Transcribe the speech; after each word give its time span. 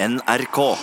NRK. 0.00 0.76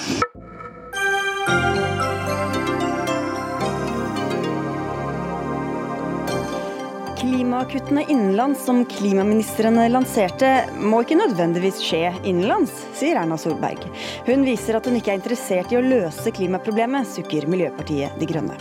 Klimakuttene 7.19 8.05
innenlands 8.09 8.65
som 8.65 8.85
klimaministeren 8.85 9.79
lanserte, 9.91 10.65
må 10.83 10.99
ikke 11.05 11.15
nødvendigvis 11.21 11.79
skje 11.79 12.09
innenlands, 12.27 12.75
sier 12.99 13.21
Erna 13.21 13.39
Solberg. 13.39 13.87
Hun 14.27 14.43
viser 14.43 14.75
at 14.75 14.89
hun 14.89 14.99
ikke 14.99 15.15
er 15.15 15.21
interessert 15.21 15.71
i 15.71 15.79
å 15.79 15.85
løse 15.85 16.35
klimaproblemet, 16.35 17.07
sukker 17.15 17.47
Miljøpartiet 17.47 18.19
De 18.19 18.27
Grønne. 18.27 18.59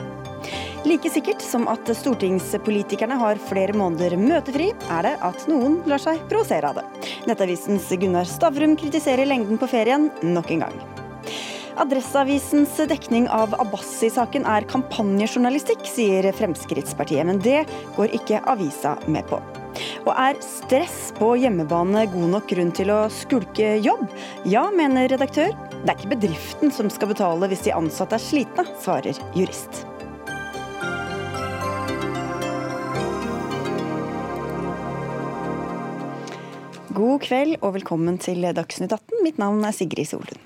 Like 0.85 1.09
sikkert 1.09 1.41
som 1.41 1.65
at 1.73 1.89
stortingspolitikerne 1.97 3.17
har 3.17 3.39
flere 3.49 3.73
måneder 3.73 4.19
møtefri, 4.21 4.67
er 4.93 5.07
det 5.07 5.15
at 5.25 5.47
noen 5.49 5.79
lar 5.89 6.03
seg 6.03 6.21
provosere 6.29 6.69
av 6.69 6.77
det. 6.77 6.85
Nettavisens 7.31 7.89
Gunnar 8.01 8.29
Stavrum 8.29 8.77
kritiserer 8.77 9.25
lengden 9.25 9.57
på 9.61 9.69
ferien 9.71 10.11
nok 10.21 10.53
en 10.53 10.67
gang. 10.67 10.77
Adresseavisens 11.81 12.77
dekning 12.87 13.25
av 13.33 13.57
Abbasi-saken 13.59 14.45
er 14.47 14.67
kampanjejournalistikk, 14.71 15.89
sier 15.89 16.29
Fremskrittspartiet, 16.37 17.25
men 17.27 17.41
det 17.43 17.65
går 17.97 18.13
ikke 18.21 18.43
avisa 18.53 18.95
med 19.09 19.25
på. 19.33 19.41
Og 20.05 20.13
er 20.13 20.39
stress 20.45 21.09
på 21.17 21.33
hjemmebane 21.41 22.05
god 22.13 22.31
nok 22.37 22.47
grunn 22.53 22.71
til 22.77 22.93
å 22.93 23.01
skulke 23.11 23.79
jobb? 23.81 24.05
Ja, 24.45 24.69
mener 24.69 25.09
redaktør. 25.11 25.57
Det 25.81 25.89
er 25.89 25.97
ikke 25.97 26.13
bedriften 26.13 26.77
som 26.77 26.93
skal 26.93 27.11
betale 27.17 27.49
hvis 27.51 27.65
de 27.67 27.75
ansatte 27.75 28.21
er 28.21 28.29
slitne, 28.29 28.69
svarer 28.85 29.19
jurist. 29.35 29.87
God 36.95 37.25
kveld 37.25 37.57
og 37.65 37.73
velkommen 37.75 38.21
til 38.23 38.45
Dagsnytt 38.55 38.93
18. 38.95 39.23
Mitt 39.25 39.39
navn 39.41 39.65
er 39.67 39.75
Sigrid 39.75 40.07
Solund. 40.07 40.39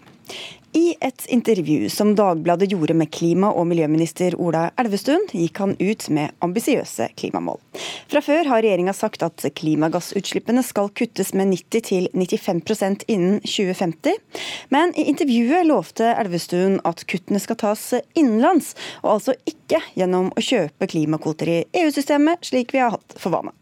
I 0.76 0.94
et 1.04 1.26
intervju 1.28 1.90
som 1.92 2.14
Dagbladet 2.16 2.70
gjorde 2.72 2.94
med 2.96 3.10
klima- 3.12 3.50
og 3.52 3.66
miljøminister 3.68 4.32
Ola 4.40 4.70
Elvestuen, 4.80 5.26
gikk 5.28 5.60
han 5.60 5.74
ut 5.76 6.06
med 6.14 6.32
ambisiøse 6.44 7.10
klimamål. 7.20 7.60
Fra 8.08 8.22
før 8.24 8.48
har 8.48 8.64
regjeringa 8.64 8.94
sagt 8.96 9.26
at 9.26 9.44
klimagassutslippene 9.60 10.64
skal 10.64 10.88
kuttes 10.96 11.34
med 11.36 11.52
90-95% 11.52 13.04
innen 13.12 13.40
2050. 13.44 14.16
Men 14.72 14.96
i 14.96 15.04
intervjuet 15.12 15.68
lovte 15.68 16.14
Elvestuen 16.14 16.80
at 16.88 17.04
kuttene 17.12 17.44
skal 17.44 17.60
tas 17.60 17.90
innenlands, 18.16 18.72
og 19.04 19.18
altså 19.18 19.36
ikke 19.44 19.84
gjennom 20.00 20.32
å 20.32 20.48
kjøpe 20.52 20.88
klimakvoter 20.96 21.56
i 21.58 21.62
EU-systemet, 21.84 22.40
slik 22.52 22.72
vi 22.72 22.86
har 22.86 22.96
hatt 22.96 23.20
for 23.20 23.36
vane. 23.36 23.57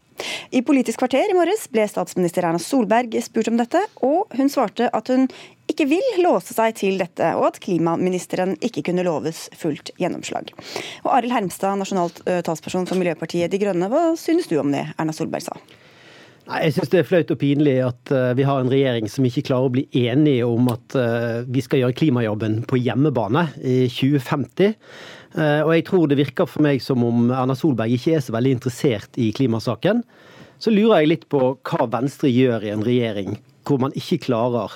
I 0.51 0.61
Politisk 0.65 1.01
kvarter 1.01 1.31
i 1.31 1.35
morges 1.37 1.67
ble 1.71 1.85
statsminister 1.89 2.45
Erna 2.47 2.61
Solberg 2.61 3.13
spurt 3.23 3.49
om 3.51 3.59
dette, 3.59 3.83
og 4.05 4.33
hun 4.37 4.49
svarte 4.51 4.89
at 4.93 5.11
hun 5.13 5.27
ikke 5.67 5.87
vil 5.89 6.05
låse 6.23 6.55
seg 6.55 6.77
til 6.79 6.95
dette, 7.01 7.33
og 7.35 7.49
at 7.49 7.59
klimaministeren 7.63 8.55
ikke 8.63 8.85
kunne 8.87 9.05
loves 9.05 9.45
fullt 9.59 9.91
gjennomslag. 9.99 10.53
Og 11.03 11.11
Arild 11.17 11.35
Hermstad, 11.35 11.75
nasjonalt 11.81 12.23
talsperson 12.47 12.87
for 12.87 12.99
Miljøpartiet 12.99 13.51
De 13.51 13.59
Grønne, 13.61 13.91
hva 13.91 14.13
synes 14.19 14.47
du 14.49 14.57
om 14.61 14.71
det 14.73 14.87
Erna 14.95 15.15
Solberg 15.15 15.49
sa? 15.49 15.59
Nei, 16.47 16.61
Jeg 16.63 16.77
synes 16.77 16.91
det 16.93 16.99
er 17.01 17.07
flaut 17.09 17.31
og 17.35 17.39
pinlig 17.41 17.75
at 17.83 18.11
vi 18.39 18.45
har 18.47 18.61
en 18.63 18.71
regjering 18.71 19.09
som 19.11 19.25
ikke 19.27 19.43
klarer 19.49 19.67
å 19.67 19.73
bli 19.75 19.83
enige 20.07 20.47
om 20.47 20.69
at 20.71 20.95
vi 21.51 21.63
skal 21.65 21.83
gjøre 21.83 21.97
klimajobben 21.99 22.61
på 22.69 22.79
hjemmebane 22.79 23.49
i 23.59 23.81
2050. 23.91 24.77
Og 25.37 25.69
jeg 25.75 25.83
tror 25.85 26.07
det 26.09 26.17
virker 26.17 26.49
for 26.49 26.65
meg 26.65 26.81
som 26.81 27.03
om 27.05 27.27
Erna 27.29 27.53
Solberg 27.53 27.93
ikke 27.93 28.15
er 28.17 28.23
så 28.25 28.33
veldig 28.33 28.55
interessert 28.57 29.19
i 29.21 29.27
klimasaken. 29.37 30.01
Så 30.57 30.73
lurer 30.73 31.03
jeg 31.03 31.11
litt 31.11 31.25
på 31.29 31.41
hva 31.61 31.87
Venstre 31.93 32.31
gjør 32.33 32.65
i 32.65 32.73
en 32.73 32.85
regjering 32.85 33.35
hvor 33.67 33.81
man 33.83 33.93
ikke 33.99 34.23
klarer 34.23 34.73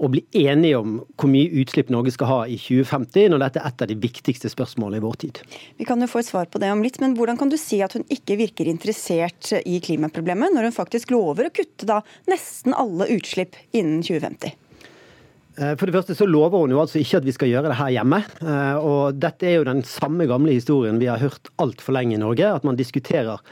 å 0.00 0.08
bli 0.08 0.22
enige 0.46 0.78
om 0.80 0.94
hvor 1.18 1.28
mye 1.28 1.50
utslipp 1.60 1.90
Norge 1.92 2.14
skal 2.14 2.30
ha 2.30 2.38
i 2.48 2.56
2050, 2.56 3.28
når 3.32 3.42
dette 3.42 3.60
er 3.60 3.68
et 3.68 3.84
av 3.84 3.90
de 3.90 3.98
viktigste 4.00 4.48
spørsmålene 4.52 5.00
i 5.00 5.04
vår 5.04 5.18
tid. 5.26 5.42
Vi 5.76 5.86
kan 5.88 6.00
jo 6.00 6.08
få 6.08 6.22
et 6.22 6.30
svar 6.30 6.48
på 6.48 6.60
det 6.62 6.70
om 6.72 6.80
litt, 6.84 6.96
men 7.02 7.18
hvordan 7.18 7.36
kan 7.40 7.52
du 7.52 7.58
si 7.60 7.82
at 7.84 7.98
hun 7.98 8.06
ikke 8.08 8.38
virker 8.40 8.70
interessert 8.70 9.52
i 9.60 9.76
klimaproblemet, 9.84 10.54
når 10.56 10.70
hun 10.70 10.76
faktisk 10.78 11.12
lover 11.12 11.50
å 11.50 11.54
kutte 11.54 11.88
da 11.90 12.00
nesten 12.30 12.76
alle 12.76 13.10
utslipp 13.12 13.58
innen 13.76 14.00
2050? 14.06 14.56
For 15.60 15.84
det 15.84 15.92
første 15.92 16.14
så 16.16 16.24
lover 16.24 16.62
hun 16.62 16.72
jo 16.72 16.78
altså 16.80 17.00
ikke 17.02 17.18
at 17.20 17.26
vi 17.26 17.34
skal 17.36 17.50
gjøre 17.50 17.68
det 17.68 17.76
her 17.76 17.90
hjemme. 17.98 18.22
Og 18.80 19.18
dette 19.20 19.44
er 19.44 19.58
jo 19.58 19.66
den 19.68 19.82
samme 19.84 20.24
gamle 20.30 20.54
historien 20.56 20.96
vi 21.02 21.10
har 21.10 21.20
hørt 21.20 21.50
altfor 21.60 21.92
lenge 21.98 22.16
i 22.16 22.22
Norge. 22.22 22.48
At 22.48 22.64
man 22.64 22.78
diskuterer 22.80 23.42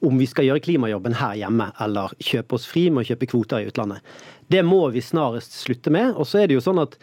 om 0.00 0.16
vi 0.16 0.28
skal 0.30 0.46
gjøre 0.46 0.62
klimajobben 0.64 1.16
her 1.18 1.36
hjemme 1.40 1.68
eller 1.84 2.14
kjøpe 2.22 2.56
oss 2.56 2.64
fri 2.70 2.86
med 2.88 3.02
å 3.02 3.08
kjøpe 3.10 3.28
kvoter 3.32 3.60
i 3.64 3.68
utlandet. 3.68 4.00
Det 4.48 4.62
må 4.64 4.80
vi 4.94 5.02
snarest 5.04 5.58
slutte 5.60 5.92
med. 5.92 6.14
Og 6.16 6.28
så 6.30 6.42
er 6.42 6.48
det 6.48 6.56
jo 6.56 6.64
sånn 6.64 6.80
at 6.80 6.96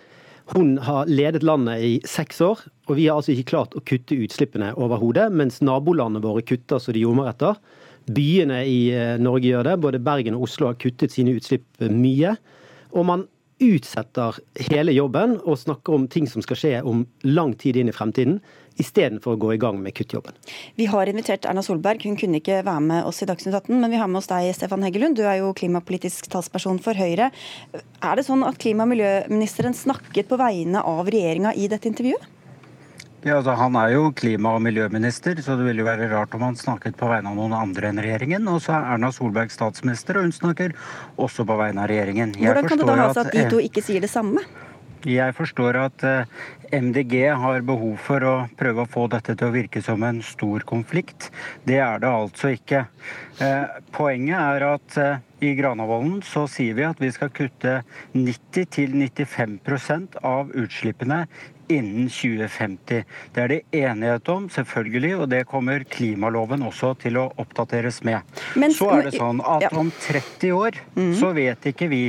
hun 0.53 0.75
har 0.85 1.09
ledet 1.09 1.45
landet 1.45 1.81
i 1.81 1.93
seks 2.05 2.41
år, 2.45 2.59
og 2.85 2.97
vi 2.99 3.07
har 3.07 3.17
altså 3.17 3.33
ikke 3.33 3.49
klart 3.49 3.73
å 3.73 3.81
kutte 3.81 4.17
utslippene 4.21 4.75
overhodet, 4.77 5.31
mens 5.33 5.57
nabolandene 5.65 6.21
våre 6.21 6.43
kutter 6.45 6.81
så 6.81 6.93
de 6.93 7.01
ljomer 7.01 7.31
etter. 7.31 7.57
Byene 8.05 8.59
i 8.69 8.79
Norge 9.21 9.49
gjør 9.49 9.65
det. 9.65 9.79
Både 9.81 10.01
Bergen 10.05 10.37
og 10.37 10.45
Oslo 10.45 10.69
har 10.69 10.77
kuttet 10.77 11.15
sine 11.15 11.33
utslipp 11.33 11.65
mye. 11.89 12.35
Og 12.93 13.07
man 13.09 13.25
utsetter 13.63 14.35
hele 14.69 14.91
jobben 14.95 15.37
og 15.45 15.59
snakker 15.61 15.95
om 15.95 16.07
ting 16.11 16.27
som 16.27 16.43
skal 16.43 16.59
skje 16.59 16.73
om 16.83 17.05
lang 17.23 17.53
tid 17.59 17.79
inn 17.79 17.91
i 17.91 17.95
fremtiden, 17.95 18.41
istedenfor 18.75 19.35
å 19.35 19.39
gå 19.39 19.53
i 19.55 19.59
gang 19.61 19.79
med 19.79 19.95
kuttjobben. 19.95 20.35
Vi 20.75 20.87
har 20.91 21.07
invitert 21.07 21.47
Erna 21.47 21.63
Solberg, 21.63 22.03
hun 22.03 22.17
kunne 22.19 22.41
ikke 22.41 22.59
være 22.67 22.83
med 22.83 23.07
oss 23.07 23.23
i 23.23 23.29
Dagsnytt 23.29 23.55
18, 23.55 23.79
men 23.79 23.93
vi 23.93 24.01
har 24.01 24.11
med 24.11 24.19
oss 24.19 24.27
deg, 24.31 24.49
Stefan 24.57 24.83
Heggelund. 24.83 25.15
Du 25.15 25.23
er 25.23 25.39
jo 25.39 25.53
klimapolitisk 25.55 26.27
talsperson 26.33 26.81
for 26.83 26.99
Høyre. 26.99 27.31
Er 28.03 28.19
det 28.19 28.27
sånn 28.27 28.43
at 28.47 28.59
klima- 28.59 28.83
og 28.83 28.91
miljøministeren 28.91 29.77
snakket 29.77 30.27
på 30.27 30.39
vegne 30.41 30.83
av 30.83 31.07
regjeringa 31.07 31.55
i 31.55 31.69
dette 31.71 31.87
intervjuet? 31.87 32.34
Ja, 33.25 33.39
altså 33.39 33.55
Han 33.57 33.73
er 33.79 33.95
jo 33.95 34.11
klima- 34.13 34.51
og 34.53 34.61
miljøminister, 34.61 35.39
så 35.41 35.55
det 35.57 35.65
ville 35.65 35.81
jo 35.81 35.87
være 35.87 36.11
rart 36.11 36.35
om 36.37 36.43
han 36.45 36.55
snakket 36.55 36.93
på 36.99 37.07
vegne 37.09 37.31
av 37.31 37.39
noen 37.39 37.55
andre 37.57 37.89
enn 37.89 37.97
regjeringen. 37.97 38.45
Og 38.51 38.59
så 38.61 38.75
er 38.77 38.85
Erna 38.93 39.09
Solberg 39.09 39.49
statsminister, 39.49 40.19
og 40.19 40.27
hun 40.27 40.35
snakker 40.35 40.75
også 41.17 41.47
på 41.49 41.57
vegne 41.57 41.81
av 41.81 41.89
regjeringen. 41.89 42.37
Jeg 42.37 42.53
Hvordan 42.53 42.69
kan 42.69 42.83
det 42.83 42.89
da 42.91 42.99
ha 43.01 43.09
seg 43.17 43.25
at 43.25 43.33
de 43.33 43.49
to 43.49 43.63
ikke 43.65 43.81
sier 43.81 44.05
det 44.05 44.13
samme? 44.13 44.45
Jeg 45.05 45.35
forstår 45.37 45.77
at 45.77 46.03
MDG 46.73 47.27
har 47.37 47.61
behov 47.65 47.97
for 48.01 48.23
å 48.25 48.33
prøve 48.57 48.85
å 48.85 48.89
få 48.89 49.05
dette 49.09 49.35
til 49.37 49.49
å 49.49 49.53
virke 49.53 49.81
som 49.85 50.01
en 50.05 50.21
stor 50.25 50.65
konflikt. 50.65 51.29
Det 51.65 51.77
er 51.77 51.99
det 52.01 52.09
altså 52.09 52.55
ikke. 52.55 52.85
Poenget 53.93 54.37
er 54.37 54.65
at 54.69 54.97
i 55.45 55.53
Granavolden 55.57 56.21
så 56.25 56.45
sier 56.49 56.77
vi 56.77 56.85
at 56.87 57.01
vi 57.01 57.11
skal 57.13 57.29
kutte 57.35 57.83
90-95% 58.15 60.17
av 60.25 60.53
utslippene 60.57 61.25
innen 61.67 62.09
2050. 62.09 63.03
Det 63.35 63.43
er 63.43 63.51
det 63.51 63.61
enighet 63.75 64.29
om, 64.31 64.49
selvfølgelig, 64.53 65.13
og 65.19 65.29
det 65.31 65.43
kommer 65.49 65.85
klimaloven 65.89 66.65
også 66.65 66.93
til 67.01 67.19
å 67.21 67.27
oppdateres 67.41 68.01
med. 68.07 68.21
Men, 68.55 68.73
så 68.75 68.91
er 68.97 69.09
det 69.09 69.15
sånn 69.17 69.41
at 69.45 69.69
om 69.75 69.91
30 69.91 70.51
år 70.55 70.81
så 71.19 71.31
vet 71.35 71.71
ikke 71.71 71.89
vi 71.91 72.03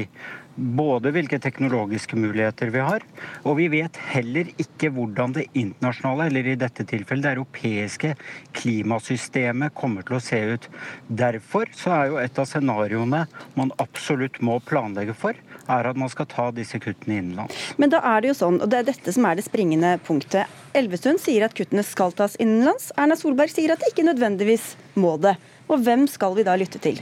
både 0.56 1.12
hvilke 1.14 1.38
teknologiske 1.42 2.16
muligheter 2.18 2.70
vi 2.74 2.82
har, 2.84 3.04
og 3.44 3.58
vi 3.60 3.68
vet 3.72 3.98
heller 4.10 4.48
ikke 4.60 4.90
hvordan 4.94 5.36
det 5.36 5.46
internasjonale, 5.52 6.28
eller 6.30 6.50
i 6.52 6.58
dette 6.58 6.86
tilfellet 6.88 7.26
det 7.26 7.34
europeiske 7.36 8.12
klimasystemet 8.56 9.74
kommer 9.76 10.06
til 10.06 10.18
å 10.18 10.22
se 10.22 10.40
ut. 10.56 10.68
Derfor 11.08 11.70
så 11.76 11.92
er 11.96 12.12
jo 12.12 12.20
et 12.22 12.40
av 12.40 12.48
scenarioene 12.48 13.24
man 13.58 13.74
absolutt 13.82 14.40
må 14.44 14.58
planlegge 14.64 15.16
for, 15.16 15.36
er 15.66 15.90
at 15.90 15.98
man 15.98 16.10
skal 16.12 16.28
ta 16.30 16.48
disse 16.54 16.80
kuttene 16.82 17.20
innenlands. 17.20 17.74
Men 17.80 17.92
da 17.92 18.00
er 18.14 18.22
det 18.22 18.32
jo 18.32 18.38
sånn, 18.40 18.60
og 18.62 18.70
det 18.72 18.80
er 18.80 18.90
dette 18.92 19.14
som 19.14 19.26
er 19.28 19.38
det 19.38 19.46
springende 19.46 19.96
punktet. 20.06 20.50
Elvestuen 20.76 21.20
sier 21.20 21.46
at 21.46 21.56
kuttene 21.56 21.84
skal 21.86 22.14
tas 22.16 22.36
innenlands. 22.42 22.90
Erna 22.96 23.16
Solberg 23.18 23.52
sier 23.52 23.74
at 23.74 23.82
det 23.82 23.92
ikke 23.92 24.08
nødvendigvis 24.08 24.74
må 25.00 25.16
det. 25.20 25.36
Og 25.66 25.82
hvem 25.82 26.06
skal 26.10 26.36
vi 26.36 26.46
da 26.46 26.54
lytte 26.58 26.80
til? 26.82 27.00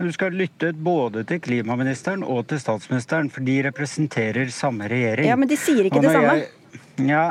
Du 0.00 0.08
skal 0.16 0.32
lytte 0.32 0.70
både 0.72 1.26
til 1.28 1.42
klimaministeren 1.44 2.22
og 2.24 2.46
til 2.48 2.60
statsministeren, 2.62 3.28
for 3.32 3.44
de 3.44 3.58
representerer 3.66 4.48
samme 4.54 4.88
regjering. 4.88 5.28
Ja, 5.28 5.36
Men 5.36 5.50
de 5.50 5.60
sier 5.60 5.84
ikke 5.84 6.00
det 6.00 6.14
samme? 6.14 6.38
Jeg, 6.40 6.48
ja, 7.10 7.24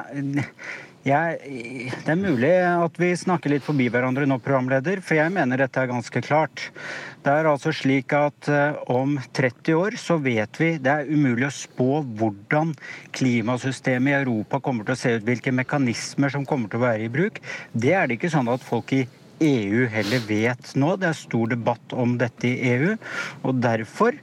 jeg, 1.07 1.89
det 2.06 2.12
er 2.13 2.19
mulig 2.19 2.51
at 2.62 2.98
vi 3.01 3.10
snakker 3.18 3.56
litt 3.56 3.66
forbi 3.66 3.88
hverandre 3.89 4.27
nå, 4.30 4.38
programleder, 4.44 5.01
for 5.01 5.18
jeg 5.18 5.33
mener 5.33 5.63
dette 5.63 5.81
er 5.81 5.89
ganske 5.89 6.21
klart. 6.21 6.68
Det 7.25 7.33
er 7.33 7.50
altså 7.50 7.74
slik 7.74 8.13
at 8.13 8.50
om 8.92 9.18
30 9.33 9.74
år 9.80 9.98
så 10.00 10.19
vet 10.21 10.60
vi 10.62 10.74
det 10.77 10.94
er 10.94 11.10
umulig 11.10 11.48
å 11.50 11.56
spå 11.56 12.04
hvordan 12.19 12.75
klimasystemet 13.18 14.13
i 14.13 14.19
Europa 14.21 14.62
kommer 14.62 14.86
til 14.86 14.94
å 14.94 15.01
se 15.01 15.16
ut, 15.18 15.25
hvilke 15.25 15.56
mekanismer 15.56 16.36
som 16.36 16.45
kommer 16.45 16.69
til 16.69 16.83
å 16.83 16.86
være 16.86 17.07
i 17.07 17.13
bruk. 17.18 17.42
Det 17.74 17.95
er 17.98 18.06
det 18.06 18.19
ikke 18.19 18.36
sånn 18.36 18.51
at 18.54 18.62
folk 18.66 18.94
i 18.94 19.07
EU 19.44 19.86
heller 19.91 20.24
vet 20.27 20.74
nå. 20.80 20.95
Det 21.00 21.09
er 21.09 21.18
stor 21.18 21.51
debatt 21.51 21.94
om 21.94 22.18
dette 22.19 22.50
i 22.50 22.71
EU. 22.74 22.95
og 23.44 23.62
Derfor 23.63 24.18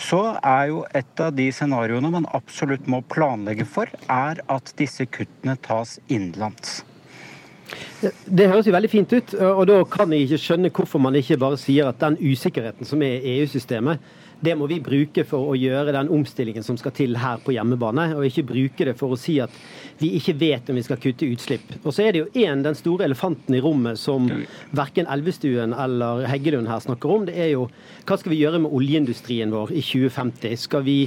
så 0.00 0.22
er 0.40 0.66
jo 0.72 0.82
et 0.96 1.22
av 1.22 1.32
de 1.36 1.48
scenarioene 1.54 2.10
man 2.12 2.28
absolutt 2.36 2.88
må 2.90 3.02
planlegge 3.12 3.66
for, 3.68 3.90
er 4.10 4.42
at 4.52 4.74
disse 4.78 5.06
kuttene 5.08 5.56
tas 5.62 5.96
innenlands. 6.08 6.82
Det 8.26 8.46
høres 8.50 8.68
jo 8.68 8.74
veldig 8.74 8.90
fint 8.92 9.12
ut, 9.16 9.34
og 9.40 9.64
da 9.70 9.80
kan 9.90 10.12
jeg 10.12 10.26
ikke 10.26 10.42
skjønne 10.42 10.70
hvorfor 10.74 11.02
man 11.02 11.16
ikke 11.18 11.38
bare 11.40 11.58
sier 11.60 11.88
at 11.88 11.98
den 12.02 12.18
usikkerheten 12.20 12.86
som 12.86 13.02
er 13.02 13.18
i 13.18 13.38
EU-systemet, 13.40 14.02
det 14.40 14.54
må 14.58 14.66
vi 14.68 14.78
bruke 14.84 15.24
for 15.28 15.50
å 15.52 15.56
gjøre 15.56 15.94
den 15.96 16.10
omstillingen 16.12 16.64
som 16.64 16.76
skal 16.76 16.92
til 16.96 17.16
her 17.20 17.40
på 17.42 17.54
hjemmebane, 17.56 18.10
og 18.16 18.26
ikke 18.26 18.46
bruke 18.50 18.88
det 18.88 18.96
for 18.98 19.14
å 19.14 19.20
si 19.20 19.38
at 19.42 19.52
vi 20.00 20.12
ikke 20.18 20.36
vet 20.36 20.68
om 20.68 20.76
vi 20.76 20.84
skal 20.84 21.00
kutte 21.00 21.28
utslipp. 21.28 21.78
Og 21.82 21.94
så 21.96 22.04
er 22.04 22.12
det 22.12 22.22
jo 22.22 22.44
én, 22.44 22.64
den 22.64 22.76
store 22.76 23.06
elefanten 23.08 23.56
i 23.56 23.62
rommet 23.64 24.00
som 24.00 24.28
verken 24.76 25.08
Elvestuen 25.12 25.72
eller 25.72 26.26
Heggelund 26.28 26.68
her 26.68 26.84
snakker 26.84 27.14
om. 27.14 27.24
Det 27.28 27.36
er 27.40 27.54
jo 27.54 27.68
hva 28.04 28.18
skal 28.20 28.34
vi 28.34 28.42
gjøre 28.42 28.60
med 28.66 28.76
oljeindustrien 28.76 29.54
vår 29.54 29.72
i 29.72 29.84
2050? 29.84 30.58
Skal 30.66 30.84
vi 30.86 30.98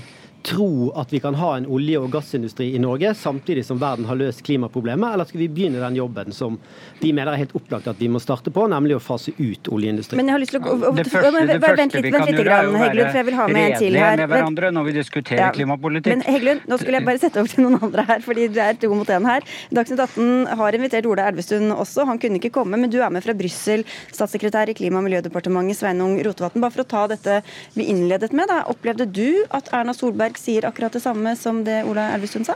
tro 0.43 0.91
at 0.95 1.13
vi 1.13 1.19
kan 1.19 1.35
ha 1.35 1.55
en 1.57 1.65
olje- 1.67 1.99
og 1.99 2.11
gassindustri 2.11 2.69
i 2.75 2.79
Norge 2.79 3.13
samtidig 3.15 3.65
som 3.65 3.79
verden 3.81 4.05
har 4.05 4.15
løst 4.15 4.43
klimaproblemet, 4.47 5.13
eller 5.13 5.27
skal 5.27 5.41
vi 5.41 5.47
begynne 5.51 5.81
den 5.81 5.97
jobben 5.99 6.31
som 6.35 6.57
vi 6.99 7.11
mener 7.13 7.33
er 7.33 7.43
helt 7.43 7.55
opplagt 7.57 7.87
at 7.91 7.99
vi 7.99 8.09
må 8.11 8.21
starte 8.23 8.51
på, 8.53 8.67
nemlig 8.71 8.95
å 8.97 9.01
fase 9.03 9.33
ut 9.37 9.69
oljeindustrien? 9.71 10.19
Men 10.19 10.31
jeg 10.31 10.37
har 10.37 10.43
lyst 10.43 10.55
til 10.55 10.61
å... 10.63 10.93
Det 10.99 11.05
første, 11.11 11.43
det 11.49 11.59
første 11.63 12.03
vi 12.03 12.13
kan 12.13 12.25
gjøre, 12.29 12.59
er 12.59 12.69
å 12.69 12.73
være 12.75 13.07
redelige 13.49 14.11
med 14.21 14.25
hverandre 14.33 14.71
når 14.75 14.87
vi 14.89 14.95
diskuterer 14.99 15.43
ja, 15.43 15.49
klimapolitikk. 15.55 16.11
Men 16.13 16.25
Heggelund, 16.27 16.65
nå 16.69 16.79
skulle 16.81 17.01
jeg 17.01 17.07
bare 17.09 17.21
sette 17.21 17.43
over 17.43 17.53
til 17.53 17.65
noen 17.65 17.79
andre 17.89 18.05
her, 18.09 18.23
fordi 18.25 18.47
det 18.55 18.65
er 18.65 18.79
to 18.79 18.91
mot 18.95 19.13
én 19.15 19.27
her. 19.29 19.47
Dagsnytt 19.75 20.03
18 20.05 20.59
har 20.61 20.79
invitert 20.79 21.09
Ola 21.09 21.27
Elvestuen 21.31 21.73
også, 21.75 22.07
han 22.09 22.21
kunne 22.21 22.39
ikke 22.41 22.53
komme, 22.59 22.79
men 22.79 22.91
du 22.91 22.99
er 23.03 23.13
med 23.13 23.25
fra 23.25 23.35
Brussel, 23.37 23.85
statssekretær 24.11 24.71
i 24.71 24.77
Klima- 24.77 25.01
og 25.01 25.07
miljødepartementet 25.07 25.79
Sveinung 25.79 26.17
Rotevatn. 26.25 26.63
Bare 26.63 26.75
for 26.75 26.85
å 26.85 26.89
ta 26.89 27.05
dette 27.11 27.41
vi 27.75 27.89
innledet 27.91 28.31
med, 28.35 28.49
da. 28.51 28.63
opplevde 28.71 29.07
du 29.09 29.43
at 29.55 29.71
Erna 29.75 29.95
Solberg 29.95 30.28
Solberg 30.29 30.37
sier 30.37 30.65
akkurat 30.65 30.93
det 30.93 31.01
samme 31.01 31.35
som 31.35 31.63
det 31.63 31.83
Ola 31.85 32.13
Elvestuen 32.13 32.45
sa? 32.45 32.55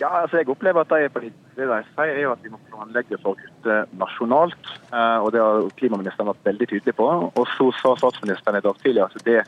Ja, 0.00 0.22
altså 0.22 0.38
jeg 0.38 0.48
opplever 0.48 0.84
at 0.84 0.90
de, 0.90 1.30
det 1.56 1.66
de 1.66 1.78
sier 1.96 2.14
er 2.14 2.30
at 2.30 2.42
vi 2.42 2.50
må 2.50 2.58
planlegge 2.70 3.18
for 3.18 3.34
å 3.34 3.38
kutte 3.38 3.86
nasjonalt. 3.98 4.68
Eh, 4.92 5.18
og 5.18 5.32
Det 5.32 5.40
har 5.42 5.66
klimaministeren 5.76 6.30
vært 6.30 6.46
veldig 6.46 6.68
tydelig 6.70 6.94
på. 6.94 7.08
Og 7.34 7.48
så 7.56 7.72
sa 7.80 7.96
statsministeren 7.98 8.58
i 8.58 8.62
dag 8.62 8.78
tidlig 8.78 9.02
at 9.02 9.18
det 9.26 9.42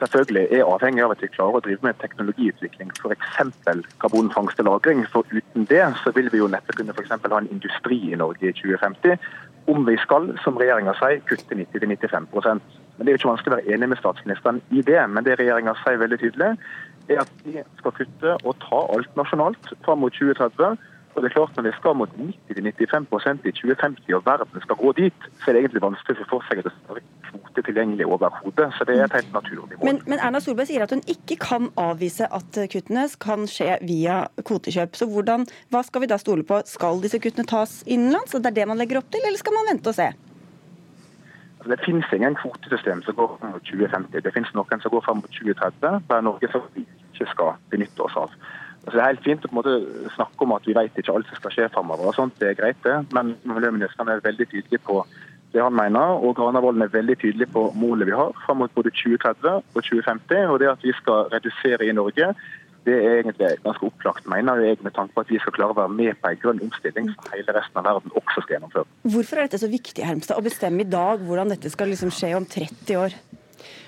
selvfølgelig 0.00 0.48
er 0.50 0.66
avhengig 0.66 1.04
av 1.04 1.14
at 1.14 1.22
vi 1.22 1.30
klarer 1.30 1.60
å 1.60 1.62
drive 1.62 1.86
med 1.86 2.00
teknologiutvikling, 2.02 2.90
f.eks. 2.98 3.86
karbonfangst 4.02 4.58
og 4.58 4.66
-lagring. 4.66 5.06
For 5.12 5.22
uten 5.30 5.68
det 5.70 5.84
så 6.02 6.10
vil 6.10 6.32
vi 6.32 6.42
jo 6.42 6.50
neppe 6.50 6.74
kunne 6.74 6.92
for 6.92 7.30
ha 7.30 7.38
en 7.38 7.52
industri 7.54 8.00
i 8.10 8.18
Norge 8.18 8.50
i 8.50 8.52
2050. 8.52 9.14
Om 9.66 9.86
vi 9.86 9.96
skal, 10.02 10.32
som 10.44 10.58
regjeringa 10.60 10.92
sier, 10.98 11.22
kutte 11.28 11.56
90-95% 11.56 12.82
men 12.96 13.06
Det 13.06 13.10
er 13.10 13.16
jo 13.16 13.20
ikke 13.20 13.30
vanskelig 13.32 13.52
å 13.52 13.56
være 13.56 13.74
enig 13.74 13.88
med 13.90 13.98
statsministeren 13.98 14.60
i 14.70 14.82
det. 14.86 15.00
Men 15.10 15.26
det 15.26 15.38
regjeringa 15.40 15.74
sier 15.82 15.98
veldig 15.98 16.18
tydelig, 16.22 16.50
er 17.10 17.22
at 17.24 17.32
vi 17.44 17.58
skal 17.80 17.94
kutte 17.96 18.36
og 18.46 18.54
ta 18.62 18.80
alt 18.94 19.16
nasjonalt 19.18 19.72
fram 19.84 20.04
mot 20.04 20.14
2030. 20.14 20.76
Og 21.14 21.22
det 21.22 21.30
er 21.30 21.34
klart 21.36 21.56
Når 21.56 21.62
vi 21.68 21.72
skal 21.78 21.94
mot 21.94 22.10
90-95% 22.18 23.46
i 23.48 23.52
2050 23.58 24.16
og 24.18 24.26
verden 24.26 24.64
skal 24.64 24.76
gå 24.76 24.92
dit, 24.98 25.28
så 25.40 25.50
er 25.50 25.56
det 25.56 25.60
egentlig 25.62 25.82
vanskelig 25.84 26.16
å 26.16 26.20
se 26.20 26.26
for 26.30 26.48
seg 26.48 26.62
at 26.62 26.70
det 26.70 27.04
kvote 27.28 27.64
tilgjengelig 27.68 28.06
overhodet. 28.06 28.68
Så 28.74 28.86
det 28.88 28.98
er 28.98 29.06
et 29.06 29.16
helt 29.18 29.32
naturlig 29.32 29.78
mål. 29.78 29.86
Men, 29.86 30.02
men, 30.10 30.18
Erna 30.18 30.42
Solberg 30.42 30.70
sier 30.70 30.84
at 30.86 30.94
hun 30.94 31.04
ikke 31.10 31.38
kan 31.42 31.70
avvise 31.80 32.26
at 32.26 32.60
kuttene 32.74 33.06
kan 33.22 33.46
skje 33.50 33.78
via 33.86 34.24
kvotekjøp. 34.42 34.98
Så 34.98 35.08
hvordan, 35.10 35.46
hva 35.70 35.84
skal 35.86 36.04
vi 36.04 36.10
da 36.10 36.18
stole 36.18 36.46
på? 36.46 36.60
Skal 36.68 37.02
disse 37.04 37.22
kuttene 37.22 37.46
tas 37.48 37.82
innenlands? 37.86 38.34
Det 38.34 38.50
er 38.50 38.60
det 38.60 38.70
man 38.70 38.80
legger 38.80 39.02
opp 39.02 39.10
til, 39.14 39.22
eller 39.22 39.38
skal 39.38 39.54
man 39.58 39.70
vente 39.70 39.94
og 39.94 39.98
se? 39.98 40.10
Altså, 41.64 41.70
det 41.70 41.84
finnes 41.86 42.12
ingen 42.12 42.34
kvotesystem 42.36 43.02
som 43.06 43.14
går 43.16 43.38
fram 43.38 43.54
mot 43.54 43.70
2050. 43.70 44.20
Det 44.26 44.34
finnes 44.34 44.50
noen 44.52 44.82
som 44.82 44.92
går 44.92 45.06
fram 45.06 45.22
mot 45.22 45.38
2030, 45.38 46.02
der 46.10 46.26
Norge 46.26 46.50
ikke 46.50 47.30
skal 47.30 47.56
benytte 47.72 48.04
oss 48.04 48.18
av. 48.20 48.34
Altså, 48.84 48.96
det 48.96 49.02
er 49.02 49.12
helt 49.12 49.24
fint 49.24 49.44
å 49.44 49.50
på 49.50 49.54
en 49.54 49.60
måte 49.60 50.10
snakke 50.14 50.44
om 50.44 50.56
at 50.56 50.66
vi 50.68 50.76
vet 50.76 50.98
ikke 51.00 51.14
alt 51.14 51.30
som 51.30 51.40
skal 51.40 51.54
skje 51.54 51.68
framover. 51.72 52.18
Det 52.40 52.50
er 52.50 52.58
greit, 52.58 52.82
det. 52.84 52.98
Men 53.16 53.36
miljøministeren 53.48 54.12
er 54.12 54.24
veldig 54.24 54.48
tydelig 54.50 54.80
på 54.84 55.00
det 55.54 55.62
han 55.62 55.76
mener, 55.76 56.18
og 56.18 56.34
Granavolden 56.34 56.82
er 56.82 56.90
veldig 56.90 57.14
tydelig 57.22 57.46
på 57.54 57.68
målet 57.78 58.08
vi 58.10 58.16
har 58.18 58.34
fram 58.42 58.58
mot 58.58 58.72
både 58.74 58.90
2030 58.90 59.60
og 59.62 59.80
2050. 59.86 60.50
og 60.50 60.58
det 60.60 60.68
at 60.72 60.82
vi 60.82 60.92
skal 60.98 61.30
redusere 61.34 61.86
i 61.86 61.94
Norge 61.94 62.34
det 62.84 62.96
er 63.00 63.14
egentlig 63.20 63.46
ganske 63.64 63.86
opplagt, 63.86 64.26
mener 64.28 64.60
jeg, 64.60 64.76
med 64.84 64.92
tanke 64.92 65.14
på 65.14 65.22
at 65.24 65.30
vi 65.32 65.38
skal 65.40 65.54
klare 65.56 65.72
å 65.72 65.78
være 65.78 65.92
med 65.94 66.18
på 66.20 66.30
en 66.30 66.40
grønn 66.42 66.60
omstilling 66.66 67.06
som 67.14 67.30
hele 67.32 67.54
resten 67.56 67.80
av 67.80 67.86
verden 67.88 68.12
også 68.20 68.42
skal 68.44 68.58
gjennomføre. 68.58 68.90
Hvorfor 69.14 69.40
er 69.40 69.48
dette 69.48 69.62
så 69.62 69.70
viktig 69.72 70.04
Hermstad, 70.04 70.36
å 70.36 70.44
bestemme 70.44 70.84
i 70.84 70.90
dag 70.96 71.24
hvordan 71.24 71.54
dette 71.54 71.72
skal 71.72 71.88
liksom 71.92 72.12
skje 72.12 72.34
om 72.36 72.44
30 72.44 73.00
år? 73.00 73.16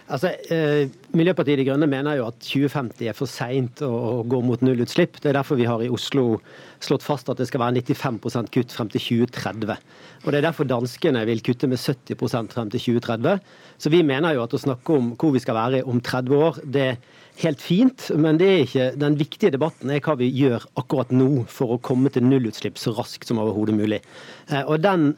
Altså, 0.06 0.30
eh, 0.54 0.86
Miljøpartiet 1.18 1.58
De 1.58 1.64
Grønne 1.66 1.88
mener 1.90 2.14
jo 2.20 2.28
at 2.28 2.38
2050 2.38 3.08
er 3.10 3.14
for 3.16 3.26
seint 3.26 3.80
å, 3.82 4.22
gå 4.22 4.38
mot 4.46 4.60
nullutslipp. 4.62 5.18
Det 5.18 5.32
er 5.32 5.38
derfor 5.40 5.58
vi 5.58 5.66
har 5.66 5.82
i 5.82 5.90
Oslo 5.90 6.38
slått 6.78 7.02
fast 7.02 7.30
at 7.32 7.40
det 7.40 7.48
skal 7.48 7.64
være 7.64 7.82
95 7.82 8.52
kutt 8.54 8.74
frem 8.76 8.92
til 8.92 9.02
2030. 9.02 9.74
Og 10.22 10.30
Det 10.30 10.38
er 10.38 10.46
derfor 10.46 10.68
danskene 10.70 11.24
vil 11.26 11.42
kutte 11.42 11.66
med 11.66 11.82
70 11.82 12.52
frem 12.54 12.70
til 12.70 12.80
2030. 13.00 13.40
Så 13.78 13.90
vi 13.90 14.04
mener 14.06 14.34
jo 14.34 14.44
at 14.44 14.54
å 14.54 14.62
snakke 14.62 14.94
om 14.94 15.16
hvor 15.18 15.34
vi 15.34 15.42
skal 15.42 15.58
være 15.58 15.82
om 15.84 16.00
30 16.00 16.36
år, 16.38 16.62
det 16.62 16.82
er 16.86 16.96
helt 17.42 17.60
fint. 17.60 18.10
Men 18.14 18.38
det 18.38 18.46
er 18.46 18.62
ikke, 18.62 18.88
den 19.00 19.18
viktige 19.18 19.50
debatten 19.50 19.90
er 19.90 20.00
hva 20.04 20.14
vi 20.20 20.30
gjør 20.30 20.70
akkurat 20.78 21.10
nå 21.10 21.48
for 21.50 21.74
å 21.74 21.82
komme 21.82 22.14
til 22.14 22.22
nullutslipp 22.22 22.78
så 22.78 22.94
raskt 22.94 23.26
som 23.26 23.42
overhodet 23.42 23.74
mulig. 23.74 24.04
Eh, 24.52 24.62
og 24.62 24.86
den 24.86 25.16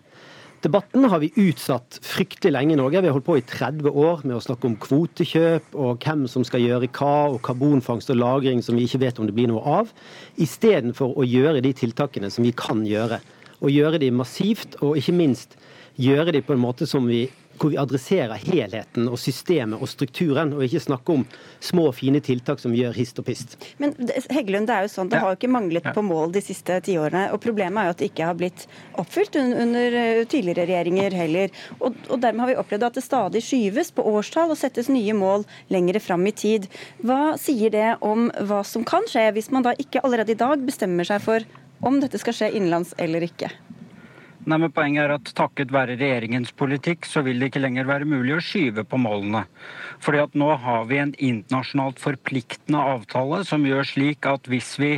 Debatten 0.59 1.05
har 1.07 1.21
vi 1.23 1.29
utsatt 1.39 2.01
fryktelig 2.03 2.51
lenge 2.51 2.73
i 2.75 2.79
Norge. 2.79 2.99
Vi 2.99 3.07
har 3.07 3.15
holdt 3.15 3.27
på 3.29 3.37
i 3.39 3.45
30 3.47 3.93
år 3.95 4.25
med 4.27 4.35
å 4.35 4.43
snakke 4.43 4.67
om 4.67 4.75
kvotekjøp 4.83 5.77
og 5.79 6.03
hvem 6.03 6.25
som 6.27 6.43
skal 6.47 6.65
gjøre 6.65 6.89
hva, 6.99 7.29
og 7.31 7.39
karbonfangst 7.47 8.11
og 8.11 8.19
-lagring 8.19 8.59
som 8.67 8.75
vi 8.75 8.89
ikke 8.89 8.99
vet 9.05 9.21
om 9.23 9.27
det 9.27 9.37
blir 9.37 9.47
noe 9.47 9.63
av, 9.63 9.93
istedenfor 10.35 11.15
å 11.15 11.23
gjøre 11.23 11.63
de 11.63 11.73
tiltakene 11.73 12.31
som 12.31 12.43
vi 12.43 12.51
kan 12.51 12.83
gjøre. 12.83 13.21
Og 13.63 13.71
gjøre 13.71 14.01
de 14.03 14.11
massivt, 14.11 14.75
og 14.83 14.99
ikke 14.99 15.15
minst 15.15 15.55
gjøre 15.97 16.33
de 16.33 16.43
på 16.43 16.53
en 16.53 16.65
måte 16.67 16.87
som 16.87 17.07
vi 17.07 17.29
hvor 17.59 17.73
vi 17.73 17.79
adresserer 17.81 18.39
helheten 18.41 19.09
og 19.11 19.19
systemet 19.21 19.81
og 19.83 19.91
strukturen, 19.91 20.55
og 20.57 20.65
ikke 20.65 20.83
snakker 20.85 21.19
om 21.19 21.25
små, 21.65 21.89
fine 21.97 22.21
tiltak 22.25 22.63
som 22.63 22.75
gjør 22.77 22.97
hist 22.97 23.19
og 23.21 23.29
pist. 23.29 23.57
Men 23.83 23.95
Heggelund, 24.31 24.69
det 24.71 24.77
er 24.77 24.87
jo 24.87 24.93
sånn, 24.93 25.11
det 25.13 25.21
har 25.23 25.33
jo 25.33 25.39
ikke 25.39 25.53
manglet 25.53 25.89
på 25.95 26.05
mål 26.07 26.35
de 26.37 26.43
siste 26.45 26.79
tiårene. 26.87 27.29
og 27.35 27.43
Problemet 27.45 27.83
er 27.83 27.89
jo 27.89 27.97
at 27.97 28.03
det 28.03 28.11
ikke 28.13 28.31
har 28.31 28.39
blitt 28.39 28.67
oppfylt 29.01 29.39
under 29.41 29.99
eh, 30.03 30.25
tidligere 30.31 30.69
regjeringer 30.71 31.17
heller. 31.19 31.55
Og, 31.79 31.97
og 32.09 32.23
dermed 32.23 32.45
har 32.45 32.53
vi 32.53 32.59
opplevd 32.63 32.89
at 32.89 32.99
det 32.99 33.07
stadig 33.07 33.45
skyves 33.45 33.93
på 33.95 34.07
årstall 34.09 34.55
og 34.55 34.61
settes 34.61 34.91
nye 34.93 35.17
mål 35.17 35.47
lengre 35.73 36.03
fram 36.03 36.27
i 36.29 36.35
tid. 36.35 36.69
Hva 37.05 37.37
sier 37.41 37.73
det 37.75 37.89
om 38.05 38.29
hva 38.49 38.63
som 38.67 38.87
kan 38.87 39.07
skje, 39.11 39.29
hvis 39.37 39.53
man 39.55 39.67
da 39.67 39.75
ikke 39.79 40.03
allerede 40.05 40.35
i 40.35 40.39
dag 40.39 40.63
bestemmer 40.67 41.09
seg 41.09 41.25
for 41.25 41.49
om 41.87 42.01
dette 42.03 42.19
skal 42.21 42.35
skje 42.35 42.53
innenlands 42.59 42.95
eller 42.99 43.25
ikke? 43.27 43.51
Nei, 44.49 44.57
men 44.63 44.73
Poenget 44.73 45.03
er 45.03 45.13
at 45.13 45.31
takket 45.37 45.73
være 45.75 45.99
regjeringens 45.99 46.55
politikk, 46.57 47.05
så 47.05 47.21
vil 47.27 47.37
det 47.37 47.51
ikke 47.51 47.61
lenger 47.61 47.85
være 47.85 48.07
mulig 48.09 48.33
å 48.33 48.41
skyve 48.41 48.81
på 48.89 48.97
målene. 48.97 49.43
Fordi 50.01 50.23
at 50.23 50.37
nå 50.39 50.47
har 50.63 50.87
vi 50.89 51.01
en 51.03 51.13
internasjonalt 51.13 51.99
forpliktende 52.01 52.81
avtale 52.95 53.43
som 53.45 53.67
gjør 53.67 53.85
slik 53.85 54.29
at 54.31 54.49
hvis 54.49 54.71
vi 54.81 54.91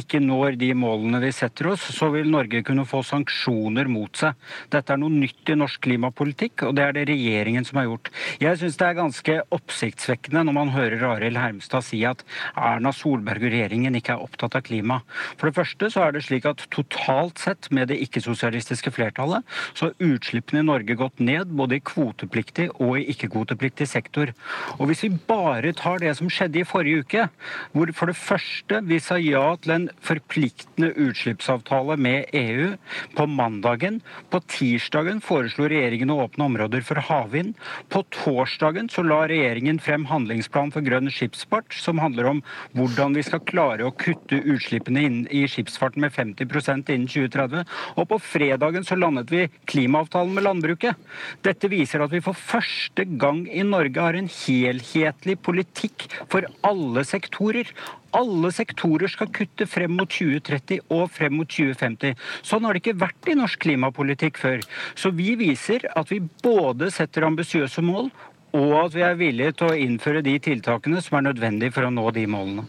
ikke 0.00 0.18
når 0.24 0.56
de 0.58 0.72
målene 0.74 1.20
vi 1.22 1.30
setter 1.36 1.68
oss, 1.74 1.84
så 1.94 2.08
vil 2.10 2.26
Norge 2.32 2.64
kunne 2.66 2.86
få 2.88 3.04
sanksjoner 3.06 3.86
mot 3.92 4.18
seg. 4.18 4.34
Dette 4.72 4.96
er 4.96 4.98
noe 4.98 5.14
nytt 5.14 5.52
i 5.52 5.58
norsk 5.60 5.84
klimapolitikk, 5.86 6.66
og 6.66 6.74
det 6.74 6.88
er 6.88 6.98
det 6.98 7.06
regjeringen 7.12 7.68
som 7.68 7.78
har 7.78 7.86
gjort. 7.92 8.10
Jeg 8.42 8.58
syns 8.58 8.80
det 8.82 8.88
er 8.88 8.98
ganske 8.98 9.38
oppsiktsvekkende 9.60 10.42
når 10.48 10.58
man 10.58 10.74
hører 10.74 11.06
Arild 11.12 11.38
Hermstad 11.38 11.86
si 11.86 12.02
at 12.08 12.26
Erna 12.56 12.90
Solberg 12.96 13.46
og 13.46 13.54
regjeringen 13.54 14.00
ikke 14.00 14.16
er 14.16 14.26
opptatt 14.26 14.58
av 14.58 14.66
klima. 14.66 15.04
For 15.36 15.46
det 15.52 15.60
første 15.60 15.92
så 15.94 16.08
er 16.08 16.18
det 16.18 16.26
slik 16.26 16.50
at 16.50 16.66
totalt 16.74 17.38
sett 17.46 17.70
med 17.70 17.92
det 17.92 18.00
ikke-sosialistiske 18.08 18.87
politiske 18.88 18.98
flertallet, 18.98 19.44
så 19.74 19.88
har 19.88 20.14
utslippene 20.14 20.62
i 20.62 20.66
Norge 20.66 20.94
gått 20.96 21.20
ned 21.20 21.48
både 21.48 21.78
i 21.78 21.82
kvotepliktig 21.84 22.68
og 22.80 22.98
i 22.98 23.06
ikke-kvotepliktig 23.12 23.86
sektor. 23.88 24.32
Og 24.78 24.88
Hvis 24.88 25.04
vi 25.04 25.18
bare 25.28 25.72
tar 25.72 25.98
det 25.98 26.16
som 26.16 26.28
skjedde 26.28 26.60
i 26.60 26.66
forrige 26.66 27.04
uke, 27.04 27.28
hvor 27.72 27.92
for 27.92 28.06
det 28.06 28.16
første 28.16 28.80
vi 28.84 28.98
sa 28.98 29.18
ja 29.18 29.56
til 29.56 29.72
en 29.74 29.88
forpliktende 30.00 30.92
utslippsavtale 30.96 31.96
med 31.96 32.26
EU 32.32 32.76
på 33.14 33.26
mandagen. 33.26 34.00
På 34.30 34.40
tirsdagen 34.40 35.20
foreslo 35.20 35.68
regjeringen 35.68 36.10
å 36.10 36.24
åpne 36.24 36.48
områder 36.48 36.82
for 36.82 36.96
havvind. 36.96 37.54
På 37.88 38.04
torsdagen 38.10 38.88
så 38.88 39.02
la 39.02 39.26
regjeringen 39.28 39.78
frem 39.78 40.06
handlingsplan 40.08 40.72
for 40.72 40.82
grønn 40.82 41.10
skipsfart, 41.10 41.74
som 41.74 41.98
handler 41.98 42.32
om 42.32 42.42
hvordan 42.74 43.14
vi 43.14 43.22
skal 43.26 43.44
klare 43.44 43.86
å 43.86 43.94
kutte 43.94 44.40
utslippene 44.40 45.28
i 45.30 45.44
skipsfarten 45.48 46.02
med 46.02 46.12
50% 46.12 46.90
innen 46.92 47.08
2030. 47.08 47.66
Og 47.98 48.08
på 48.10 48.18
fredagen 48.22 48.77
dagen 48.78 48.86
så 48.86 48.96
landet 48.96 49.30
vi 49.30 49.48
klimaavtalen 49.66 50.34
med 50.34 50.44
landbruket. 50.44 50.96
Dette 51.42 51.68
viser 51.68 52.02
at 52.02 52.12
vi 52.12 52.20
for 52.20 52.34
første 52.34 53.04
gang 53.18 53.46
i 53.48 53.62
Norge 53.62 54.00
har 54.00 54.14
en 54.14 54.28
helhetlig 54.28 55.38
politikk 55.42 56.08
for 56.30 56.46
alle 56.62 57.04
sektorer. 57.04 57.66
Alle 58.12 58.52
sektorer 58.52 59.08
skal 59.08 59.30
kutte 59.32 59.66
frem 59.66 59.96
mot 59.98 60.08
2030 60.08 60.80
og 60.90 61.10
frem 61.10 61.36
mot 61.38 61.48
2050. 61.48 62.14
Sånn 62.42 62.64
har 62.64 62.74
det 62.74 62.84
ikke 62.84 63.00
vært 63.02 63.28
i 63.28 63.36
norsk 63.36 63.60
klimapolitikk 63.66 64.38
før. 64.38 64.62
Så 64.94 65.10
vi 65.10 65.34
viser 65.36 65.88
at 65.94 66.10
vi 66.10 66.22
både 66.42 66.90
setter 66.90 67.26
ambisiøse 67.26 67.82
mål, 67.82 68.10
og 68.56 68.72
at 68.86 68.94
vi 68.94 69.04
er 69.04 69.18
villige 69.18 69.58
til 69.58 69.68
å 69.68 69.76
innføre 69.76 70.24
de 70.24 70.38
tiltakene 70.40 71.02
som 71.04 71.18
er 71.18 71.28
nødvendige 71.28 71.74
for 71.74 71.84
å 71.84 71.92
nå 71.92 72.08
de 72.16 72.24
målene. 72.30 72.64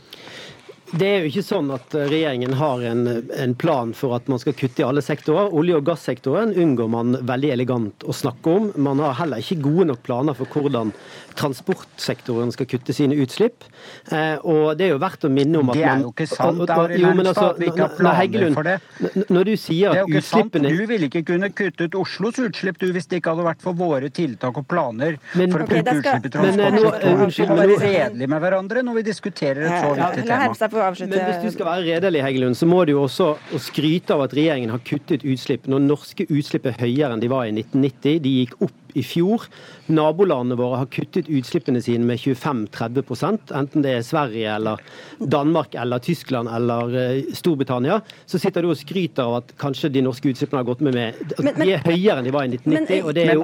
Det 0.91 1.05
er 1.05 1.24
jo 1.24 1.29
ikke 1.29 1.43
sånn 1.46 1.69
at 1.75 1.93
regjeringen 1.93 2.55
har 2.58 2.81
en, 2.89 3.03
en, 3.29 3.55
plan 3.60 3.91
for 3.93 4.15
at 4.17 4.29
man 4.31 4.39
skal 4.41 4.55
kutte 4.58 4.81
i 4.81 4.86
alle 4.88 5.03
sektorer. 5.05 5.51
Olje- 5.53 5.77
og 5.77 5.86
gassektoren 5.86 6.55
unngår 6.58 6.89
man 6.89 7.17
veldig 7.29 7.51
elegant 7.53 8.05
å 8.10 8.15
snakke 8.15 8.55
om. 8.55 8.69
Man 8.81 9.01
har 9.03 9.17
heller 9.19 9.43
ikke 9.43 9.60
gode 9.62 9.89
nok 9.91 10.01
planer 10.05 10.38
for 10.38 10.50
hvordan 10.50 10.93
transportsektoren 11.39 12.51
skal 12.55 12.67
kutte 12.69 12.96
sine 12.96 13.17
utslipp. 13.22 13.67
Eh, 14.12 14.36
og 14.41 14.77
det 14.79 14.88
er 14.88 14.93
jo 14.96 15.01
verdt 15.01 15.27
å 15.27 15.31
minne 15.31 15.62
om 15.62 15.69
at 15.72 15.77
man 15.77 15.79
Det 15.79 15.91
er 15.91 16.03
jo 16.03 16.13
ikke 16.13 16.27
sant, 16.31 16.74
Arild 16.74 17.05
jo, 17.05 17.13
altså, 17.24 17.46
at 17.46 17.62
vi 17.62 17.69
ikke 17.69 17.86
har 17.86 17.93
planer 18.00 18.19
Heggelund, 18.19 18.58
for 18.58 18.69
det. 18.69 19.29
Når 19.29 19.50
du 19.50 19.53
sier 19.60 19.93
at 19.93 20.10
utslippene 20.19 20.74
Du 20.74 20.81
ville 20.89 21.10
ikke 21.10 21.24
kunne 21.27 21.51
kutte 21.55 21.88
ut 21.88 21.98
Oslos 22.00 22.41
utslipp 22.41 22.79
du, 22.81 22.89
hvis 22.96 23.08
det 23.12 23.22
ikke 23.22 23.36
hadde 23.36 23.46
vært 23.48 23.63
for 23.63 23.77
våre 23.77 24.10
tiltak 24.13 24.58
og 24.60 24.67
planer 24.69 25.19
men, 25.38 25.53
for 25.53 25.63
å 25.63 25.69
kutte 25.69 25.93
okay, 25.93 26.01
utslipp 26.01 26.27
i 26.27 26.34
transportsektoren. 26.34 27.34
Vi 27.39 27.48
må 27.50 27.60
være 27.62 27.79
redelige 27.86 28.31
med 28.34 28.43
hverandre 28.43 28.84
når 28.86 29.00
vi 29.00 29.05
diskuterer 29.12 29.67
et 29.69 29.86
så 29.86 29.93
viktig 29.96 30.27
tema 30.27 30.58
å 30.79 30.88
avslutte 30.88 31.15
Men 31.15 31.29
hvis 31.29 31.45
du 31.45 31.55
skal 31.57 31.69
være 31.69 31.86
redelig, 31.88 32.24
Heggelund, 32.25 32.57
så 32.57 32.67
må 32.69 32.81
du 32.88 32.93
jo 32.95 33.03
også 33.05 33.31
skryte 33.62 34.15
av 34.15 34.25
at 34.25 34.36
regjeringen 34.38 34.74
har 34.74 34.83
kuttet 34.88 35.25
utslipp 35.27 35.69
når 35.69 35.86
norske 35.86 36.27
utslipp 36.29 36.69
er 36.69 36.79
høyere 36.81 37.15
enn 37.15 37.24
de 37.24 37.31
var 37.31 37.48
i 37.48 37.53
1990. 37.55 38.19
De 38.25 38.36
gikk 38.41 38.57
opp 38.65 38.88
i 39.00 39.03
fjor. 39.06 39.48
Nabolandene 39.89 40.60
våre 40.60 40.84
har 40.84 40.91
kuttet 40.94 41.29
utslippene 41.32 41.82
sine 41.84 42.06
med 42.06 42.20
25-30 42.22 43.56
enten 43.56 43.84
det 43.84 43.96
er 43.98 44.06
Sverige 44.06 44.56
eller 44.56 44.82
Danmark 45.20 45.75
eller 45.79 46.01
Tyskland 46.03 46.50
eller 46.51 46.96
eh, 47.00 47.34
Storbritannia. 47.34 48.01
Så 48.25 48.39
sitter 48.41 48.63
du 48.63 48.74
og 48.74 48.77
skryter 48.79 49.25
av 49.25 49.39
at 49.41 49.53
kanskje 49.60 49.91
de 49.94 50.03
norske 50.06 50.29
utslippene 50.32 50.62
har 50.62 50.68
gått 50.70 50.84
med 50.86 50.89
med 50.94 51.13
men, 51.38 51.53
men, 51.56 51.68
De 51.68 51.74
er 51.75 51.84
høyere 51.86 52.20
enn 52.20 52.27
de 52.27 52.34
var 52.34 52.46
i 52.46 52.51
1990. 52.53 52.70
Men, 52.70 53.06
og 53.06 53.15
det 53.15 53.25
er 53.25 53.34
jo... 53.34 53.44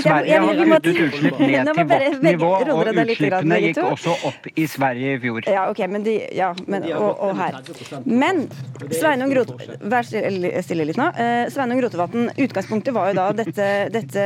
Sverige 0.00 0.40
har 0.40 0.60
kuttet 0.70 1.00
utslipp 1.06 1.40
ned 1.40 1.70
til 1.70 1.88
vårt 1.90 2.24
nivå, 2.24 2.50
og 2.74 2.90
utslippene 2.94 3.60
gikk 3.66 3.82
også 3.84 4.16
opp 4.30 4.48
i 4.54 4.66
Sverige 4.70 5.16
i 5.16 5.20
fjor. 5.24 5.50
Ja, 5.50 5.66
ok, 5.72 5.82
men 5.92 6.06
de, 6.06 6.16
ja, 6.36 6.50
men, 6.70 6.86
og, 6.96 7.10
og 7.28 7.36
her. 7.38 7.60
Men 8.06 8.44
Sveinung 8.88 9.34
Rotevatn 9.36 9.88
Vær 9.90 10.06
stille 10.06 10.86
litt 10.88 10.98
nå. 11.00 11.08
Uh, 11.16 11.46
Sveinung 11.52 11.80
Rotevatn, 11.84 12.30
utgangspunktet 12.36 12.94
var 12.96 13.10
jo 13.10 13.18
da 13.18 13.26
dette, 13.42 13.68
dette 13.92 14.19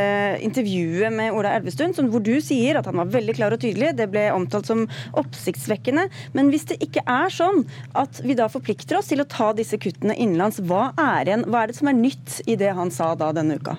intervjuet 0.44 1.12
med 1.14 1.34
Ola 1.36 1.54
Elvestuen, 1.58 1.94
hvor 2.10 2.22
du 2.24 2.34
sier 2.44 2.78
at 2.80 2.88
han 2.90 2.98
var 3.00 3.12
veldig 3.14 3.36
klar 3.38 3.54
og 3.56 3.62
tydelig. 3.62 3.94
Det 3.98 4.08
ble 4.12 4.26
omtalt 4.34 4.70
som 4.70 4.84
oppsiktsvekkende. 5.20 6.08
Men 6.36 6.52
hvis 6.52 6.68
det 6.72 6.80
ikke 6.84 7.04
er 7.06 7.32
sånn 7.32 7.64
at 7.98 8.22
vi 8.24 8.36
da 8.38 8.50
forplikter 8.52 9.00
oss 9.00 9.10
til 9.12 9.24
å 9.24 9.28
ta 9.30 9.52
disse 9.56 9.78
kuttene 9.80 10.16
innenlands, 10.16 10.62
hva 10.64 10.92
er, 11.00 11.32
en, 11.34 11.48
hva 11.48 11.64
er 11.64 11.72
det 11.72 11.80
som 11.80 11.90
er 11.90 11.98
nytt 11.98 12.40
i 12.46 12.58
det 12.60 12.74
han 12.76 12.92
sa 12.94 13.14
da 13.18 13.32
denne 13.36 13.58
uka? 13.60 13.78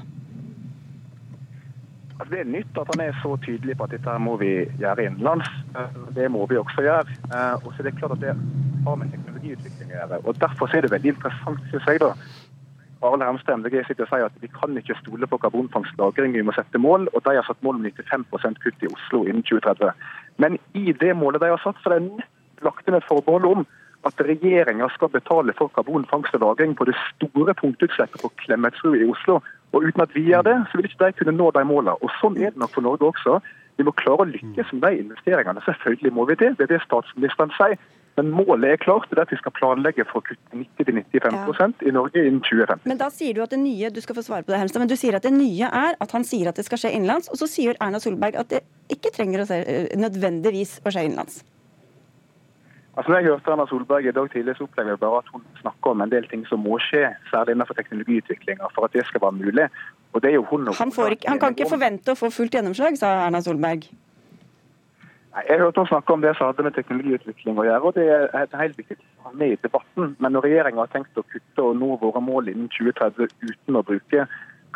Altså, 2.16 2.32
det 2.32 2.40
er 2.46 2.48
nytt 2.48 2.78
at 2.80 2.92
han 2.94 3.02
er 3.04 3.18
så 3.20 3.34
tydelig 3.44 3.76
på 3.76 3.86
at 3.86 3.92
dette 3.92 4.14
må 4.24 4.38
vi 4.40 4.54
gjøre 4.80 5.10
innenlands. 5.10 5.50
Det 6.16 6.30
må 6.32 6.46
vi 6.48 6.58
også 6.62 6.86
gjøre. 6.86 7.18
Eh, 7.28 7.56
og 7.60 7.68
så 7.74 7.84
er 7.84 7.90
det 7.90 7.98
klart 8.00 8.16
at 8.16 8.24
det 8.24 8.36
har 8.86 9.00
med 9.02 9.12
teknologiutvikling 9.12 9.92
å 9.92 9.98
gjøre. 9.98 10.20
Og 10.24 10.40
Derfor 10.40 10.72
er 10.72 10.86
det 10.86 10.94
veldig 10.94 11.12
interessant, 11.12 11.66
synes 11.74 11.90
jeg, 11.92 12.02
da, 12.06 12.14
Arild 13.04 13.24
Hermstad 13.24 13.60
MDG 13.60 13.82
sitter 13.88 14.06
og 14.06 14.12
sier 14.12 14.26
at 14.30 14.38
vi 14.42 14.50
kan 14.52 14.78
ikke 14.80 14.96
stole 15.02 15.28
på 15.28 15.40
karbonfangst 15.44 16.00
vi 16.18 16.42
må 16.42 16.54
sette 16.56 16.78
mål. 16.78 17.10
og 17.14 17.24
De 17.24 17.36
har 17.36 17.44
satt 17.44 17.64
mål 17.64 17.76
om 17.76 17.84
95 17.84 18.26
kutt 18.64 18.84
i 18.84 18.88
Oslo 18.88 19.26
innen 19.26 19.44
2030. 19.44 19.92
Men 20.38 20.58
i 20.74 20.92
det 20.92 21.16
målet 21.16 21.42
de 21.42 21.50
har 21.50 21.62
satt, 21.64 21.76
så 21.84 21.90
er 21.90 22.00
det 22.00 22.24
lagt 22.64 22.88
inn 22.88 22.96
et 22.96 23.08
forbehold 23.08 23.46
om 23.46 23.66
at 24.06 24.22
regjeringa 24.22 24.88
skal 24.94 25.10
betale 25.10 25.54
for 25.58 25.68
karbonfangst 25.68 26.36
og 26.36 26.42
-lagring 26.42 26.76
på 26.76 26.86
det 26.86 26.96
store 27.16 27.54
punktutslippet 27.54 28.22
på 28.22 28.32
Klemetsrud 28.38 28.96
i 28.96 29.10
Oslo. 29.10 29.42
Og 29.74 29.84
Uten 29.84 30.02
at 30.02 30.16
vi 30.16 30.22
gjør 30.22 30.42
det, 30.42 30.66
så 30.72 30.78
vil 30.78 30.86
ikke 30.86 31.06
de 31.06 31.12
kunne 31.12 31.38
nå 31.38 31.52
de 31.52 31.66
målene. 31.66 31.98
Og 32.04 32.10
Sånn 32.22 32.38
er 32.38 32.50
det 32.50 32.58
nok 32.58 32.74
for 32.74 32.82
Norge 32.82 33.06
også. 33.12 33.42
Vi 33.78 33.84
må 33.84 33.92
klare 33.92 34.24
å 34.24 34.32
lykkes 34.32 34.72
med 34.74 34.82
de 34.82 34.98
investeringene. 35.04 35.62
Selvfølgelig 35.66 36.14
må 36.14 36.26
vi 36.26 36.36
det. 36.36 36.58
Det 36.58 36.64
er 36.64 36.74
det 36.74 36.82
statsministeren 36.86 37.52
sier. 37.58 37.78
Men 38.16 38.30
målet 38.32 38.70
er 38.70 38.80
klart, 38.80 39.10
det 39.12 39.18
er 39.20 39.26
at 39.26 39.32
vi 39.34 39.40
skal 39.42 39.52
planlegge 39.58 40.06
for 40.08 40.22
å 40.22 40.26
kutte 40.30 40.60
90-95 40.80 41.34
ja. 41.36 41.72
i 41.84 41.92
Norge 41.96 42.22
innen 42.22 42.40
2050. 42.46 42.88
Men 42.88 43.02
da 43.02 43.10
sier 43.12 43.36
du 43.36 43.42
at 43.44 43.52
det 43.52 43.60
nye 43.60 43.92
du 43.92 44.00
skal 44.04 44.16
få 44.16 44.24
svare 44.24 44.46
på 44.46 44.54
det, 44.54 44.62
Helmstad, 44.62 44.86
men 44.86 44.92
du 44.92 44.96
sier 45.00 45.18
at 45.18 45.26
det 45.28 45.34
nye 45.36 45.68
er 45.68 46.00
at 46.00 46.16
han 46.16 46.24
sier 46.28 46.48
at 46.52 46.56
det 46.56 46.64
skal 46.68 46.80
skje 46.80 46.94
innenlands, 46.96 47.28
og 47.28 47.42
så 47.42 47.50
sier 47.52 47.76
Erna 47.84 48.00
Solberg 48.00 48.40
at 48.40 48.54
det 48.54 48.64
ikke 48.96 49.12
trenger 49.18 49.44
å 49.44 49.50
se, 49.50 49.60
eh, 49.60 49.92
nødvendigvis 50.00 50.78
å 50.86 50.96
skje 50.96 51.04
innenlands. 51.10 51.44
Altså, 52.96 53.12
når 53.12 53.20
jeg 53.20 53.28
hørte 53.28 53.52
Erna 53.52 53.68
Solberg 53.68 54.08
i 54.08 54.16
dag 54.16 54.32
tidlig, 54.32 54.56
så 54.56 54.64
opplever 54.70 54.96
jeg 54.96 55.04
bare 55.04 55.20
at 55.20 55.34
hun 55.34 55.44
snakker 55.60 55.92
om 55.92 56.06
en 56.06 56.16
del 56.16 56.32
ting 56.32 56.48
som 56.48 56.64
må 56.64 56.80
skje, 56.80 57.10
særlig 57.34 57.58
innenfor 57.58 57.76
teknologiutviklinga, 57.76 58.72
for 58.72 58.88
at 58.88 58.96
det 58.96 59.04
skal 59.10 59.26
være 59.26 59.40
mulig. 59.42 59.68
Og 60.16 60.24
det 60.24 60.32
er 60.32 60.38
jo 60.40 60.48
hun, 60.48 60.70
han, 60.72 60.96
ikke, 61.12 61.28
han 61.28 61.42
kan 61.44 61.52
ikke 61.52 61.68
forvente 61.68 62.16
å 62.16 62.20
få 62.20 62.32
fullt 62.32 62.56
gjennomslag, 62.56 62.96
sa 62.96 63.12
Erna 63.26 63.44
Solberg. 63.44 63.90
Jeg 65.36 65.60
hørte 65.60 65.84
hun 65.84 65.88
snakke 65.88 66.14
om 66.14 66.22
det 66.24 66.32
som 66.38 66.48
hadde 66.48 66.64
med 66.64 66.76
teknologiutvikling 66.78 67.58
å 67.60 67.66
gjøre. 67.68 67.82
og 67.84 67.96
Det 67.96 68.06
er 68.08 68.62
helt 68.62 68.78
viktig 68.78 68.96
å 68.96 69.28
ha 69.28 69.32
med 69.36 69.52
i 69.52 69.62
debatten. 69.62 70.16
Men 70.20 70.32
når 70.32 70.48
regjeringa 70.48 70.86
har 70.86 70.92
tenkt 70.94 71.20
å 71.20 71.26
kutte 71.28 71.64
og 71.64 71.76
nå 71.76 71.98
våre 72.00 72.22
mål 72.24 72.48
innen 72.54 72.70
2030 72.72 73.28
uten 73.44 73.76
å 73.76 73.84
bruke 73.84 74.28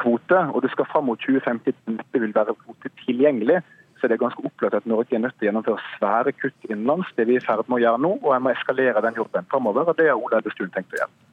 kvote, 0.04 0.42
og 0.52 0.62
det 0.64 0.72
skal 0.74 0.90
fram 0.92 1.08
mot 1.08 1.22
2050 1.24 1.80
dette 1.88 2.24
vil 2.24 2.36
være 2.36 2.58
kvote 2.66 2.92
tilgjengelig, 3.06 3.62
så 4.00 4.08
det 4.08 4.16
er 4.16 4.26
ganske 4.26 4.44
opplagt 4.48 4.76
at 4.76 4.86
Norge 4.88 5.16
er 5.16 5.24
nødt 5.24 5.36
til 5.40 5.48
å 5.48 5.50
gjennomføre 5.50 5.88
svære 5.96 6.36
kutt 6.36 6.70
innenlands. 6.70 7.08
Det 7.16 7.28
vi 7.28 7.36
er 7.36 7.44
i 7.44 7.48
ferd 7.48 7.68
med 7.68 7.80
å 7.80 7.84
gjøre 7.86 8.04
nå, 8.04 8.14
og 8.20 8.32
jeg 8.36 8.44
må 8.44 8.54
eskalere 8.54 9.04
den 9.04 9.20
jobben 9.20 9.48
framover. 9.52 9.88
og 9.88 9.98
Det 9.98 10.08
har 10.12 10.20
Ola 10.20 10.40
Elvestuen 10.40 10.72
tenkt 10.76 10.96
å 10.96 11.02
gjøre. 11.02 11.29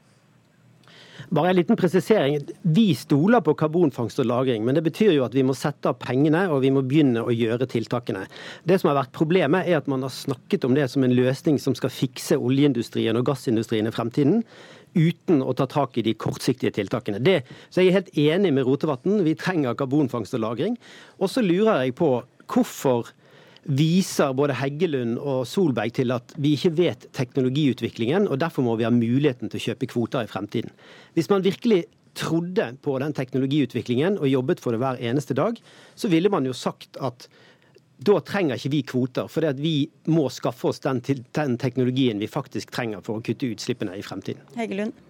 Bare 1.30 1.50
en 1.50 1.56
liten 1.56 1.76
presisering. 1.76 2.38
Vi 2.62 2.94
stoler 2.94 3.40
på 3.40 3.54
karbonfangst 3.54 4.20
og 4.22 4.26
-lagring, 4.26 4.62
men 4.62 4.74
det 4.74 4.84
betyr 4.84 5.12
jo 5.12 5.24
at 5.24 5.34
vi 5.34 5.42
må 5.42 5.54
sette 5.54 5.88
av 5.88 5.98
pengene 5.98 6.48
og 6.50 6.62
vi 6.62 6.70
må 6.70 6.82
begynne 6.82 7.24
å 7.24 7.34
gjøre 7.34 7.66
tiltakene. 7.66 8.26
Det 8.64 8.80
som 8.80 8.88
har 8.88 9.02
vært 9.02 9.12
Problemet 9.12 9.66
er 9.66 9.78
at 9.78 9.88
man 9.88 10.02
har 10.02 10.10
snakket 10.10 10.64
om 10.64 10.74
det 10.74 10.90
som 10.90 11.02
en 11.04 11.14
løsning 11.14 11.58
som 11.58 11.74
skal 11.74 11.90
fikse 11.90 12.36
oljeindustrien 12.36 13.16
og 13.16 13.24
gassindustrien 13.24 13.86
i 13.86 13.90
fremtiden 13.90 14.44
uten 14.94 15.42
å 15.42 15.54
ta 15.54 15.66
tak 15.66 15.98
i 15.98 16.02
de 16.02 16.14
kortsiktige 16.14 16.70
tiltakene. 16.70 17.18
Det, 17.18 17.42
så 17.70 17.80
Jeg 17.80 17.88
er 17.88 18.00
helt 18.00 18.16
enig 18.16 18.52
med 18.52 18.64
Rotevatn. 18.64 19.24
Vi 19.24 19.34
trenger 19.34 19.74
karbonfangst 19.74 20.34
og 20.34 20.40
-lagring. 20.40 20.76
Og 21.18 21.28
så 21.28 21.42
lurer 21.42 21.82
jeg 21.82 21.94
på 21.94 22.22
hvorfor 22.46 23.10
viser 23.66 24.34
både 24.36 24.54
Heggelund 24.56 25.18
og 25.18 25.44
Solberg 25.48 25.94
til 25.98 26.14
at 26.14 26.34
vi 26.38 26.54
ikke 26.56 26.74
vet 26.78 27.06
teknologiutviklingen, 27.16 28.28
og 28.30 28.40
derfor 28.40 28.66
må 28.66 28.76
vi 28.78 28.86
ha 28.86 28.92
muligheten 28.94 29.50
til 29.50 29.60
å 29.60 29.64
kjøpe 29.70 29.88
kvoter 29.90 30.26
i 30.26 30.30
fremtiden. 30.30 30.70
Hvis 31.18 31.30
man 31.32 31.44
virkelig 31.46 31.84
trodde 32.16 32.70
på 32.82 32.94
den 33.02 33.12
teknologiutviklingen 33.16 34.20
og 34.20 34.30
jobbet 34.30 34.62
for 34.62 34.72
det 34.72 34.80
hver 34.80 35.02
eneste 35.04 35.36
dag, 35.36 35.58
så 35.94 36.08
ville 36.12 36.32
man 36.32 36.46
jo 36.48 36.54
sagt 36.56 36.96
at 37.04 37.28
da 38.06 38.18
trenger 38.20 38.60
ikke 38.60 38.72
vi 38.74 38.82
kvoter, 38.84 39.28
for 39.32 39.56
vi 39.56 39.88
må 40.12 40.28
skaffe 40.32 40.68
oss 40.68 40.82
den, 40.84 41.00
den 41.36 41.56
teknologien 41.60 42.20
vi 42.20 42.28
faktisk 42.28 42.72
trenger 42.74 43.00
for 43.04 43.18
å 43.18 43.24
kutte 43.24 43.48
utslippene 43.54 43.96
i 43.96 44.04
fremtiden. 44.04 44.44
Heggelund. 44.56 45.05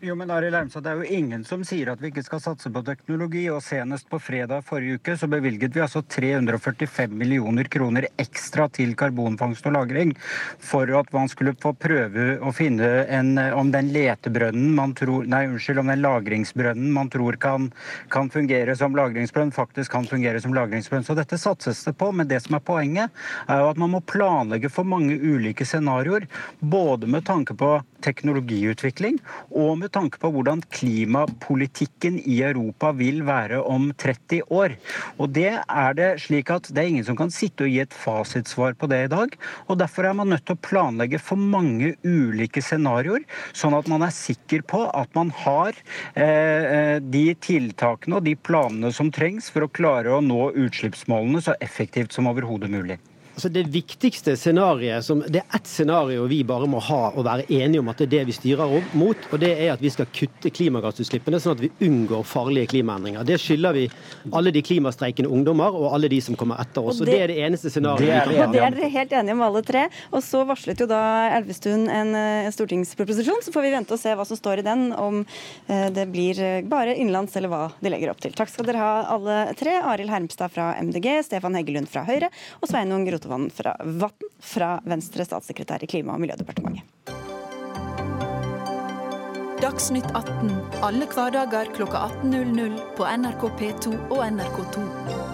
Jo, 0.00 0.14
men 0.14 0.30
Ari 0.30 0.50
Leimstad, 0.50 0.82
Det 0.84 0.90
er 0.90 0.98
jo 1.00 1.16
ingen 1.16 1.44
som 1.48 1.62
sier 1.64 1.88
at 1.88 2.00
vi 2.02 2.10
ikke 2.10 2.22
skal 2.26 2.40
satse 2.44 2.68
på 2.68 2.82
teknologi. 2.84 3.46
og 3.48 3.62
Senest 3.64 4.10
på 4.10 4.18
fredag 4.20 4.60
forrige 4.64 4.98
uke 5.00 5.14
så 5.16 5.26
bevilget 5.26 5.72
vi 5.72 5.80
altså 5.80 6.02
345 6.04 7.08
millioner 7.16 7.64
kroner 7.64 8.04
ekstra 8.20 8.68
til 8.68 8.94
karbonfangst 8.94 9.66
og 9.66 9.72
-lagring 9.72 10.12
for 10.60 10.84
at 10.98 11.12
man 11.12 11.28
skulle 11.28 11.54
få 11.56 11.72
prøve 11.72 12.38
å 12.38 12.52
finne 12.52 13.06
en, 13.08 13.38
om 13.38 13.70
den 13.70 13.88
letebrønnen 13.88 14.74
man 14.74 14.92
tror, 14.92 15.24
nei, 15.24 15.46
unnskyld, 15.46 15.78
om 15.78 15.86
den 15.86 16.02
lagringsbrønnen 16.02 16.92
man 16.92 17.08
tror 17.08 17.32
kan, 17.40 17.72
kan 18.10 18.28
fungere 18.28 18.76
som 18.76 18.94
lagringsbrønn, 18.94 19.50
faktisk 19.50 19.90
kan 19.92 20.04
fungere 20.04 20.40
som 20.40 20.52
lagringsbrønn. 20.52 21.04
Så 21.04 21.16
dette 21.16 21.38
satses 21.38 21.84
det 21.84 21.96
på. 21.96 22.12
Men 22.12 22.28
det 22.28 22.42
som 22.42 22.54
er 22.54 22.60
poenget, 22.60 23.10
er 23.48 23.60
jo 23.60 23.70
at 23.70 23.78
man 23.78 23.90
må 23.90 24.00
planlegge 24.00 24.68
for 24.68 24.84
mange 24.84 25.16
ulike 25.16 25.64
scenarioer. 25.64 26.28
Både 26.60 27.06
med 27.06 27.24
tanke 27.24 27.54
på 27.54 27.82
teknologiutvikling 28.04 29.18
og 29.50 29.78
med 29.78 29.85
tanke 29.92 30.20
på 30.22 30.30
hvordan 30.34 30.62
klimapolitikken 30.74 32.18
i 32.24 32.40
Europa 32.46 32.92
vil 32.96 33.22
være 33.26 33.62
om 33.62 33.88
30 33.98 34.42
år. 34.52 34.76
Og 35.20 35.32
det 35.36 35.52
er 35.56 35.96
det 35.98 36.10
slik 36.24 36.52
at 36.54 36.70
det 36.70 36.82
er 36.82 36.90
ingen 36.90 37.06
som 37.06 37.18
kan 37.18 37.32
sitte 37.34 37.66
og 37.66 37.72
gi 37.72 37.80
et 37.84 37.96
fasitsvar 37.96 38.76
på 38.78 38.90
det 38.90 39.02
i 39.06 39.12
dag. 39.12 39.36
og 39.66 39.80
Derfor 39.80 40.08
er 40.08 40.18
man 40.18 40.32
nødt 40.32 40.46
til 40.46 40.56
å 40.56 40.64
planlegge 40.68 41.20
for 41.22 41.40
mange 41.40 41.94
ulike 42.04 42.62
scenarioer, 42.64 43.26
sånn 43.56 43.76
at 43.78 43.90
man 43.90 44.06
er 44.06 44.14
sikker 44.14 44.64
på 44.66 44.84
at 44.90 45.12
man 45.18 45.32
har 45.44 45.74
eh, 46.14 46.24
eh 46.26 47.02
de 47.16 47.26
tiltakene 47.40 48.18
og 48.18 48.24
de 48.26 48.34
planene 48.36 48.92
som 48.92 49.10
trengs 49.12 49.50
for 49.52 49.66
å 49.66 49.72
klare 49.72 50.14
å 50.14 50.22
nå 50.24 50.50
utslippsmålene 50.66 51.42
så 51.44 51.56
effektivt 51.60 52.16
som 52.16 52.28
overhodet 52.30 52.70
mulig. 52.72 52.98
Altså 53.36 53.50
det 53.52 53.66
viktigste 53.68 54.32
scenarioet, 54.40 55.04
som, 55.04 55.18
det 55.20 55.42
er 55.42 55.56
ett 55.58 55.66
scenario 55.68 56.24
vi 56.24 56.38
bare 56.48 56.64
må 56.72 56.78
ha 56.80 57.10
og 57.10 57.26
være 57.26 57.44
enige 57.52 57.82
om 57.82 57.90
at 57.92 57.98
det 58.00 58.06
er 58.06 58.12
det 58.14 58.20
vi 58.30 58.32
styrer 58.32 58.70
mot, 58.96 59.26
og 59.28 59.42
det 59.42 59.50
er 59.52 59.74
at 59.74 59.82
vi 59.84 59.90
skal 59.92 60.06
kutte 60.08 60.48
klimagassutslippene 60.56 61.36
sånn 61.44 61.58
at 61.58 61.60
vi 61.66 61.68
unngår 61.84 62.24
farlige 62.24 62.70
klimaendringer. 62.72 63.26
Det 63.28 63.36
skylder 63.42 63.76
vi 63.76 63.82
alle 64.32 64.54
de 64.56 64.62
klimastreikende 64.64 65.28
ungdommer 65.28 65.76
og 65.76 65.90
alle 65.92 66.08
de 66.08 66.20
som 66.24 66.38
kommer 66.40 66.62
etter 66.64 66.80
oss. 66.80 67.02
og 67.02 67.10
Det, 67.10 67.12
det 67.12 67.26
er 67.26 67.32
det 67.34 67.36
eneste 67.44 67.74
scenarioet 67.74 68.06
vi 68.06 68.38
kan 68.38 68.46
ha. 68.46 68.46
Det 68.54 68.62
er 68.62 68.78
dere 68.78 68.88
helt 68.94 69.12
enige 69.20 69.36
om 69.36 69.44
alle 69.50 69.62
tre. 69.68 69.84
Og 70.16 70.24
så 70.24 70.40
varslet 70.48 70.80
jo 70.80 70.88
da 70.88 71.02
Elvestuen 71.36 71.84
en, 71.92 72.14
en 72.16 72.56
stortingsproposisjon, 72.56 73.44
så 73.44 73.52
får 73.52 73.68
vi 73.68 73.74
vente 73.76 73.92
og 73.98 74.00
se 74.00 74.16
hva 74.16 74.24
som 74.24 74.40
står 74.40 74.64
i 74.64 74.66
den, 74.70 74.86
om 74.96 75.20
eh, 75.68 75.90
det 75.92 76.08
blir 76.14 76.40
eh, 76.40 76.64
bare 76.64 76.96
innenlands 76.96 77.36
eller 77.36 77.52
hva 77.52 77.62
de 77.84 77.92
legger 77.92 78.14
opp 78.14 78.24
til. 78.24 78.32
Takk 78.32 78.54
skal 78.54 78.72
dere 78.72 78.80
ha 78.80 78.96
alle 79.12 79.38
tre. 79.60 79.76
Arild 79.92 80.16
Hermstad 80.16 80.56
fra 80.56 80.72
MDG, 80.80 81.20
Stefan 81.28 81.60
Heggelund 81.60 81.92
fra 81.92 82.08
Høyre 82.08 82.32
og 82.62 82.72
Sveinung 82.72 83.04
Rotevatn 83.12 83.25
Rotevatn 83.26 83.50
fra, 83.50 83.76
fra 84.40 84.80
Venstre, 84.84 85.24
statssekretær 85.24 85.82
i 85.82 85.86
Klima- 85.86 86.14
og 86.14 86.20
miljødepartementet. 86.20 86.84
Dagsnytt 89.60 90.10
18 90.12 90.50
alle 90.84 91.06
hverdager 91.10 91.72
kl 91.74 91.88
18.00 91.88 92.76
på 92.96 93.08
NRK 93.08 93.48
P2 93.58 93.94
og 94.10 94.20
NRK2. 94.28 95.25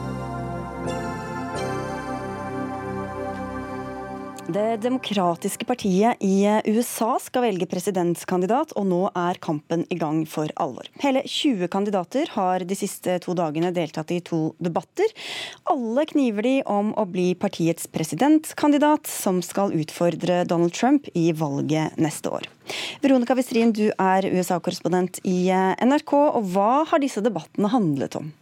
Det 4.50 4.80
demokratiske 4.82 5.62
partiet 5.64 6.18
i 6.18 6.42
USA 6.66 7.12
skal 7.22 7.44
velge 7.44 7.68
presidentkandidat, 7.70 8.72
og 8.74 8.88
nå 8.90 8.98
er 9.14 9.38
kampen 9.38 9.84
i 9.86 9.98
gang 10.00 10.24
for 10.26 10.50
alvor. 10.58 10.88
Hele 10.98 11.22
20 11.22 11.70
kandidater 11.70 12.26
har 12.34 12.64
de 12.66 12.76
siste 12.76 13.20
to 13.22 13.36
dagene 13.38 13.70
deltatt 13.70 14.10
i 14.10 14.18
to 14.26 14.40
debatter. 14.58 15.14
Alle 15.70 16.04
kniver 16.10 16.42
de 16.42 16.56
om 16.66 16.90
å 16.98 17.06
bli 17.06 17.28
partiets 17.38 17.86
presidentkandidat, 17.86 19.06
som 19.06 19.38
skal 19.46 19.76
utfordre 19.78 20.42
Donald 20.50 20.74
Trump 20.74 21.06
i 21.14 21.30
valget 21.30 21.94
neste 22.02 22.34
år. 22.34 22.50
Veronica 23.04 23.38
Westrin, 23.38 23.70
du 23.70 23.92
er 23.94 24.26
USA-korrespondent 24.26 25.22
i 25.22 25.52
NRK, 25.54 26.18
og 26.18 26.50
hva 26.50 26.82
har 26.90 27.02
disse 27.02 27.22
debattene 27.22 27.70
handlet 27.70 28.18
om? 28.18 28.34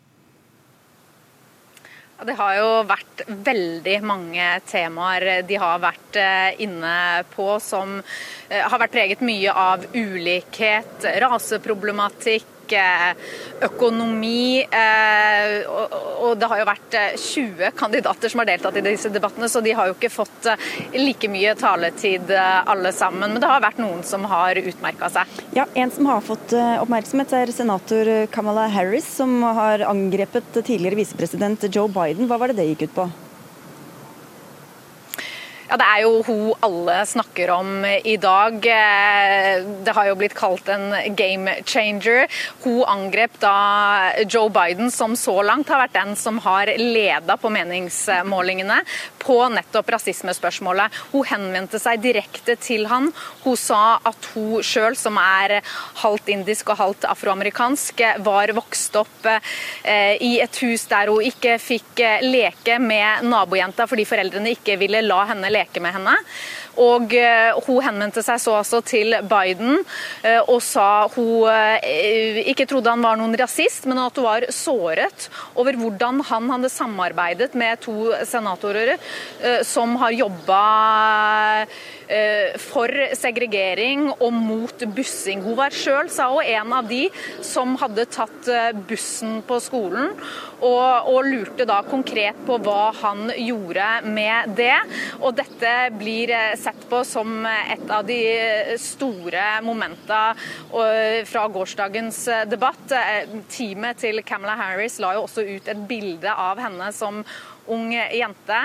Det 2.27 2.35
har 2.37 2.57
jo 2.59 2.69
vært 2.85 3.23
veldig 3.29 3.97
mange 4.05 4.47
temaer. 4.69 5.43
De 5.49 5.57
har 5.61 5.81
vært 5.81 6.19
eh, 6.21 6.61
inne 6.67 6.95
på 7.33 7.55
som 7.65 7.97
eh, 8.01 8.61
har 8.61 8.83
vært 8.83 8.93
preget 8.93 9.25
mye 9.25 9.55
av 9.57 9.87
ulikhet, 9.97 11.07
raseproblematikk, 11.25 12.60
økonomi. 13.67 14.63
Eh, 14.63 15.69
og 16.21 16.37
det 16.41 16.49
har 16.51 16.61
jo 16.61 16.69
vært 16.69 16.97
20 17.21 17.65
eh, 17.67 17.75
kandidater 17.77 18.33
som 18.33 18.43
har 18.43 18.51
deltatt 18.51 18.79
i 18.81 18.85
disse 18.85 19.13
debattene, 19.13 19.49
så 19.51 19.63
de 19.65 19.75
har 19.77 19.91
jo 19.91 19.97
ikke 19.97 20.13
fått 20.13 20.51
eh, 20.51 20.69
like 20.99 21.31
mye 21.33 21.55
taletid 21.59 22.31
alle 22.31 22.93
sammen. 22.97 23.33
Men 23.33 23.41
det 23.43 23.51
har 23.51 23.65
vært 23.65 23.81
noen 23.83 24.05
som 24.07 24.27
har 24.31 24.59
utmerka 24.61 25.11
seg. 25.13 25.41
Ja, 25.57 25.67
En 25.75 25.91
som 25.91 26.07
har 26.11 26.23
fått 26.25 26.53
oppmerksomhet, 26.55 27.33
er 27.37 27.53
senator 27.55 28.11
Kamala 28.35 28.69
Harris, 28.73 29.09
som 29.21 29.41
har 29.43 29.85
angrepet 29.89 30.53
tidligere 30.61 31.01
visepresident 31.01 31.67
Joe 31.71 31.89
Biden. 31.91 32.29
Hva 32.31 32.41
var 32.41 32.53
det 32.53 32.61
det 32.61 32.71
gikk 32.73 32.89
ut 32.89 32.97
på? 33.01 33.11
Ja, 35.71 35.77
Det 35.79 35.87
er 35.87 36.01
jo 36.03 36.23
hun 36.27 36.55
alle 36.67 36.95
snakker 37.07 37.51
om 37.55 37.85
i 37.87 38.17
dag. 38.19 38.57
Eh, 38.67 39.63
det 39.87 39.93
har 39.95 40.09
jo 40.09 40.17
blitt 40.19 40.35
kalt 40.35 40.67
en 40.67 41.15
game 41.15 41.53
changer. 41.63 42.27
Hun 42.65 42.83
angrep 42.91 43.37
da 43.39 44.11
Joe 44.27 44.51
Biden, 44.51 44.91
som 44.91 45.15
så 45.15 45.37
langt 45.47 45.71
har 45.71 45.85
vært 45.85 45.95
den 45.95 46.17
som 46.19 46.41
har 46.43 46.73
leda 46.75 47.37
på 47.39 47.53
meningsmålingene 47.55 48.81
på 49.23 49.37
nettopp 49.55 49.93
rasismespørsmålet. 49.95 50.91
Hun 51.13 51.29
henvendte 51.31 51.79
seg 51.79 52.03
direkte 52.03 52.59
til 52.59 52.89
han. 52.91 53.13
Hun 53.45 53.55
sa 53.55 54.01
at 54.03 54.31
hun 54.35 54.67
sjøl, 54.67 54.99
som 54.99 55.23
er 55.23 55.61
halvt 56.03 56.35
indisk 56.35 56.75
og 56.75 56.81
halvt 56.83 57.07
afroamerikansk, 57.13 58.03
var 58.27 58.57
vokst 58.59 58.99
opp 58.99 59.31
eh, 59.31 60.19
i 60.19 60.35
et 60.43 60.63
hus 60.65 60.89
der 60.91 61.15
hun 61.15 61.23
ikke 61.31 61.61
fikk 61.63 62.03
leke 62.27 62.83
med 62.83 63.23
nabojenta 63.31 63.87
fordi 63.87 64.09
foreldrene 64.09 64.57
ikke 64.59 64.81
ville 64.83 65.07
la 65.07 65.23
henne 65.31 65.47
leke 65.47 65.60
leke 65.61 65.83
med 65.83 65.95
henne. 65.97 66.17
Og 66.81 67.15
eh, 67.17 67.53
Hun 67.67 67.83
henvendte 67.85 68.25
seg 68.25 68.41
så 68.43 68.57
altså 68.61 68.81
til 68.87 69.17
Biden 69.29 69.81
eh, 70.25 70.41
og 70.41 70.61
sa 70.65 71.07
hun 71.15 71.49
eh, 71.51 72.43
ikke 72.53 72.67
trodde 72.71 72.93
han 72.93 73.05
var 73.05 73.19
noen 73.21 73.37
rasist, 73.39 73.87
men 73.91 74.01
at 74.03 74.17
hun 74.17 74.29
var 74.29 74.49
såret 74.55 75.29
over 75.59 75.79
hvordan 75.81 76.23
han 76.31 76.51
hadde 76.55 76.73
samarbeidet 76.73 77.55
med 77.59 77.81
to 77.85 78.13
senatorer 78.27 78.97
som 79.67 79.95
har 80.01 80.15
jobba 80.15 80.61
for 82.61 82.91
segregering 83.15 84.09
og 84.11 84.33
mot 84.35 84.85
bussing. 84.97 85.45
Hun 85.45 85.57
var 85.59 85.75
sjøl, 85.75 86.11
sa 86.11 86.27
hun, 86.33 86.43
en 86.43 86.73
av 86.75 86.89
de 86.91 87.05
som 87.47 87.77
hadde 87.81 88.07
tatt 88.11 88.49
bussen 88.89 89.41
på 89.47 89.61
skolen, 89.63 90.13
og, 90.61 91.11
og 91.11 91.29
lurte 91.29 91.67
da 91.69 91.81
konkret 91.87 92.39
på 92.49 92.59
hva 92.65 92.91
han 93.01 93.31
gjorde 93.37 93.89
med 94.11 94.57
det. 94.59 94.77
Og 95.21 95.37
dette 95.39 95.75
blir 96.01 96.33
sett 96.61 96.83
på 96.91 97.03
som 97.07 97.47
et 97.47 97.87
av 97.91 98.05
de 98.09 98.21
store 98.81 99.47
momenta 99.65 100.23
fra 101.31 101.47
gårsdagens 101.55 102.25
debatt. 102.51 102.97
Teamet 103.53 104.03
til 104.03 104.23
Camilla 104.27 104.59
Harris 104.59 104.99
la 105.03 105.15
jo 105.17 105.25
også 105.29 105.47
ut 105.47 105.71
et 105.71 105.87
bilde 105.89 106.35
av 106.35 106.61
henne 106.61 106.91
som 106.97 107.23
ung 107.73 107.93
jente 107.95 108.61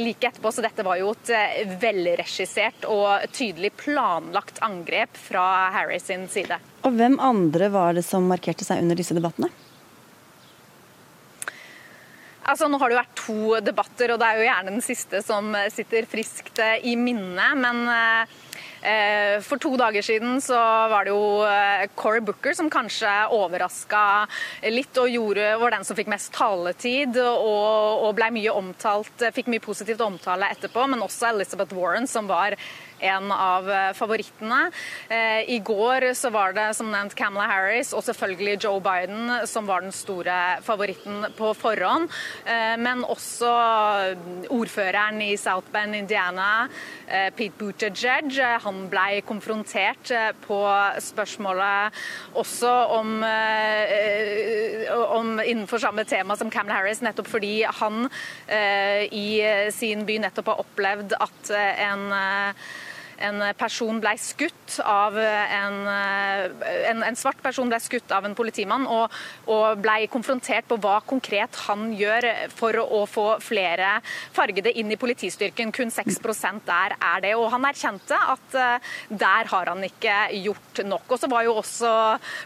like 0.00 0.30
etterpå, 0.30 0.52
så 0.52 0.64
dette 0.64 0.84
var 0.86 1.00
jo 1.00 1.12
et 1.12 1.76
velregissert 1.82 2.88
og 2.90 3.28
tydelig 3.36 3.72
planlagt 3.78 4.60
angrep 4.64 5.16
fra 5.20 5.68
Harry 5.74 6.00
sin 6.02 6.26
side. 6.32 6.58
Og 6.86 6.96
hvem 6.96 7.20
andre 7.22 7.70
var 7.72 7.96
det 7.96 8.06
som 8.06 8.26
markerte 8.30 8.66
seg 8.66 8.82
under 8.84 8.98
disse 8.98 9.16
debattene? 9.16 9.50
Altså, 12.46 12.68
nå 12.70 12.78
har 12.78 12.88
det 12.88 12.94
jo 12.94 13.00
vært 13.00 13.16
to 13.18 13.60
debatter, 13.66 14.12
og 14.14 14.20
det 14.22 14.26
er 14.26 14.38
jo 14.38 14.46
gjerne 14.46 14.74
den 14.76 14.84
siste 14.84 15.22
som 15.26 15.50
sitter 15.74 16.06
friskt 16.06 16.60
eh, 16.62 16.84
i 16.86 16.94
minnet. 16.94 17.58
Men 17.58 17.80
eh, 17.90 18.36
for 19.46 19.60
to 19.62 19.72
dager 19.80 20.04
siden 20.04 20.40
så 20.44 20.56
var 20.92 21.06
det 21.06 21.12
jo 21.14 21.42
Core 21.96 22.16
Cory 22.16 22.20
Booker 22.20 22.54
som 22.54 22.68
kanskje 22.70 23.10
overraska 23.34 24.26
litt, 24.70 24.96
og 25.00 25.10
gjorde, 25.10 25.48
var 25.60 25.74
den 25.74 25.84
som 25.84 25.96
fikk 25.98 26.10
mest 26.12 26.32
taletid 26.36 27.18
og, 27.20 28.06
og 28.06 28.14
ble 28.16 28.30
mye 28.36 28.54
omtalt, 28.54 29.26
fikk 29.34 29.50
mye 29.52 29.64
positivt 29.64 30.04
omtale 30.04 30.48
etterpå. 30.54 30.86
Men 30.92 31.04
også 31.04 31.32
Elizabeth 31.32 31.76
Warren, 31.76 32.06
som 32.08 32.28
var 32.30 32.56
en 33.00 33.32
av 33.32 33.70
eh, 33.70 33.92
favorittene. 33.92 34.70
Eh, 35.08 35.50
I 35.50 35.58
går 35.58 36.12
så 36.14 36.30
var 36.30 36.54
det 36.56 36.68
som 36.78 36.90
nevnt 36.90 37.14
Camilla 37.18 37.46
Harris 37.50 37.92
og 37.96 38.04
selvfølgelig 38.06 38.58
Joe 38.64 38.80
Biden 38.80 39.32
som 39.48 39.68
var 39.68 39.84
den 39.84 39.94
store 39.94 40.36
favoritten 40.66 41.28
på 41.36 41.52
forhånd. 41.56 42.10
Eh, 42.46 42.76
men 42.80 43.04
også 43.04 43.50
ordføreren 44.52 45.20
i 45.22 45.34
South 45.40 45.70
Bend, 45.72 45.96
Indiana, 45.96 46.68
Pete 47.06 47.54
Buttigieg, 47.58 48.32
han 48.62 48.80
ble 48.90 49.20
konfrontert 49.26 50.10
på 50.42 50.58
spørsmålet 51.02 51.94
også 52.38 52.72
om, 52.96 53.12
om 55.14 55.30
innenfor 55.38 55.82
samme 55.82 56.04
tema 56.08 56.36
som 56.38 56.50
Camilla 56.50 56.80
Harris, 56.80 57.02
nettopp 57.04 57.30
fordi 57.30 57.54
han 57.78 58.08
i 59.14 59.28
sin 59.74 60.02
by 60.08 60.18
nettopp 60.26 60.50
har 60.50 60.64
opplevd 60.64 61.14
at 61.20 61.54
en 61.54 62.08
en 63.18 63.42
person 63.58 64.00
ble 64.02 64.14
skutt 64.20 64.78
av 64.84 65.16
en, 65.18 65.76
en, 65.86 67.02
en, 67.02 67.16
svart 67.16 67.40
person 67.42 67.68
ble 67.70 67.78
skutt 67.82 68.12
av 68.14 68.26
en 68.26 68.34
politimann, 68.36 68.86
og, 68.90 69.12
og 69.52 69.80
ble 69.82 70.06
konfrontert 70.12 70.68
på 70.68 70.78
hva 70.82 70.98
konkret 71.06 71.56
han 71.66 71.88
gjør 71.96 72.28
for 72.56 72.78
å 72.82 73.02
få 73.10 73.26
flere 73.44 73.96
fargede 74.36 74.72
inn 74.78 74.92
i 74.92 74.98
politistyrken. 75.00 75.72
Kun 75.74 75.92
6 75.92 76.20
der 76.66 76.96
er 76.96 77.22
det. 77.24 77.34
Og 77.38 77.48
han 77.52 77.66
erkjente 77.68 78.16
at 78.16 78.56
eh, 78.58 78.92
der 79.08 79.50
har 79.52 79.70
han 79.72 79.84
ikke 79.86 80.16
gjort 80.42 80.82
nok. 80.86 81.06
Og 81.10 81.20
så 81.20 81.30
var 81.30 81.46
jo 81.46 81.56
også 81.60 81.92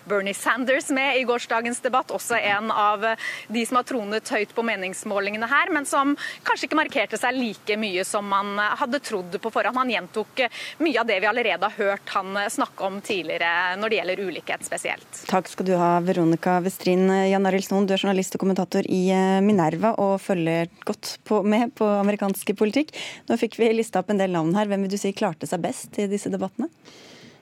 Bernie 0.09 0.37
Sanders 0.37 0.90
med 0.94 1.18
i 1.20 1.26
gårsdagens 1.28 1.83
debatt, 1.85 2.12
også 2.14 2.38
en 2.38 2.70
av 2.70 3.04
de 3.48 3.64
som 3.66 3.80
har 3.80 3.88
tronet 3.88 4.33
høyt 4.35 4.54
på 4.54 4.64
meningsmålingene 4.66 5.48
her, 5.50 5.72
men 5.74 5.88
som 5.88 6.14
kanskje 6.46 6.68
ikke 6.68 6.80
markerte 6.80 7.20
seg 7.20 7.37
like 7.37 7.78
mye 7.80 8.04
som 8.06 8.26
man 8.30 8.59
hadde 8.59 9.02
trodd 9.04 9.38
på 9.40 9.52
forhånd. 9.52 9.78
Han 9.80 9.92
gjentok 9.92 10.44
mye 10.83 11.01
av 11.03 11.09
det 11.09 11.18
vi 11.23 11.29
allerede 11.31 11.68
har 11.68 11.77
hørt 11.77 12.14
han 12.14 12.38
snakke 12.51 12.87
om 12.87 13.01
tidligere 13.05 13.77
når 13.81 13.92
det 13.92 14.01
gjelder 14.01 14.25
ulikhet 14.29 14.66
spesielt. 14.66 15.23
Takk 15.31 15.51
skal 15.51 15.68
du 15.68 15.75
ha, 15.81 15.92
Veronica 16.05 16.59
Westrin. 16.64 17.07
Jan 17.31 17.49
Arild 17.49 17.66
Snoen, 17.66 17.88
du 17.88 17.94
er 17.96 18.03
journalist 18.03 18.37
og 18.37 18.44
kommentator 18.44 18.87
i 18.87 19.03
eh, 19.14 19.40
Minerva 19.44 19.94
og 20.01 20.18
følger 20.25 20.70
godt 20.88 21.16
på, 21.29 21.42
med 21.42 21.75
på 21.79 21.88
amerikansk 22.01 22.55
politikk. 22.59 22.94
Nå 23.29 23.38
fikk 23.40 23.61
vi 23.61 23.73
lista 23.75 24.03
opp 24.03 24.11
en 24.12 24.20
del 24.20 24.35
navn 24.35 24.55
her. 24.59 24.70
Hvem 24.70 24.87
vil 24.87 24.94
du 24.94 25.01
si 25.01 25.14
klarte 25.16 25.49
seg 25.51 25.62
best 25.64 26.01
i 26.01 26.09
disse 26.11 26.33
debattene? 26.33 26.70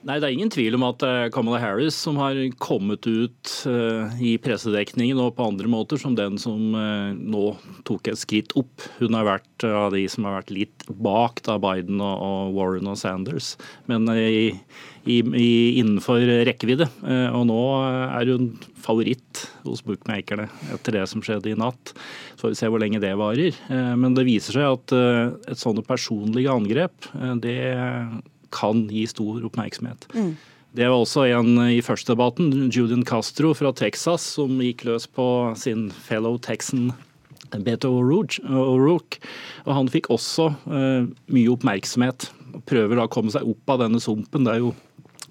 Nei, 0.07 0.15
Det 0.19 0.29
er 0.29 0.31
ingen 0.31 0.51
tvil 0.51 0.77
om 0.77 0.85
at 0.87 1.03
eh, 1.03 1.27
Kamala 1.33 1.59
Harris, 1.59 1.97
som 2.05 2.15
har 2.21 2.37
kommet 2.63 3.03
ut 3.03 3.51
eh, 3.67 4.21
i 4.23 4.37
pressedekningen 4.39 5.19
og 5.19 5.33
på 5.35 5.47
andre 5.49 5.67
måter 5.71 5.99
som 5.99 6.15
den 6.15 6.37
som 6.39 6.71
eh, 6.77 7.11
nå 7.19 7.51
tok 7.87 8.07
et 8.07 8.21
skritt 8.21 8.55
opp. 8.59 8.85
Hun 9.01 9.17
har 9.17 9.27
vært 9.27 9.65
av 9.67 9.91
de 9.91 10.05
som 10.11 10.23
har 10.27 10.37
vært 10.37 10.53
litt 10.55 10.87
bak 11.03 11.43
da 11.43 11.57
Biden 11.59 11.99
og 12.05 12.55
Warren 12.55 12.87
og 12.87 12.95
Sanders, 13.01 13.57
men 13.91 14.07
i, 14.13 14.53
i, 15.03 15.19
innenfor 15.81 16.23
rekkevidde. 16.47 16.87
Og 17.35 17.43
nå 17.49 17.59
er 17.83 18.31
hun 18.31 18.53
favoritt 18.79 19.43
hos 19.65 19.83
bookmakerne 19.83 20.47
etter 20.71 20.95
det 20.95 21.03
som 21.11 21.23
skjedde 21.25 21.51
i 21.51 21.59
natt. 21.59 21.91
Så 22.37 22.45
får 22.45 22.55
vi 22.55 22.59
se 22.61 22.71
hvor 22.71 22.81
lenge 22.81 23.03
det 23.03 23.11
varer. 23.19 23.57
Men 23.99 24.15
det 24.15 24.27
viser 24.29 24.55
seg 24.55 24.79
at 24.79 24.95
et 25.51 25.59
sånt 25.59 25.83
personlig 25.89 26.47
angrep, 26.51 27.11
det 27.43 27.59
kan 28.55 28.87
gi 28.91 29.05
stor 29.09 29.43
oppmerksomhet. 29.49 30.07
Mm. 30.15 30.33
Det 30.77 30.85
var 30.85 31.01
også 31.01 31.25
en 31.33 31.55
i 31.65 31.81
første 31.81 32.13
debatten, 32.13 32.69
Julian 32.69 33.05
Castro 33.07 33.55
fra 33.57 33.71
Texas, 33.73 34.25
som 34.35 34.59
gikk 34.61 34.85
løs 34.85 35.07
på 35.09 35.25
sin 35.57 35.87
fellow 36.05 36.37
Texan 36.37 36.91
Beto 37.65 37.89
O'Rourke. 37.89 39.17
Og 39.65 39.71
han 39.73 39.89
fikk 39.89 40.11
også 40.13 40.51
mye 40.69 41.55
oppmerksomhet. 41.55 42.29
Prøver 42.69 42.99
da 42.99 43.07
å 43.07 43.11
komme 43.11 43.33
seg 43.33 43.49
opp 43.49 43.73
av 43.73 43.81
denne 43.81 44.01
sumpen. 44.03 44.45
Det 44.45 44.53
er 44.53 44.61
jo 44.67 44.75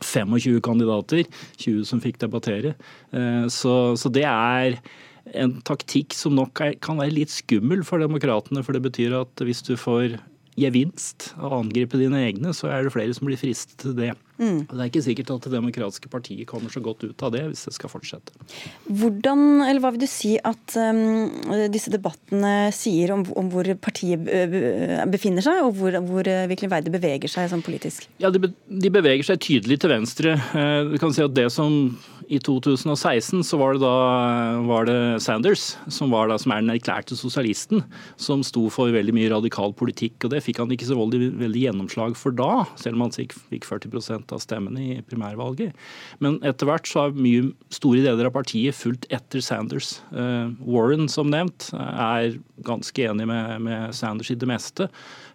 25 0.02 0.59
kandidater, 0.66 1.26
20 1.59 1.87
som 1.87 2.02
fikk 2.02 2.18
debattere. 2.22 2.74
Så, 3.54 3.74
så 3.98 4.11
det 4.14 4.26
er 4.26 4.81
en 5.38 5.59
taktikk 5.66 6.16
som 6.16 6.37
nok 6.38 6.62
er, 6.64 6.74
kan 6.83 6.98
være 7.00 7.14
litt 7.14 7.33
skummel 7.33 7.85
for 7.87 8.02
demokratene. 8.02 8.64
For 8.64 8.74
det 8.74 8.85
betyr 8.87 9.16
at 9.20 9.44
hvis 9.44 9.62
du 9.66 9.74
får 9.78 10.18
gevinst 10.59 11.33
av 11.38 11.53
å 11.53 11.61
angripe 11.62 12.01
dine 12.01 12.25
egne, 12.27 12.55
så 12.57 12.71
er 12.73 12.85
det 12.85 12.94
flere 12.94 13.14
som 13.16 13.29
blir 13.29 13.40
fristet 13.40 13.77
til 13.83 13.94
det. 13.97 14.12
Mm. 14.38 14.61
Det 14.71 14.79
er 14.79 14.87
ikke 14.87 15.03
sikkert 15.03 15.31
at 15.35 15.47
Det 15.49 15.51
demokratiske 15.51 16.11
partiet 16.12 16.47
kommer 16.47 16.71
så 16.71 16.79
godt 16.83 17.03
ut 17.03 17.23
av 17.27 17.33
det, 17.35 17.42
hvis 17.49 17.64
det 17.66 17.75
skal 17.75 17.90
fortsette. 17.90 18.35
Hvordan, 18.87 19.64
eller 19.64 19.83
Hva 19.83 19.90
vil 19.94 20.05
du 20.05 20.09
si 20.11 20.37
at 20.38 20.77
um, 20.79 21.57
disse 21.75 21.90
debattene 21.90 22.71
sier 22.75 23.14
om, 23.16 23.25
om, 23.38 23.51
hvor 23.51 23.66
partiet 23.83 24.23
befinner 25.11 25.44
seg, 25.44 25.64
og 25.66 25.75
hvor, 25.81 25.99
hvor 26.07 26.31
hvilken 26.51 26.71
vei 26.71 26.83
det 26.87 26.94
beveger 26.94 27.33
seg 27.33 27.51
sånn 27.51 27.64
politisk? 27.66 28.07
Ja, 28.23 28.31
de, 28.31 28.53
de, 28.53 28.92
beveger 28.94 29.27
seg 29.27 29.42
tydelig 29.42 29.81
til 29.83 29.94
venstre. 29.94 30.37
Uh, 30.55 30.94
du 30.94 30.99
kan 31.03 31.14
si 31.14 31.25
at 31.25 31.35
det 31.35 31.49
som 31.55 31.99
i 32.29 32.38
2016 32.45 33.41
så 33.47 33.59
var 33.61 33.75
det 33.75 33.81
da 33.83 34.61
var 34.69 34.88
det 34.88 34.97
Sanders, 35.25 35.71
som, 35.93 36.12
var 36.12 36.29
da, 36.29 36.37
som 36.41 36.53
er 36.53 36.61
den 36.62 36.75
erklærte 36.75 37.17
sosialisten, 37.17 37.83
som 38.21 38.43
sto 38.47 38.67
for 38.73 38.93
veldig 38.93 39.14
mye 39.17 39.31
radikal 39.33 39.73
politikk. 39.77 40.27
og 40.27 40.35
Det 40.35 40.43
fikk 40.45 40.61
han 40.62 40.73
ikke 40.75 40.91
så 40.91 40.99
veldig, 40.99 41.33
veldig 41.41 41.62
gjennomslag 41.64 42.17
for 42.21 42.37
da, 42.37 42.67
selv 42.81 42.99
om 42.99 43.07
han 43.07 43.14
fikk 43.17 43.64
40% 43.69 44.35
av 44.37 44.43
stemmene 44.45 44.85
i 44.85 44.99
primærvalget. 45.09 45.77
Men 46.25 46.37
etter 46.47 46.69
hvert 46.69 46.91
så 46.91 47.07
har 47.07 47.17
mye 47.17 47.49
store 47.75 48.05
deler 48.05 48.29
av 48.29 48.37
partiet 48.37 48.77
fulgt 48.77 49.09
etter 49.14 49.45
Sanders. 49.45 49.97
Uh, 50.12 50.53
Warren, 50.69 51.09
som 51.12 51.33
nevnt, 51.33 51.71
er 51.73 52.37
ganske 52.67 53.09
enig 53.09 53.29
med, 53.29 53.64
med, 53.64 53.97
Sanders 53.97 54.33
i 54.35 54.38
det 54.38 54.49
meste. 54.51 54.88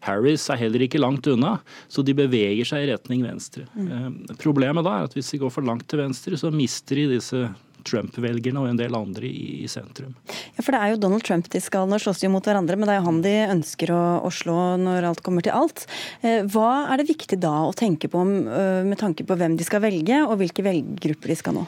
Harris 0.04 0.50
er 0.52 0.62
heller 0.62 0.86
ikke 0.86 1.02
langt 1.02 1.28
unna, 1.32 1.58
så 1.92 2.06
de 2.06 2.16
beveger 2.18 2.68
seg 2.68 2.86
i 2.86 2.90
retning 2.94 3.24
venstre. 3.26 3.68
Mm. 3.76 3.92
Uh, 3.92 4.38
problemet 4.42 4.86
da 4.86 4.98
er 4.98 5.10
at 5.10 5.18
hvis 5.18 5.34
de 5.34 5.42
går 5.44 5.54
for 5.54 5.66
langt 5.66 5.88
til 5.92 6.04
venstre, 6.04 6.40
så 6.40 6.52
mister 6.54 7.00
de 7.00 7.14
disse 7.16 7.46
Trump-velgerne 7.88 8.62
og 8.62 8.70
en 8.72 8.80
del 8.80 8.96
andre 8.96 9.28
i, 9.28 9.68
sentrum. 9.72 10.16
Ja, 10.56 10.64
For 10.64 10.76
det 10.76 10.80
er 10.80 10.94
jo 10.94 11.02
Donald 11.04 11.26
Trump 11.28 11.50
de 11.52 11.62
skal 11.64 11.90
Nå 11.90 12.00
slåss 12.02 12.22
de 12.22 12.28
jo 12.28 12.34
mot 12.36 12.48
hverandre, 12.48 12.78
men 12.80 12.88
det 12.88 12.96
er 12.96 13.02
jo 13.02 13.08
han 13.10 13.22
de 13.26 13.36
ønsker 13.58 13.94
å, 13.96 14.02
å, 14.24 14.32
slå 14.34 14.58
når 14.82 15.10
alt 15.12 15.24
kommer 15.26 15.46
til 15.46 15.56
alt. 15.58 15.86
Eh, 16.24 16.44
hva 16.54 16.88
er 16.94 17.02
det 17.02 17.10
viktig 17.12 17.40
da 17.44 17.54
å 17.68 17.76
tenke 17.78 18.10
på 18.12 18.24
eh, 18.24 18.82
med 18.88 19.00
tanke 19.02 19.28
på 19.28 19.38
hvem 19.40 19.58
de 19.60 19.68
skal 19.68 19.84
velge, 19.84 20.24
og 20.26 20.38
hvilke 20.42 20.66
velgergrupper 20.66 21.34
de 21.34 21.40
skal 21.40 21.60
nå? 21.60 21.68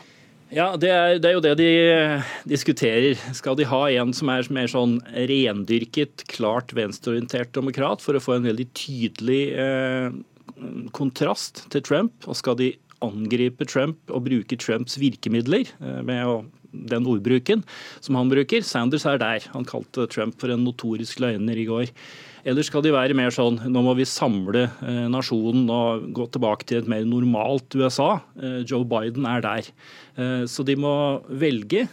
Ja, 0.53 0.75
det 0.77 0.91
er, 0.93 1.17
det 1.17 1.29
er, 1.29 1.33
jo 1.33 1.41
det 1.41 1.55
de 1.57 1.69
diskuterer. 2.49 3.17
Skal 3.33 3.57
de 3.57 3.65
ha 3.65 3.81
en 3.97 4.13
som 4.13 4.29
er 4.29 4.45
mer 4.53 4.69
sånn 4.69 4.99
rendyrket, 5.15 6.27
klart 6.29 6.75
venstreorientert 6.77 7.55
demokrat, 7.57 8.03
for 8.05 8.17
å 8.17 8.21
få 8.21 8.37
en 8.37 8.45
veldig 8.45 8.67
tydelig 8.77 9.41
eh, 9.57 10.11
kontrast 10.93 11.65
til 11.73 11.85
Trump? 11.85 12.13
Og 12.29 12.37
skal 12.37 12.59
de 12.61 12.75
angripe 13.05 13.65
Trump 13.67 13.97
og 14.13 14.27
bruke 14.27 14.57
Trumps 14.61 14.99
virkemidler 15.01 15.65
eh, 15.65 15.99
med 16.05 16.53
den 16.93 17.09
ordbruken 17.09 17.63
som 18.03 18.19
han 18.19 18.29
bruker. 18.29 18.61
Sanders 18.65 19.07
er 19.09 19.19
der. 19.21 19.49
Han 19.55 19.67
kalte 19.67 20.07
Trump 20.11 20.37
for 20.41 20.53
en 20.53 20.65
notorisk 20.67 21.23
løgner 21.23 21.57
i 21.57 21.67
går. 21.69 21.91
Eller 22.45 22.65
skal 22.65 22.83
de 22.85 22.93
være 22.93 23.15
mer 23.17 23.33
sånn 23.33 23.57
nå 23.73 23.81
må 23.81 23.95
vi 23.97 24.05
samle 24.05 24.67
eh, 24.85 25.05
nasjonen 25.09 25.65
og 25.73 26.09
gå 26.13 26.27
tilbake 26.35 26.67
til 26.69 26.83
et 26.83 26.89
mer 26.91 27.05
normalt 27.09 27.73
USA. 27.73 28.19
Eh, 28.37 28.59
Joe 28.69 28.85
Biden 28.85 29.25
er 29.25 29.41
der. 29.41 29.69
Eh, 30.21 30.43
så 30.49 30.65
de 30.67 30.77
må 30.77 30.93
velge 31.41 31.87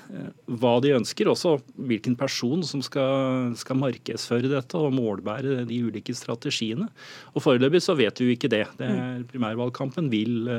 hva 0.44 0.74
de 0.84 0.92
ønsker, 0.98 1.30
også 1.32 1.56
hvilken 1.88 2.18
person 2.20 2.60
som 2.68 2.84
skal, 2.84 3.54
skal 3.56 3.80
markedsføre 3.80 4.52
dette 4.52 4.76
og 4.76 4.92
målbære 4.96 5.62
de 5.70 5.82
ulike 5.88 6.12
strategiene. 6.16 6.90
Og 7.32 7.46
Foreløpig 7.46 7.80
så 7.84 7.96
vet 7.96 8.20
vi 8.20 8.28
jo 8.28 8.36
ikke 8.36 8.52
det. 8.52 8.66
det 8.76 8.92
primærvalgkampen 9.32 10.12
vil 10.12 10.52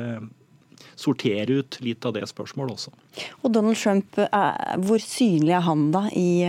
sortere 1.00 1.60
ut 1.60 1.78
litt 1.84 2.04
av 2.06 2.14
det 2.16 2.26
spørsmålet 2.30 2.76
også. 2.76 2.94
Og 3.42 3.52
Donald 3.54 3.78
Trump, 3.78 4.18
Hvor 4.84 5.02
synlig 5.02 5.54
er 5.54 5.64
han 5.66 5.90
da 5.94 6.06
i, 6.14 6.42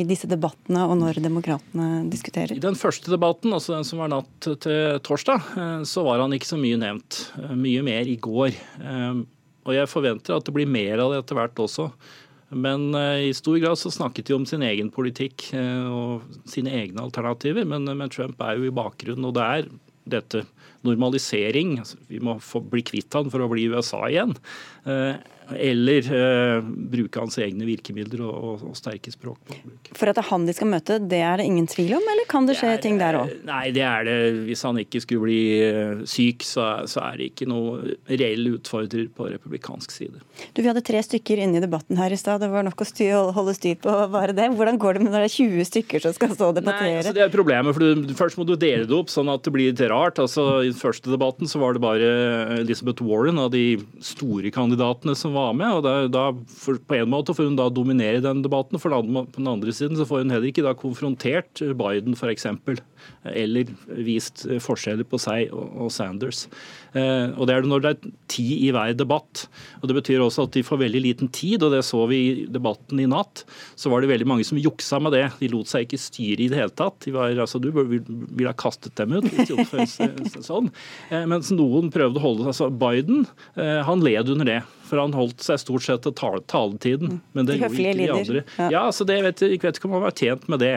i 0.00 0.04
disse 0.08 0.28
debattene 0.30 0.86
og 0.86 0.96
når 1.00 1.20
demokratene 1.24 2.06
diskuterer? 2.10 2.56
I 2.56 2.62
den 2.62 2.78
første 2.78 3.12
debatten, 3.12 3.52
altså 3.52 3.76
den 3.76 3.86
som 3.88 4.00
var 4.02 4.12
natt 4.12 4.48
til 4.64 5.00
torsdag, 5.06 5.48
eh, 5.56 5.80
så 5.88 6.04
var 6.06 6.22
han 6.22 6.34
ikke 6.36 6.48
så 6.48 6.60
mye 6.60 6.78
nevnt. 6.80 7.22
Eh, 7.40 7.56
mye 7.56 7.82
mer 7.86 8.08
i 8.08 8.18
går. 8.20 8.54
Eh, 8.82 9.24
og 9.66 9.74
jeg 9.74 9.90
forventer 9.90 10.36
at 10.36 10.46
det 10.46 10.54
blir 10.54 10.70
mer 10.70 11.02
av 11.02 11.12
det 11.12 11.24
etter 11.24 11.40
hvert 11.40 11.64
også. 11.66 11.90
Men 12.54 12.92
i 12.94 13.32
stor 13.34 13.56
grad 13.58 13.74
så 13.74 13.90
snakket 13.90 14.28
de 14.28 14.34
om 14.36 14.44
sin 14.46 14.62
egen 14.62 14.86
politikk 14.94 15.48
og 15.50 16.22
sine 16.46 16.70
egne 16.78 17.02
alternativer. 17.02 17.66
Men, 17.66 17.90
men 17.90 18.12
Trump 18.14 18.38
er 18.46 18.54
jo 18.54 18.68
i 18.68 18.76
bakgrunnen, 18.76 19.26
og 19.26 19.34
det 19.34 19.42
er 19.42 19.66
dette 20.06 20.44
normalisering. 20.86 21.78
Altså, 21.82 22.00
vi 22.10 22.22
må 22.22 22.38
få 22.42 22.62
bli 22.64 22.84
kvitt 22.86 23.14
han 23.18 23.32
for 23.32 23.44
å 23.44 23.50
bli 23.52 23.68
USA 23.72 24.04
igjen. 24.10 24.36
Eh, 24.86 25.16
eller 25.54 26.02
uh, 26.10 26.64
bruke 26.90 27.20
hans 27.22 27.36
egne 27.38 27.66
virkemidler 27.68 28.22
og, 28.26 28.64
og, 28.66 28.72
sterke 28.74 29.12
språkbruk. 29.14 29.92
For 29.94 30.10
at 30.10 30.18
det 30.18 30.24
er 30.24 30.30
han 30.32 30.46
de 30.48 30.54
skal 30.56 30.70
møte, 30.72 30.98
det 30.98 31.20
er 31.22 31.38
det 31.40 31.46
ingen 31.46 31.68
tvil 31.70 31.94
om, 31.98 32.08
eller 32.12 32.26
kan 32.30 32.48
det 32.48 32.56
skje 32.58 32.72
det 32.72 32.78
er, 32.78 32.82
ting 32.82 32.98
der 32.98 33.18
òg? 33.20 33.30
Nei, 33.46 33.62
det 33.74 33.84
er 33.86 34.06
det. 34.08 34.16
Hvis 34.48 34.64
han 34.66 34.80
ikke 34.82 35.02
skulle 35.04 35.28
bli 35.28 36.02
syk, 36.10 36.42
så, 36.46 36.66
så, 36.90 37.04
er 37.06 37.20
det 37.20 37.30
ikke 37.30 37.48
noe 37.50 37.94
reell 38.10 38.56
utfordrer 38.56 39.06
på 39.14 39.28
republikansk 39.30 39.94
side. 39.94 40.22
Du, 40.50 40.62
Vi 40.64 40.66
hadde 40.66 40.82
tre 40.86 41.02
stykker 41.06 41.44
inne 41.44 41.60
i 41.60 41.64
debatten 41.64 41.98
her 42.00 42.10
i 42.10 42.18
stad. 42.18 42.42
Det 42.42 42.50
var 42.50 42.66
nok 42.66 42.82
å 42.82 42.88
styr, 42.88 43.14
holde 43.36 43.54
styr 43.56 43.78
på 43.82 43.94
bare 44.12 44.34
det. 44.36 44.50
Hvordan 44.56 44.82
går 44.82 44.98
det 44.98 45.06
med 45.06 45.14
når 45.14 45.26
det 45.26 45.30
er 45.30 45.36
20 45.36 45.70
stykker 45.70 46.06
som 46.08 46.16
skal 46.16 46.34
stå 46.34 46.50
og 46.50 46.58
debattere? 46.58 46.90
Nei, 46.90 47.00
altså, 47.04 47.14
det 47.14 47.26
er 47.26 47.32
problemet, 47.34 47.76
for 47.76 47.86
du, 47.86 48.14
Først 48.16 48.38
må 48.40 48.46
du 48.48 48.56
dele 48.58 48.86
det 48.88 48.96
opp 48.96 49.12
sånn 49.12 49.30
at 49.30 49.46
det 49.46 49.54
blir 49.54 49.70
litt 49.70 49.82
rart. 49.92 50.18
Altså, 50.22 50.64
første 50.78 51.10
debatten 51.12 51.48
så 51.50 51.60
var 51.62 51.74
det 51.76 51.82
bare 51.84 52.10
Elizabeth 52.60 53.04
Warren 53.04 53.40
av 53.42 53.50
de 53.54 53.78
store 54.04 54.52
kandidatene 54.54 55.16
som 55.18 55.34
var 55.36 55.54
med. 55.56 55.78
og 55.78 55.82
da, 55.86 55.94
da 56.10 56.26
for, 56.50 56.78
På 56.78 56.98
en 56.98 57.12
måte 57.12 57.34
får 57.36 57.50
hun 57.50 57.58
da 57.58 57.68
dominere 57.72 58.22
den 58.24 58.44
debatten, 58.44 58.80
for 58.82 58.94
da, 58.94 59.00
på 59.02 59.40
den 59.40 59.50
andre 59.50 59.74
siden 59.74 59.98
så 59.98 60.06
får 60.08 60.24
hun 60.24 60.34
heller 60.34 60.50
ikke 60.50 60.66
da 60.66 60.76
konfrontert 60.78 61.62
Biden 61.78 62.16
f.eks. 62.16 62.48
Eller 63.26 63.68
vist 64.06 64.44
forskjeller 64.62 65.06
på 65.08 65.18
seg 65.20 65.52
og, 65.54 65.88
Sanders. 65.92 66.46
Eh, 66.96 67.32
og 67.34 67.46
Det 67.48 67.54
er 67.54 67.64
det 67.64 67.70
når 67.70 67.82
det 67.84 67.92
er 67.92 68.12
ti 68.30 68.46
i 68.66 68.70
hver 68.74 68.94
debatt. 68.96 69.46
og 69.82 69.88
Det 69.88 69.96
betyr 69.98 70.22
også 70.22 70.46
at 70.46 70.54
de 70.56 70.62
får 70.66 70.82
veldig 70.84 71.02
liten 71.02 71.28
tid, 71.28 71.62
og 71.62 71.72
det 71.74 71.82
så 71.84 72.06
vi 72.10 72.16
i 72.16 72.46
debatten 72.46 73.00
i 73.02 73.08
natt. 73.10 73.44
Så 73.76 73.90
var 73.90 74.00
det 74.00 74.12
veldig 74.12 74.28
mange 74.28 74.46
som 74.46 74.58
juksa 74.58 75.00
med 75.02 75.12
det. 75.16 75.26
De 75.40 75.50
lot 75.52 75.68
seg 75.70 75.86
ikke 75.86 76.00
styre 76.00 76.46
i 76.46 76.48
det 76.52 76.60
hele 76.60 76.74
tatt. 76.74 77.00
De 77.04 77.14
var, 77.14 77.34
altså, 77.34 77.60
du 77.62 77.70
ville 77.72 78.50
ha 78.50 78.56
kastet 78.56 78.96
dem 78.96 79.18
ut 79.18 79.26
de 79.26 79.66
seg 79.66 80.44
sånn. 80.50 80.70
Eh, 81.10 81.26
mens 81.28 81.50
noen 81.54 81.92
prøvde 81.94 82.20
å 82.20 82.26
holde 82.26 82.50
altså 82.52 82.70
Biden 82.70 83.26
eh, 83.56 83.82
han 83.86 84.04
led 84.04 84.30
under 84.32 84.48
det. 84.48 84.62
For 84.86 85.02
han 85.02 85.16
holdt 85.16 85.42
seg 85.42 85.58
stort 85.58 85.86
sett 85.86 86.04
til 86.06 86.14
taletiden. 86.14 87.20
Men 87.34 87.48
det 87.48 87.58
gjorde 87.58 87.74
ikke 87.74 87.98
de 87.98 88.10
andre. 88.14 88.42
Ja, 88.56 88.68
ja 88.76 88.84
så 88.94 89.06
det 89.08 89.18
vet, 89.24 89.42
Jeg 89.42 89.62
vet 89.62 89.80
ikke 89.80 89.90
om 89.90 89.96
han 89.98 90.06
var 90.06 90.14
tjent 90.16 90.46
med 90.52 90.62
det. 90.62 90.76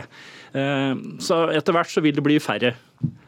Eh, 0.54 0.96
så 1.22 1.44
etter 1.54 1.76
hvert 1.76 1.92
så 1.92 2.04
vil 2.04 2.18
det 2.18 2.26
bli 2.26 2.40
færre. 2.42 2.74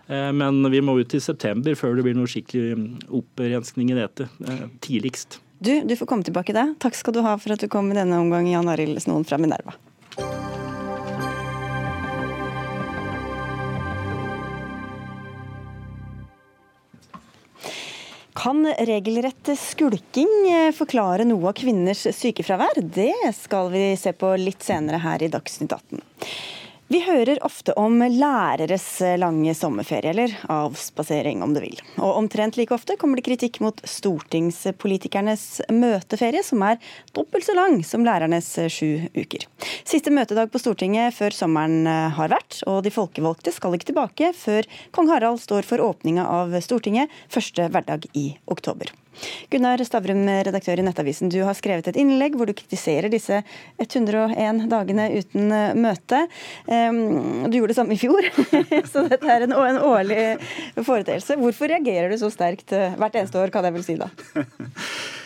Eh, 0.08 0.32
men 0.36 0.64
vi 0.74 0.82
må 0.84 0.98
ut 1.00 1.16
i 1.16 1.22
september 1.24 1.78
før 1.78 1.96
det 1.98 2.08
blir 2.08 2.18
noe 2.18 2.30
skikkelig 2.30 2.76
mm, 2.78 2.90
opprenskning 3.22 3.94
i 3.94 4.00
dette. 4.00 4.30
Eh, 4.48 4.68
tidligst. 4.84 5.40
Du, 5.62 5.76
du 5.86 5.96
får 5.96 6.10
komme 6.10 6.26
tilbake 6.26 6.56
da. 6.58 6.72
Takk 6.82 6.98
skal 6.98 7.16
du 7.16 7.22
ha 7.26 7.38
for 7.38 7.54
at 7.54 7.62
du 7.62 7.70
kom 7.72 7.92
i 7.94 7.98
denne 7.98 8.18
omgang, 8.18 8.50
Jan 8.50 8.72
Arild 8.72 9.02
Snoen 9.04 9.28
fra 9.28 9.38
Minerva. 9.42 9.78
Kan 18.42 18.64
regelrett 18.66 19.52
skulking 19.60 20.32
forklare 20.74 21.28
noe 21.30 21.52
av 21.52 21.60
kvinners 21.60 22.08
sykefravær? 22.18 22.80
Det 22.82 23.14
skal 23.38 23.70
vi 23.70 23.84
se 24.02 24.16
på 24.18 24.32
litt 24.42 24.66
senere 24.66 24.98
her 25.04 25.22
i 25.22 25.30
Dagsnytt 25.30 25.76
18. 25.78 26.02
Vi 26.91 26.99
hører 27.06 27.39
ofte 27.47 27.71
om 27.80 28.01
læreres 28.04 28.86
lange 29.21 29.54
sommerferie, 29.56 30.12
eller 30.12 30.34
avspasering 30.51 31.39
om 31.45 31.54
du 31.56 31.62
vil. 31.63 31.77
Og 32.01 32.17
omtrent 32.19 32.58
like 32.60 32.75
ofte 32.75 32.97
kommer 32.99 33.15
det 33.15 33.23
kritikk 33.30 33.62
mot 33.63 33.80
stortingspolitikernes 33.88 35.45
møteferie, 35.71 36.43
som 36.43 36.65
er 36.67 36.82
dobbelt 37.15 37.47
så 37.47 37.56
lang 37.56 37.77
som 37.88 38.04
lærernes 38.04 38.49
sju 38.75 39.08
uker. 39.15 39.47
Siste 39.88 40.12
møtedag 40.12 40.51
på 40.51 40.60
Stortinget 40.60 41.15
før 41.15 41.38
sommeren 41.38 41.88
har 41.88 42.34
vært, 42.34 42.60
og 42.67 42.82
de 42.84 42.91
folkevalgte 42.91 43.56
skal 43.56 43.77
ikke 43.77 43.93
tilbake 43.93 44.34
før 44.36 44.67
kong 44.91 45.13
Harald 45.13 45.39
står 45.39 45.63
for 45.69 45.80
åpninga 45.86 46.27
av 46.27 46.60
Stortinget 46.60 47.13
første 47.32 47.71
hverdag 47.71 48.10
i 48.12 48.34
oktober. 48.51 48.91
Gunnar 49.52 49.82
Stavrum, 49.86 50.24
redaktør 50.47 50.82
i 50.82 50.86
Nettavisen. 50.86 51.32
Du 51.32 51.39
har 51.45 51.58
skrevet 51.58 51.89
et 51.91 52.00
innlegg 52.00 52.38
hvor 52.39 52.50
du 52.50 52.56
kritiserer 52.58 53.12
disse 53.12 53.41
101 53.82 54.65
dagene 54.71 55.08
uten 55.17 55.56
eh, 55.56 55.74
møte. 55.78 56.24
Du 56.67 57.58
gjorde 57.58 57.74
det 57.74 57.78
samme 57.78 57.95
i 57.95 58.02
fjor, 58.02 58.28
så 58.91 59.06
dette 59.08 59.32
er 59.32 59.47
en, 59.47 59.58
årlig 59.82 60.21
foreteelse. 60.80 61.39
Hvorfor 61.41 61.71
reagerer 61.71 62.12
du 62.12 62.19
så 62.21 62.32
sterkt 62.34 62.74
eh, 62.76 62.95
hvert 63.00 63.17
eneste 63.17 63.41
år, 63.41 63.54
kan 63.54 63.67
jeg 63.67 63.78
vel 63.78 63.88
si 63.88 64.00
da? 64.00 64.12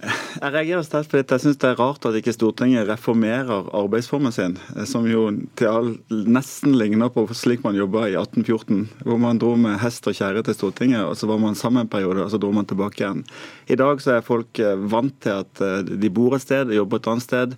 Jeg 0.00 0.52
reagerer 0.54 0.84
sterkt 0.86 1.10
fordi 1.12 1.34
jeg 1.34 1.42
syns 1.42 1.58
det 1.60 1.68
er 1.68 1.78
rart 1.80 2.06
at 2.08 2.14
ikke 2.16 2.32
Stortinget 2.32 2.88
reformerer 2.88 3.66
arbeidsformen 3.76 4.32
sin, 4.32 4.56
eh, 4.76 4.86
som 4.88 5.04
jo 5.08 5.26
til 5.60 5.68
all, 5.68 5.90
nesten 6.08 6.76
ligner 6.80 7.12
på 7.12 7.26
slik 7.36 7.64
man 7.66 7.76
jobba 7.76 8.06
i 8.08 8.16
1814, 8.16 8.86
hvor 9.04 9.20
man 9.20 9.40
dro 9.42 9.52
med 9.60 9.76
hest 9.82 10.08
og 10.08 10.16
kjerre 10.16 10.44
til 10.46 10.56
Stortinget, 10.56 11.04
og 11.04 11.18
så 11.20 11.28
var 11.28 11.42
man 11.42 11.58
sammen 11.58 11.84
en 11.84 11.92
periode, 11.92 12.24
og 12.24 12.32
så 12.32 12.40
dro 12.40 12.52
man 12.56 12.68
tilbake 12.70 13.02
igjen. 13.02 13.22
I 13.68 13.76
dag 13.80 14.00
så 14.00 14.16
er 14.16 14.26
folk 14.26 14.62
eh, 14.62 14.88
vant 14.90 15.20
til 15.20 15.42
at 15.42 15.64
de 15.90 16.12
bor 16.14 16.36
et 16.36 16.46
sted, 16.46 16.72
jobber 16.72 17.02
et 17.02 17.12
annet 17.12 17.26
sted, 17.26 17.56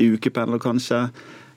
de 0.00 0.10
ukependler 0.16 0.62
kanskje. 0.62 1.04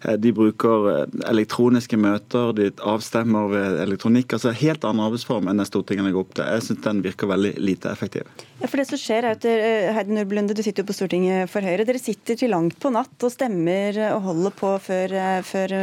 Eh, 0.03 0.17
de 0.21 0.31
bruker 0.35 0.89
eh, 0.91 1.03
elektroniske 1.29 1.97
møter, 1.99 2.51
de 2.57 2.69
avstemmer 2.85 3.49
ved 3.51 3.79
elektronikk. 3.85 4.35
altså 4.35 4.53
Helt 4.55 4.85
annen 4.87 5.05
arbeidsform 5.05 5.49
enn 5.49 5.61
det 5.61 5.67
Stortinget 5.69 6.07
legger 6.07 6.21
opp 6.23 6.35
til. 6.35 6.47
Jeg 6.55 6.65
syns 6.67 6.83
den 6.85 7.01
virker 7.05 7.31
veldig 7.31 7.55
lite 7.61 7.91
effektiv. 7.91 8.29
Ja, 8.61 8.69
for 8.69 8.81
det 8.81 8.87
som 8.89 9.01
skjer 9.01 9.29
er 9.29 9.37
at 9.37 9.47
eh, 9.49 9.91
Heidi 9.95 10.15
Nordblunde, 10.15 10.55
du 10.57 10.63
sitter 10.65 10.83
jo 10.83 10.89
på 10.91 10.97
Stortinget 10.97 11.51
for 11.51 11.65
Høyre. 11.65 11.87
Dere 11.87 12.01
sitter 12.01 12.39
til 12.39 12.53
langt 12.53 12.79
på 12.81 12.91
natt 12.93 13.27
og 13.27 13.33
stemmer 13.33 13.99
og 14.11 14.29
holder 14.29 14.55
på 14.55 14.75
før, 14.85 15.17
før 15.47 15.75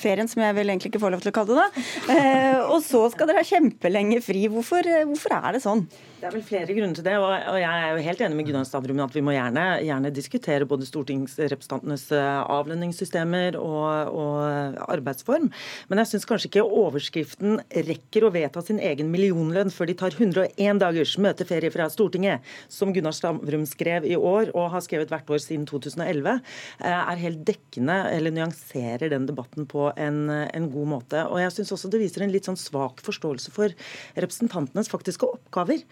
ferien, 0.00 0.30
som 0.30 0.44
jeg 0.44 0.56
vel 0.56 0.72
egentlig 0.72 0.92
ikke 0.92 1.02
får 1.04 1.16
lov 1.16 1.24
til 1.24 1.34
å 1.34 1.36
kalle 1.40 1.60
det. 1.60 1.84
da. 2.08 2.64
Og 2.70 2.80
så 2.84 3.06
skal 3.12 3.30
dere 3.30 3.42
ha 3.42 3.48
kjempelenge 3.48 4.20
fri. 4.24 4.46
Hvorfor, 4.52 4.88
hvorfor 5.08 5.38
er 5.40 5.56
det 5.56 5.64
sånn? 5.64 5.86
Det 6.24 6.30
er 6.30 6.38
vel 6.38 6.44
flere 6.48 6.72
grunner 6.72 6.96
til 6.96 7.04
det. 7.04 7.14
og 7.20 7.56
Jeg 7.60 7.68
er 7.68 7.90
jo 7.92 8.04
helt 8.06 8.20
enig 8.24 8.36
med 8.38 8.46
Gunnar 8.48 8.64
Stavrum 8.64 9.00
at 9.04 9.12
vi 9.12 9.20
må 9.20 9.34
gjerne, 9.34 9.62
gjerne 9.84 10.10
diskutere 10.16 10.64
både 10.64 10.86
stortingsrepresentantenes 10.88 12.06
eh, 12.16 12.38
avlønningssystemer 12.54 13.58
og, 13.60 14.08
og 14.08 14.78
arbeidsform. 14.88 15.50
Men 15.90 16.00
jeg 16.00 16.08
syns 16.08 16.24
kanskje 16.30 16.48
ikke 16.48 16.64
overskriften 16.64 17.60
rekker 17.90 18.24
å 18.24 18.30
vedta 18.32 18.62
sin 18.64 18.80
egen 18.80 19.10
millionlønn 19.12 19.68
før 19.74 19.90
de 19.90 19.98
tar 20.00 20.16
101 20.16 20.80
dagers 20.80 21.12
møteferie 21.20 21.74
fra 21.76 21.90
Stortinget, 21.92 22.48
som 22.72 22.96
Gunnar 22.96 23.12
Stavrum 23.12 23.68
skrev 23.68 24.08
i 24.08 24.16
år 24.16 24.54
og 24.54 24.72
har 24.78 24.86
skrevet 24.88 25.12
hvert 25.12 25.28
år 25.28 25.44
siden 25.44 25.68
2011, 25.68 26.40
eh, 26.80 26.98
er 27.02 27.22
helt 27.26 27.44
dekkende 27.52 27.98
eller 28.14 28.32
nyanserer 28.32 29.12
den 29.12 29.28
debatten 29.28 29.68
på 29.68 29.90
en, 29.92 30.24
en 30.32 30.72
god 30.72 30.92
måte. 30.96 31.28
Og 31.28 31.44
jeg 31.44 31.58
syns 31.58 31.76
også 31.76 31.92
det 31.92 32.00
viser 32.06 32.24
en 32.24 32.32
litt 32.32 32.48
sånn 32.48 32.56
svak 32.64 33.04
forståelse 33.04 33.52
for 33.60 33.76
representantenes 34.16 34.88
faktiske 34.88 35.28
oppgaver. 35.28 35.84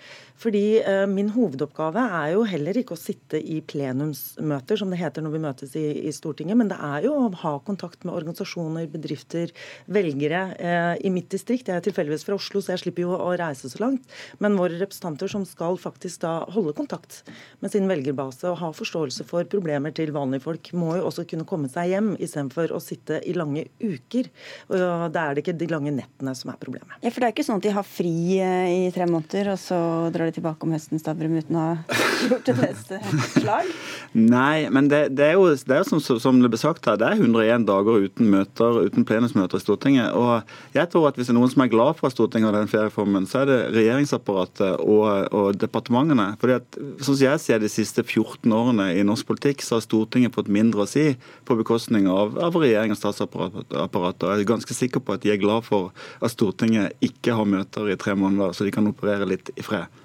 Fordi 0.43 0.81
eh, 0.81 1.05
Min 1.11 1.31
hovedoppgave 1.35 2.03
er 2.19 2.33
jo 2.35 2.45
heller 2.49 2.79
ikke 2.79 2.97
å 2.97 3.01
sitte 3.01 3.39
i 3.39 3.61
plenumsmøter, 3.63 4.81
som 4.81 4.91
det 4.93 5.01
heter 5.01 5.25
når 5.25 5.35
vi 5.37 5.43
møtes 5.45 5.77
i, 5.79 5.85
i 6.09 6.13
Stortinget, 6.15 6.59
men 6.59 6.71
det 6.73 6.79
er 6.83 7.07
jo 7.07 7.15
å 7.15 7.29
ha 7.43 7.55
kontakt 7.67 8.07
med 8.07 8.15
organisasjoner, 8.17 8.89
bedrifter, 8.93 9.53
velgere. 9.93 10.43
Eh, 10.59 10.95
I 11.07 11.13
mitt 11.15 11.31
distrikt, 11.33 11.71
jeg 11.71 11.79
er 11.79 11.87
tilfeldigvis 11.87 12.27
fra 12.27 12.39
Oslo, 12.39 12.63
så 12.63 12.75
jeg 12.75 12.85
slipper 12.85 13.07
jo 13.07 13.17
å 13.17 13.31
reise 13.39 13.71
så 13.71 13.83
langt, 13.83 14.07
men 14.43 14.59
våre 14.59 14.81
representanter 14.81 15.31
som 15.31 15.47
skal 15.49 15.79
faktisk 15.81 16.25
da 16.25 16.35
holde 16.53 16.75
kontakt 16.79 17.23
med 17.63 17.73
sin 17.73 17.89
velgerbase 17.91 18.51
og 18.51 18.59
ha 18.63 18.73
forståelse 18.77 19.27
for 19.29 19.49
problemer 19.53 19.95
til 19.95 20.13
vanlige 20.15 20.47
folk, 20.47 20.73
må 20.77 20.97
jo 20.99 21.07
også 21.11 21.27
kunne 21.29 21.47
komme 21.49 21.71
seg 21.73 21.93
hjem 21.93 22.13
istedenfor 22.19 22.75
å 22.75 22.81
sitte 22.83 23.21
i 23.29 23.37
lange 23.37 23.67
uker. 23.83 24.31
Og 24.73 25.09
Da 25.13 25.29
er 25.29 25.35
det 25.35 25.45
ikke 25.45 25.57
de 25.59 25.69
lange 25.71 25.93
nettene 25.95 26.35
som 26.39 26.53
er 26.53 26.61
problemet. 26.61 26.99
Ja, 27.03 27.11
For 27.11 27.23
det 27.23 27.29
er 27.29 27.35
ikke 27.35 27.47
sånn 27.47 27.61
at 27.61 27.67
de 27.67 27.75
har 27.77 27.87
fri 27.87 28.15
eh, 28.43 28.87
i 28.87 28.91
tre 28.95 29.07
måneder, 29.11 29.53
og 29.55 29.61
så 29.61 29.79
drar 30.15 30.29
de 30.29 30.37
tilbake 30.37 30.67
om 30.67 30.73
høsten, 30.75 31.01
Stavrum, 31.01 31.35
uten 31.41 31.59
å 31.59 31.65
ha 31.65 32.01
gjort 32.29 32.51
et 32.53 32.61
neste 32.63 33.01
slag? 33.35 33.71
Nei, 34.37 34.69
men 34.73 34.91
det, 34.93 35.01
det, 35.17 35.33
er 35.33 35.39
jo, 35.39 35.49
det 35.53 35.77
er 35.79 35.87
som, 35.89 36.01
som, 36.03 36.41
det 36.43 36.51
ble 36.53 36.61
sagt 36.61 36.87
her, 36.89 36.99
det 37.01 37.09
er 37.09 37.21
101 37.21 37.67
dager 37.69 38.07
uten 38.07 38.29
møter, 38.33 38.83
uten 38.87 39.07
plenumsmøter 39.09 39.61
i 39.61 39.65
Stortinget. 39.65 40.13
Og 40.19 40.77
jeg 40.77 40.91
tror 40.93 41.09
at 41.09 41.19
hvis 41.19 41.31
det 41.31 41.35
er 41.35 41.39
noen 41.39 41.53
som 41.53 41.65
er 41.65 41.73
glad 41.73 41.99
for 42.01 42.13
Stortinget 42.13 42.51
har 42.51 42.59
den 42.59 42.71
ferieformen, 42.71 43.29
så 43.31 43.43
er 43.43 43.51
det 43.51 43.59
regjeringsapparatet 43.77 44.83
og, 44.85 45.09
og 45.33 45.61
departementene. 45.63 46.29
Fordi 46.43 46.59
at, 46.59 46.81
sånn 47.01 47.17
som 47.17 47.25
jeg 47.25 47.45
ser 47.45 47.63
de 47.63 47.73
siste 47.73 48.05
14 48.05 48.53
årene 48.53 48.91
i 48.99 49.07
norsk 49.07 49.29
politikk, 49.33 49.65
så 49.65 49.79
har 49.79 49.87
Stortinget 49.87 50.37
fått 50.37 50.53
mindre 50.53 50.85
å 50.85 50.91
si 50.91 51.13
på 51.49 51.59
bekostning 51.59 52.11
av, 52.13 52.37
av 52.43 52.61
regjering 52.61 52.95
og 52.95 53.01
statsapparatet. 53.01 53.75
Og 53.81 54.29
jeg 54.29 54.45
er 54.45 54.53
ganske 54.53 54.77
sikker 54.77 55.05
på 55.05 55.17
at 55.17 55.25
de 55.25 55.33
er 55.35 55.41
glad 55.43 55.67
for 55.69 55.93
at 56.21 56.35
Stortinget 56.35 56.99
ikke 57.05 57.37
har 57.39 57.49
møter 57.49 57.91
i 57.93 57.99
tre 58.01 58.17
måneder, 58.19 58.53
så 58.53 58.67
de 58.67 58.75
kan 58.75 58.89
operere 58.91 59.29
litt 59.29 59.53
i 59.57 59.65
fred. 59.65 60.02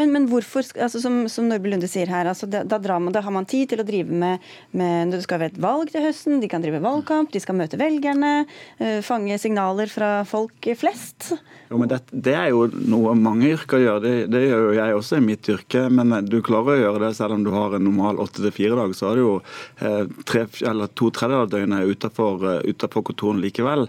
Men, 0.00 0.14
men 0.14 0.28
hvorfor, 0.30 0.64
altså 0.80 1.02
som, 1.02 1.22
som 1.28 1.48
Nordby 1.50 1.74
Lunde 1.74 1.90
sier 1.90 2.08
her, 2.08 2.30
altså 2.30 2.48
da, 2.48 2.64
da, 2.64 2.80
man, 2.96 3.12
da, 3.12 3.20
har 3.26 3.34
man 3.34 3.48
tid 3.48 3.74
til 3.74 3.82
å 3.82 3.86
drive 3.86 4.16
med, 4.24 4.50
med 4.76 5.12
Det 5.12 5.22
skal 5.26 5.42
være 5.42 5.54
et 5.54 5.62
valg 5.62 5.92
til 5.92 6.06
høsten, 6.06 6.40
de 6.40 6.48
kan 6.50 6.64
drive 6.64 6.80
valgkamp, 6.84 7.32
de 7.34 7.42
skal 7.42 7.58
møte 7.58 7.80
velgerne, 7.80 8.32
uh, 8.80 8.98
fange 9.04 9.36
signaler 9.42 9.92
fra 9.92 10.20
folk 10.28 10.70
flest. 10.80 11.34
Jo, 11.70 11.78
men 11.78 11.90
det, 11.90 12.00
det, 12.10 12.32
er 12.34 12.48
jo 12.50 12.64
noe 12.90 13.12
mange 13.14 13.52
yrker 13.54 13.78
gjør. 13.78 14.00
Det, 14.02 14.14
det, 14.32 14.40
gjør 14.48 14.64
jo 14.64 14.72
jeg 14.74 14.96
også 14.96 15.20
i 15.20 15.22
mitt 15.22 15.50
yrke. 15.52 15.84
Men 15.92 16.16
du 16.26 16.40
klarer 16.42 16.74
å 16.74 16.80
gjøre 16.80 17.02
det 17.04 17.12
selv 17.18 17.36
om 17.36 17.44
du 17.46 17.52
har 17.54 17.76
en 17.76 17.84
normal 17.86 18.18
åtte 18.24 18.42
til 18.42 18.54
fire-dag. 18.56 18.96
Så 18.98 19.06
har 19.06 19.20
du 19.20 19.22
jo 19.22 19.36
eh, 19.78 20.02
tre, 20.26 20.48
eller 20.66 20.90
to 20.98 21.12
tredjedeler 21.14 21.46
av 21.46 21.52
døgnet 21.52 21.92
utenfor, 21.94 22.48
uh, 22.58 23.38
likevel. 23.38 23.86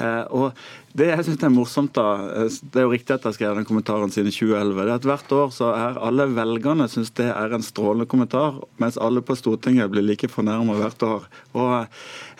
Eh, 0.00 0.24
og 0.34 0.56
det 0.98 1.06
jeg 1.06 1.24
synes 1.26 1.44
er 1.46 1.52
morsomt, 1.54 1.92
da, 1.94 2.06
eh, 2.42 2.56
det 2.72 2.80
er 2.80 2.86
jo 2.86 2.92
riktig 2.92 3.14
at 3.14 3.26
jeg 3.28 3.36
skrev 3.36 3.58
den 3.58 3.66
kommentaren 3.68 4.10
siden 4.10 4.32
2011, 4.34 4.86
det 4.86 4.90
er 4.90 4.98
at 4.98 5.06
hvert 5.06 5.34
år 5.36 5.52
så 5.54 5.70
er 5.76 6.00
alle 6.02 6.26
velgerne 6.34 6.88
synes 6.90 7.12
det 7.20 7.28
er 7.30 7.54
en 7.54 7.64
strålende 7.66 8.08
kommentar, 8.10 8.58
mens 8.82 8.98
alle 8.98 9.22
på 9.22 9.36
Stortinget 9.38 9.90
blir 9.92 10.06
like 10.06 10.30
fornærma 10.30 10.78
hvert 10.80 11.04
år. 11.06 11.28
Og 11.54 11.76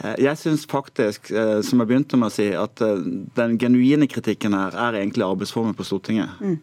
eh, 0.05 0.17
jeg 0.27 0.39
synes 0.41 0.67
faktisk, 0.71 1.31
eh, 1.31 1.61
som 1.63 1.83
jeg 1.83 1.93
begynte 1.93 2.19
med 2.19 2.31
å 2.31 2.35
si, 2.35 2.51
at 2.57 2.83
den 3.37 3.59
genuine 3.61 4.11
kritikken 4.11 4.57
her 4.59 4.75
er 4.89 4.99
egentlig 4.99 5.29
arbeidsformen 5.29 5.79
på 5.79 5.87
Stortinget. 5.87 6.35
Mm. 6.41 6.59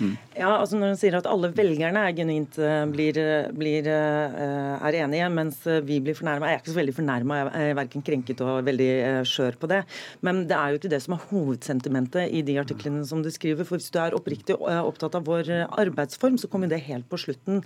Mm. 0.00 0.16
Ja, 0.40 0.54
altså 0.56 0.78
Når 0.78 0.94
hun 0.94 0.98
sier 1.00 1.16
at 1.18 1.26
alle 1.28 1.50
velgerne 1.52 2.00
er 2.08 2.14
genuint 2.16 2.56
eh, 2.56 2.84
blir, 2.88 3.18
eh, 3.20 3.50
blir, 3.52 3.84
eh, 3.84 4.86
er 4.88 4.96
enige, 5.02 5.26
mens 5.36 5.58
vi 5.84 5.98
blir 6.00 6.16
fornærma 6.16 6.48
Jeg 6.48 6.56
er 6.56 6.62
ikke 6.62 6.72
så 6.72 6.78
veldig 6.78 6.94
fornærma, 6.96 7.38
jeg 7.40 7.72
er 7.72 7.76
verken 7.76 8.04
krenket 8.06 8.40
og 8.44 8.64
veldig 8.64 8.90
skjør 9.28 9.58
på 9.60 9.68
det. 9.70 9.82
Men 10.24 10.46
det 10.48 10.56
er 10.56 10.72
jo 10.72 10.80
ikke 10.80 10.92
det 10.92 11.00
som 11.04 11.14
er 11.16 11.26
hovedsentimentet 11.28 12.32
i 12.32 12.40
de 12.46 12.56
artiklene 12.62 13.04
som 13.06 13.20
du 13.22 13.28
skriver. 13.32 13.66
For 13.68 13.76
hvis 13.76 13.90
du 13.92 13.98
er 14.00 14.16
oppriktig 14.16 14.56
opptatt 14.56 15.18
av 15.18 15.26
vår 15.28 15.50
arbeidsform, 15.68 16.38
så 16.40 16.48
kommer 16.48 16.70
det 16.70 16.80
helt 16.86 17.08
på 17.10 17.20
slutten. 17.20 17.60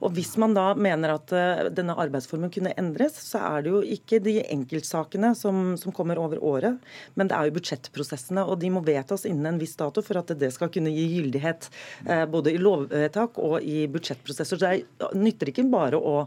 Og 0.00 0.14
hvis 0.14 0.36
man 0.40 0.54
da 0.54 0.68
mener 0.78 1.16
at 1.16 1.34
denne 1.74 1.96
arbeidsformen 1.98 2.52
kunne 2.54 2.74
endres, 2.78 3.18
så 3.26 3.42
er 3.50 3.66
det 3.66 3.74
jo 3.74 3.82
ikke 3.96 4.22
de 4.22 4.38
enkeltsakene 4.46 5.32
som, 5.38 5.74
som 5.80 5.94
kommer 5.96 6.20
over 6.22 6.38
året, 6.38 6.78
men 7.18 7.30
det 7.30 7.36
er 7.36 7.50
jo 7.50 7.56
budsjettprosessene. 7.58 8.46
Og 8.46 8.60
de 8.62 8.70
må 8.70 8.84
vedtas 8.86 9.26
innen 9.28 9.54
en 9.54 9.60
viss 9.62 9.76
dato 9.80 10.04
for 10.04 10.22
at 10.22 10.30
det 10.38 10.52
skal 10.54 10.70
kunne 10.72 10.94
gi 10.94 11.08
gyldighet 11.16 11.70
Eh, 12.19 12.19
både 12.30 12.52
i 12.52 12.60
lovvedtak 12.60 13.38
og 13.40 13.62
i 13.62 13.86
budsjettprosesser. 13.90 14.58
Så 14.58 14.60
det 14.60 15.10
nytter 15.16 15.52
ikke 15.52 15.66
bare 15.70 16.00
å 16.00 16.24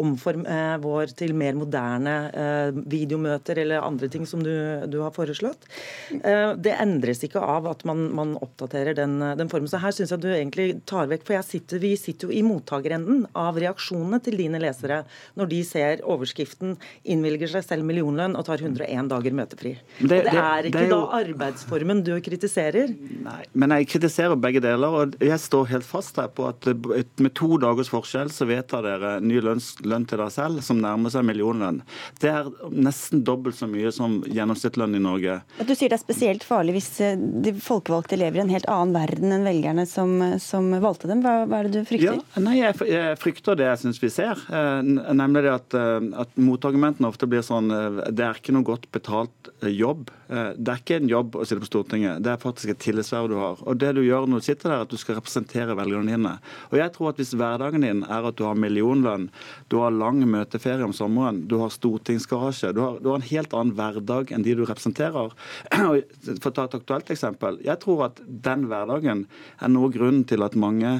omforme 0.00 0.44
eh, 0.50 0.76
vår 0.82 1.14
til 1.18 1.34
mer 1.36 1.56
moderne 1.58 2.14
eh, 2.30 2.76
videomøter 2.90 3.60
eller 3.62 3.84
andre 3.84 4.08
ting 4.12 4.26
som 4.28 4.42
du, 4.44 4.52
du 4.90 4.98
har 5.02 5.14
foreslått. 5.14 5.66
Eh, 6.14 6.52
det 6.60 6.76
endres 6.82 7.24
ikke 7.26 7.42
av 7.42 7.68
at 7.70 7.84
man, 7.88 8.06
man 8.16 8.34
oppdaterer 8.44 8.96
den, 8.98 9.18
den, 9.38 9.50
formen. 9.52 9.70
Så 9.70 9.80
her 9.82 9.94
syns 9.96 10.14
jeg 10.14 10.24
du 10.24 10.30
egentlig 10.32 10.68
tar 10.88 11.08
vekk 11.10 11.26
For 11.28 11.46
sitter, 11.46 11.80
vi 11.82 11.94
sitter 11.98 12.28
jo 12.28 12.34
i 12.36 12.42
mottakerenden 12.46 13.24
av 13.38 13.58
reaksjonene 13.60 14.20
til 14.24 14.38
dine 14.38 14.60
lesere 14.62 15.02
når 15.38 15.50
de 15.50 15.60
ser 15.66 16.02
overskriften 16.04 16.76
'innvilger 17.04 17.50
seg 17.54 17.64
selv 17.66 17.88
millionlønn 17.88 18.36
og 18.38 18.46
tar 18.46 18.62
101 18.62 19.10
dager 19.10 19.36
møtefri'. 19.36 19.74
Det, 19.98 20.08
det, 20.08 20.20
det 20.30 20.40
er 20.40 20.68
ikke 20.68 20.78
det 20.78 20.84
er 20.84 20.90
jo... 20.90 21.00
da 21.00 21.20
arbeidsformen 21.22 22.02
du 22.06 22.12
kritiserer? 22.24 22.94
Nei, 23.24 23.42
men 23.52 23.74
jeg 23.78 23.90
kritiserer 23.94 24.38
begge 24.40 24.62
deler. 24.64 24.98
og 25.00 25.16
Jeg 25.22 25.40
står 25.40 25.70
helt 25.72 25.88
fast 25.88 26.20
her 26.20 26.30
på 26.32 26.48
at 26.50 26.68
med 27.20 27.34
to 27.36 27.56
dagers 27.60 27.90
forskjell 27.92 28.32
så 28.32 28.46
vedtar 28.48 28.84
dere 28.86 29.16
ny 29.24 29.40
lønn 29.44 29.53
lønn 29.84 30.06
til 30.08 30.20
deg 30.20 30.32
selv, 30.34 30.62
som 30.64 30.80
nærmer 30.82 31.12
seg 31.12 31.26
millionlønn. 31.26 31.80
Det 32.22 32.30
er 32.30 32.50
nesten 32.70 33.24
dobbelt 33.26 33.58
så 33.58 33.68
mye 33.70 33.92
som 33.94 34.20
gjennomsnittslønn 34.26 34.96
i 34.98 35.02
Norge. 35.02 35.38
Du 35.60 35.74
sier 35.74 35.92
det 35.92 35.98
er 35.98 36.02
spesielt 36.02 36.46
farlig 36.46 36.76
hvis 36.78 36.90
eh, 37.04 37.18
de 37.18 37.54
folkevalgte 37.62 38.18
lever 38.20 38.40
i 38.40 38.44
en 38.44 38.54
helt 38.54 38.68
annen 38.70 38.94
verden 38.96 39.34
enn 39.34 39.46
velgerne 39.46 39.86
som, 39.90 40.16
som 40.42 40.70
valgte 40.82 41.10
dem. 41.10 41.24
Hva, 41.24 41.36
hva, 41.48 41.60
er 41.60 41.70
det 41.70 41.84
du 41.84 41.88
frykter? 41.88 42.20
Ja, 42.22 42.44
nei, 42.44 42.56
jeg, 42.60 42.78
jeg 42.90 43.20
frykter 43.22 43.58
det 43.58 43.68
jeg 43.70 43.82
syns 43.84 44.02
vi 44.02 44.12
ser. 44.12 44.40
Eh, 44.50 44.80
nemlig 44.84 45.44
det 45.46 45.54
at, 45.54 45.78
eh, 45.78 46.10
at 46.24 46.38
motargumentene 46.40 47.10
ofte 47.10 47.28
blir 47.30 47.44
sånn 47.44 47.70
Det 48.14 48.24
er 48.24 48.38
ikke 48.38 48.54
noe 48.54 48.66
godt 48.66 48.86
betalt 48.94 49.43
jobb. 49.62 50.10
Det 50.28 50.70
er 50.70 50.80
ikke 50.80 50.96
en 50.98 51.10
jobb 51.10 51.36
å 51.38 51.44
sitte 51.46 51.62
på 51.62 51.68
Stortinget, 51.68 52.22
det 52.24 52.32
er 52.32 52.40
faktisk 52.42 52.72
et 52.72 52.80
tillitsverv 52.82 53.28
du 53.30 53.36
har. 53.38 53.60
Og 53.64 53.78
det 53.80 53.92
du 53.96 54.02
gjør 54.04 54.26
når 54.28 54.42
du 54.42 54.46
sitter 54.46 54.70
der, 54.70 54.76
er 54.76 54.86
at 54.86 54.92
du 54.92 55.00
skal 55.00 55.18
representere 55.18 55.76
velgerne 55.78 56.10
dine. 56.10 56.32
Og 56.70 56.78
jeg 56.80 56.92
tror 56.94 57.10
at 57.10 57.20
hvis 57.20 57.34
hverdagen 57.38 57.84
din 57.86 58.02
er 58.04 58.28
at 58.28 58.38
du 58.38 58.44
har 58.48 58.58
millionlønn, 58.58 59.28
du 59.72 59.78
har 59.82 59.94
lang 59.94 60.22
møteferie 60.28 60.86
om 60.86 60.94
sommeren, 60.96 61.44
du 61.50 61.56
har 61.62 61.72
stortingsgarasje. 61.74 62.72
Du 62.76 62.82
har, 62.84 62.98
du 63.00 63.10
har 63.12 63.20
en 63.20 63.28
helt 63.28 63.54
annen 63.56 63.76
hverdag 63.78 64.34
enn 64.34 64.46
de 64.46 64.56
du 64.58 64.64
representerer. 64.64 65.36
For 66.42 66.50
å 66.50 66.56
ta 66.56 66.66
et 66.68 66.78
aktuelt 66.80 67.14
eksempel. 67.14 67.60
Jeg 67.64 67.80
tror 67.84 68.08
at 68.10 68.20
den 68.24 68.66
hverdagen 68.72 69.26
er 69.60 69.72
noe 69.72 69.92
grunn 69.94 70.24
til 70.28 70.44
at 70.46 70.58
mange 70.58 70.98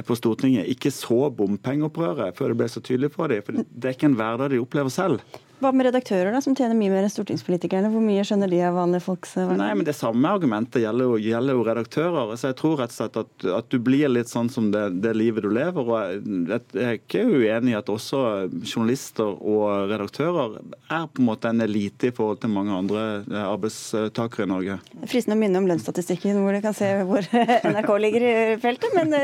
på 0.00 0.16
Stortinget 0.16 0.70
ikke 0.72 0.92
så 0.94 1.26
bompengeopprøret 1.36 2.36
før 2.38 2.52
det 2.52 2.60
ble 2.62 2.68
så 2.72 2.80
tydelig 2.80 3.12
for 3.12 3.28
dem. 3.28 3.42
For 3.44 3.60
det 3.60 3.88
er 3.88 3.96
ikke 3.96 4.08
en 4.08 4.20
hverdag 4.20 4.54
de 4.54 4.60
opplever 4.62 4.92
selv. 4.92 5.20
Hva 5.62 5.70
med 5.70 5.86
redaktører, 5.86 6.32
da, 6.34 6.40
som 6.42 6.56
tjener 6.58 6.74
mye 6.74 6.90
mer 6.90 7.04
enn 7.06 7.12
stortingspolitikerne? 7.12 7.86
Hvor 7.92 8.02
mye 8.02 8.24
skjønner 8.26 8.50
de 8.50 8.58
av 8.66 8.74
vanlige 8.74 9.04
folks 9.04 9.36
hverdag? 9.36 9.60
Nei, 9.60 9.70
men 9.78 9.86
Det 9.86 9.94
samme 9.94 10.32
argumentet 10.34 10.82
gjelder 10.82 11.06
jo, 11.06 11.18
gjelder 11.22 11.54
jo 11.54 11.66
redaktører. 11.68 12.32
Så 12.34 12.50
Jeg 12.50 12.56
tror 12.58 12.80
rett 12.80 12.90
og 12.90 12.96
slett 12.96 13.18
at, 13.20 13.46
at 13.60 13.68
du 13.70 13.76
blir 13.78 14.10
litt 14.10 14.32
sånn 14.32 14.50
som 14.50 14.72
det, 14.74 14.82
det, 15.04 15.12
livet 15.14 15.46
du 15.46 15.52
lever. 15.54 15.86
og 15.86 16.00
Jeg, 16.02 16.62
jeg 16.74 16.88
er 16.88 16.98
ikke 16.98 17.22
uenig 17.28 17.76
i 17.76 17.78
at 17.78 17.92
også 17.94 18.22
journalister 18.58 19.30
og 19.30 19.92
redaktører 19.92 20.58
er 20.90 21.06
på 21.06 21.22
en 21.22 21.28
måte 21.28 21.52
en 21.52 21.62
elite 21.62 22.10
i 22.10 22.16
forhold 22.16 22.42
til 22.42 22.50
mange 22.56 22.74
andre 22.74 23.04
eh, 23.22 23.44
arbeidstakere 23.44 24.48
i 24.48 24.50
Norge. 24.50 24.80
Fristende 25.06 25.38
å 25.38 25.42
minne 25.44 25.62
om 25.62 25.70
lønnsstatistikken, 25.70 26.42
hvor 26.42 26.58
du 26.58 26.62
kan 26.64 26.74
se 26.74 26.90
hvor 27.06 27.22
NRK 27.76 27.94
ligger 28.02 28.26
i 28.26 28.34
feltet, 28.66 28.98
men 28.98 29.14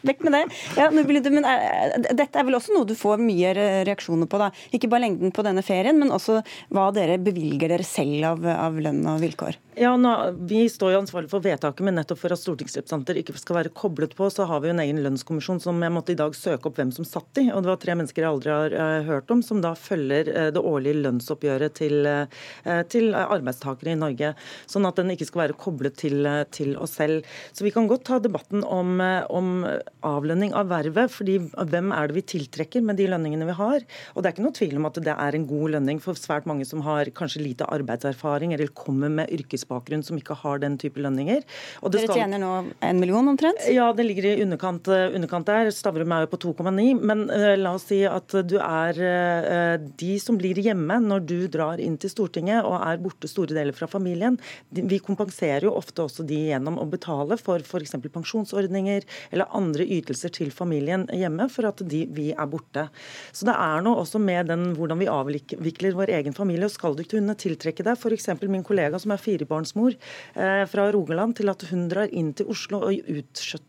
vekk 0.00 0.24
med 0.24 0.38
det. 0.38 0.42
Ja, 0.80 0.88
men 0.88 1.44
er, 1.44 2.00
dette 2.16 2.40
er 2.40 2.48
vel 2.48 2.56
også 2.56 2.78
noe 2.78 2.88
du 2.88 2.96
får 2.96 3.20
mye 3.20 3.52
reaksjoner 3.84 4.30
på, 4.30 4.40
da. 4.40 4.48
Ikke 4.72 4.88
bare 4.88 5.04
lengden 5.04 5.36
på 5.36 5.44
denne 5.44 5.60
ferien, 5.82 5.98
men 5.98 6.14
også 6.14 6.40
hva 6.72 6.90
dere 6.94 7.18
bevilger 7.22 7.74
dere 7.74 7.86
selv 7.86 8.30
av, 8.32 8.48
av 8.54 8.78
lønn 8.82 9.02
og 9.10 9.22
vilkår. 9.22 9.58
Ja, 9.72 9.94
nå, 9.96 10.10
Vi 10.36 10.66
står 10.68 10.92
jo 10.92 10.98
ansvarlig 11.00 11.30
for 11.32 11.40
vedtaket, 11.40 11.80
men 11.86 11.96
nettopp 11.96 12.18
for 12.20 12.34
at 12.34 12.40
stortingsrepresentanter 12.42 13.16
ikke 13.16 13.32
skal 13.40 13.56
være 13.56 13.72
koblet 13.72 14.12
på, 14.18 14.26
så 14.28 14.44
har 14.48 14.60
vi 14.60 14.68
jo 14.68 14.74
en 14.74 14.82
egen 14.84 15.00
lønnskommisjon 15.00 15.62
som 15.64 15.78
jeg 15.80 15.94
måtte 15.94 16.12
i 16.12 16.18
dag 16.18 16.34
søke 16.36 16.68
opp 16.68 16.76
hvem 16.76 16.90
som 16.92 17.06
satt 17.08 17.40
i. 17.40 17.46
og 17.48 17.64
Det 17.64 17.70
var 17.70 17.80
tre 17.80 17.94
mennesker 17.96 18.20
jeg 18.20 18.28
aldri 18.28 18.52
har 18.52 18.76
uh, 18.76 19.06
hørt 19.08 19.32
om, 19.32 19.40
som 19.40 19.62
da 19.64 19.72
følger 19.72 20.28
uh, 20.28 20.50
det 20.52 20.60
årlige 20.60 21.00
lønnsoppgjøret 21.00 21.76
til, 21.78 22.04
uh, 22.04 22.82
til, 22.92 23.16
arbeidstakere 23.16 23.94
i 23.94 24.00
Norge. 24.02 24.34
Sånn 24.68 24.88
at 24.88 25.00
den 25.00 25.14
ikke 25.14 25.30
skal 25.30 25.46
være 25.46 25.56
koblet 25.64 25.96
til, 26.04 26.28
til 26.52 26.76
oss 26.76 26.98
selv. 27.00 27.24
Så 27.56 27.64
vi 27.64 27.72
kan 27.72 27.88
godt 27.88 28.04
ta 28.10 28.20
debatten 28.20 28.66
om, 28.68 29.00
om 29.32 29.64
avlønning 30.04 30.52
av 30.52 30.68
vervet, 30.68 31.16
fordi 31.16 31.38
hvem 31.40 31.94
er 31.96 32.12
det 32.12 32.18
vi 32.18 32.26
tiltrekker 32.34 32.84
med 32.84 33.00
de 33.00 33.08
lønningene 33.08 33.48
vi 33.48 33.56
har? 33.56 33.88
Og 34.12 34.20
det 34.20 34.28
er 34.28 34.36
ikke 34.36 34.46
noe 34.50 34.60
tvil 34.60 34.76
om 34.82 34.90
at 34.90 35.00
det 35.00 35.16
er 35.16 35.40
en 35.40 35.48
god 35.48 35.71
lønning 35.72 36.00
for 36.02 36.18
svært 36.18 36.46
mange 36.48 36.66
som 36.68 36.82
har 36.86 37.10
kanskje 37.16 37.42
lite 37.42 37.66
arbeidserfaring 37.72 38.54
eller 38.54 38.72
kommer 38.76 39.12
med 39.12 39.32
yrkesbakgrunn 39.32 40.04
som 40.06 40.18
ikke 40.20 40.36
har 40.42 40.62
den 40.62 40.78
type 40.80 41.00
lønninger. 41.02 41.42
Dere 41.82 42.06
skal... 42.06 42.22
tjener 42.22 42.42
nå 42.42 42.52
en 42.84 43.00
million 43.02 43.32
omtrent? 43.32 43.62
Ja, 43.72 43.90
det 43.96 44.06
ligger 44.06 44.30
i 44.30 44.34
underkant, 44.44 44.88
eh, 44.92 45.08
underkant 45.16 45.48
der. 45.48 45.70
Stavrum 45.74 46.14
er 46.14 46.26
jo 46.26 46.32
på 46.32 46.40
2,9. 46.46 47.02
Men 47.02 47.24
uh, 47.30 47.52
la 47.58 47.74
oss 47.76 47.88
si 47.90 48.02
at 48.08 48.34
du 48.48 48.56
er 48.62 49.00
uh, 49.02 49.76
de 50.00 50.12
som 50.22 50.38
blir 50.40 50.60
hjemme 50.62 50.98
når 51.02 51.26
du 51.28 51.36
drar 51.52 51.82
inn 51.82 51.98
til 52.00 52.12
Stortinget 52.12 52.62
og 52.68 52.78
er 52.80 53.00
borte 53.02 53.30
store 53.30 53.56
deler 53.56 53.76
fra 53.76 53.88
familien. 53.90 54.38
Vi 54.70 55.00
kompenserer 55.02 55.66
jo 55.68 55.76
ofte 55.78 56.06
også 56.06 56.26
de 56.28 56.38
gjennom 56.50 56.78
å 56.80 56.88
betale 56.90 57.38
for 57.40 57.62
f.eks. 57.62 57.96
pensjonsordninger 58.12 59.06
eller 59.32 59.50
andre 59.56 59.86
ytelser 59.98 60.32
til 60.34 60.52
familien 60.54 61.06
hjemme 61.12 61.48
for 61.52 61.68
at 61.70 61.82
de, 61.88 62.04
vi 62.12 62.30
er 62.32 62.50
borte. 62.50 62.88
Så 63.32 63.48
det 63.48 63.56
er 63.56 63.84
noe 63.84 64.02
også 64.02 64.20
med 64.22 64.50
den, 64.52 64.72
hvordan 64.76 65.00
vi 65.02 65.10
avvikler 65.58 65.96
vår 65.98 66.12
egen 66.18 66.36
familie. 66.36 66.66
og 66.66 66.74
Skal 66.74 66.96
du 66.98 67.04
kunne 67.08 67.36
tiltrekke 67.38 67.84
deg 67.86 67.98
f.eks. 67.98 68.28
min 68.42 68.66
kollega 68.66 68.98
som 69.02 69.14
er 69.14 69.22
firebarnsmor 69.22 69.96
eh, 69.96 70.64
fra 70.70 70.90
Rogaland 70.94 71.36
til 71.38 71.52
at 71.52 71.64
hun 71.70 71.88
drar 71.92 72.12
inn 72.12 72.32
til 72.36 72.50
Oslo 72.52 72.82
og, 72.88 73.00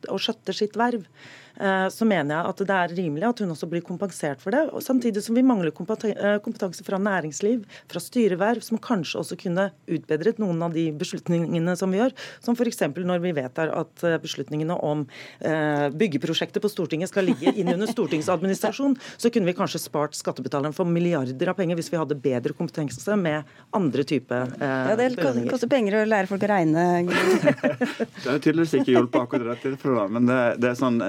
og 0.10 0.19
skjøtter 0.22 0.62
sitt 0.63 0.78
verv. 0.80 1.08
Eh, 1.59 1.87
så 1.93 2.05
mener 2.09 2.35
jeg 2.35 2.49
at 2.49 2.63
det 2.63 2.77
er 2.77 2.95
rimelig 2.97 3.27
at 3.29 3.43
hun 3.43 3.53
også 3.53 3.69
blir 3.69 3.83
kompensert 3.85 4.41
for 4.41 4.55
det. 4.55 4.63
Samtidig 4.83 5.23
som 5.25 5.37
vi 5.37 5.45
mangler 5.45 5.69
eh, 5.69 6.39
kompetanse 6.43 6.85
fra 6.85 6.99
næringsliv, 7.01 7.65
fra 7.91 8.01
styreverv, 8.01 8.63
som 8.65 8.81
kanskje 8.81 9.21
også 9.21 9.37
kunne 9.43 9.69
utbedret 9.85 10.41
noen 10.41 10.61
av 10.65 10.73
de 10.73 10.87
beslutningene 10.97 11.75
som 11.79 11.93
vi 11.93 12.01
gjør. 12.01 12.15
Som 12.43 12.57
f.eks. 12.57 12.81
når 12.97 13.21
vi 13.23 13.35
vedtar 13.37 13.73
at 13.73 14.05
eh, 14.05 14.19
beslutningene 14.23 14.77
om 14.83 15.05
byggeprosjektet 15.43 16.61
på 16.63 16.69
Stortinget 16.71 17.11
skal 17.11 17.25
ligge 17.27 17.51
inn 17.59 17.69
under 17.73 17.89
stortingsadministrasjon, 17.89 18.95
så 19.19 19.29
kunne 19.33 19.49
vi 19.49 19.55
kanskje 19.57 19.81
spart 19.81 20.15
skattebetalerne 20.17 20.75
for 20.75 20.89
milliarder 20.89 21.51
av 21.51 21.57
penger 21.57 21.77
hvis 21.77 21.91
vi 21.91 21.99
hadde 21.99 22.17
bedre 22.23 22.55
kompetanse 22.57 23.17
med 23.19 23.49
andre 23.75 24.05
typer 24.07 24.53
eh, 24.57 24.91
Ja, 24.93 24.95
Det 24.97 25.47
koster 25.51 25.69
penger 25.71 25.99
å 26.01 26.03
lære 26.07 26.29
folk 26.31 26.45
å 26.45 26.51
regne. 26.53 26.85
det 27.03 28.29
har 28.29 28.39
tydeligvis 28.43 28.75
ikke 28.79 28.95
hjulpet 28.95 29.19
akkurat 29.21 29.45
i 29.45 29.51
dette 29.51 29.67
tilfellet, 29.67 30.13
men 30.15 30.29
det, 30.29 30.41
det 30.63 30.71
er 30.71 30.79
sånn 30.79 31.01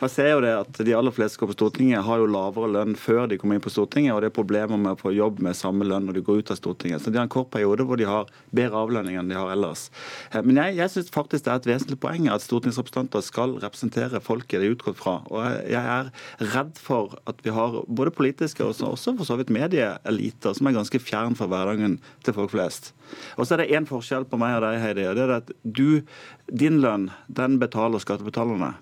jeg 0.00 0.12
ser 0.14 0.30
jo 0.32 0.42
det 0.44 0.52
at 0.54 0.80
De 0.86 0.94
aller 0.96 1.14
fleste 1.14 1.36
som 1.36 1.44
går 1.44 1.52
på 1.52 1.58
Stortinget 1.58 2.04
har 2.06 2.20
jo 2.20 2.28
lavere 2.30 2.70
lønn 2.74 2.96
før 2.98 3.26
de 3.30 3.38
kommer 3.40 3.58
inn 3.58 3.64
på 3.64 3.72
Stortinget, 3.72 4.14
og 4.14 4.22
det 4.22 4.30
er 4.30 4.36
problemer 4.36 4.80
med 4.80 4.94
å 4.94 5.00
få 5.00 5.12
jobb 5.14 5.42
med 5.44 5.56
samme 5.58 5.86
lønn 5.88 6.08
når 6.08 6.18
de 6.18 6.24
går 6.26 6.42
ut 6.42 6.52
av 6.54 6.60
Stortinget. 6.60 7.02
Så 7.02 7.12
De 7.12 7.20
har 7.20 7.28
en 7.28 7.32
kort 7.32 7.50
periode 7.54 7.86
hvor 7.88 8.00
de 8.00 8.08
har 8.08 8.30
bedre 8.54 8.82
avlønning 8.84 9.18
enn 9.18 9.30
de 9.30 9.38
har 9.38 9.52
ellers. 9.52 9.88
Eh, 10.32 10.42
men 10.44 10.60
jeg, 10.62 10.78
jeg 10.80 10.94
syns 10.94 11.12
faktisk 11.14 11.46
det 11.46 11.54
er 11.54 11.62
et 11.62 11.70
vesentlig 11.72 12.00
poeng 12.02 12.28
at 12.32 12.44
stortingsrepresentanter 12.44 13.24
skal 13.24 13.56
representere 13.62 14.22
folket 14.24 14.62
de 14.62 14.70
er 14.70 14.76
utgått 14.76 15.00
fra. 15.00 15.18
Og 15.32 15.44
Jeg 15.68 15.82
er 15.82 16.12
redd 16.54 16.78
for 16.80 17.18
at 17.28 17.42
vi 17.44 17.54
har 17.54 17.80
både 17.86 18.14
politiske 18.14 18.64
og 18.64 18.76
også 18.78 19.16
for 19.18 19.28
så 19.28 19.38
vidt 19.40 19.52
medieeliter 19.54 20.56
som 20.56 20.68
er 20.68 20.76
ganske 20.76 21.00
fjern 21.02 21.36
fra 21.38 21.48
hverdagen 21.50 21.98
til 22.26 22.36
folk 22.36 22.52
flest. 22.54 22.92
Og 23.36 23.46
så 23.46 23.56
er 23.56 23.62
det 23.62 23.72
én 23.76 23.88
forskjell 23.88 24.26
på 24.28 24.38
meg 24.40 24.58
og 24.58 24.66
deg, 24.66 24.80
Heidi. 24.82 25.06
og 25.08 25.16
det 25.16 25.24
er 25.24 25.36
at 25.38 25.52
du, 25.62 26.02
Din 26.48 26.80
lønn 26.80 27.10
den 27.28 27.58
betaler 27.60 28.00
skattebetalerne. 28.00 28.74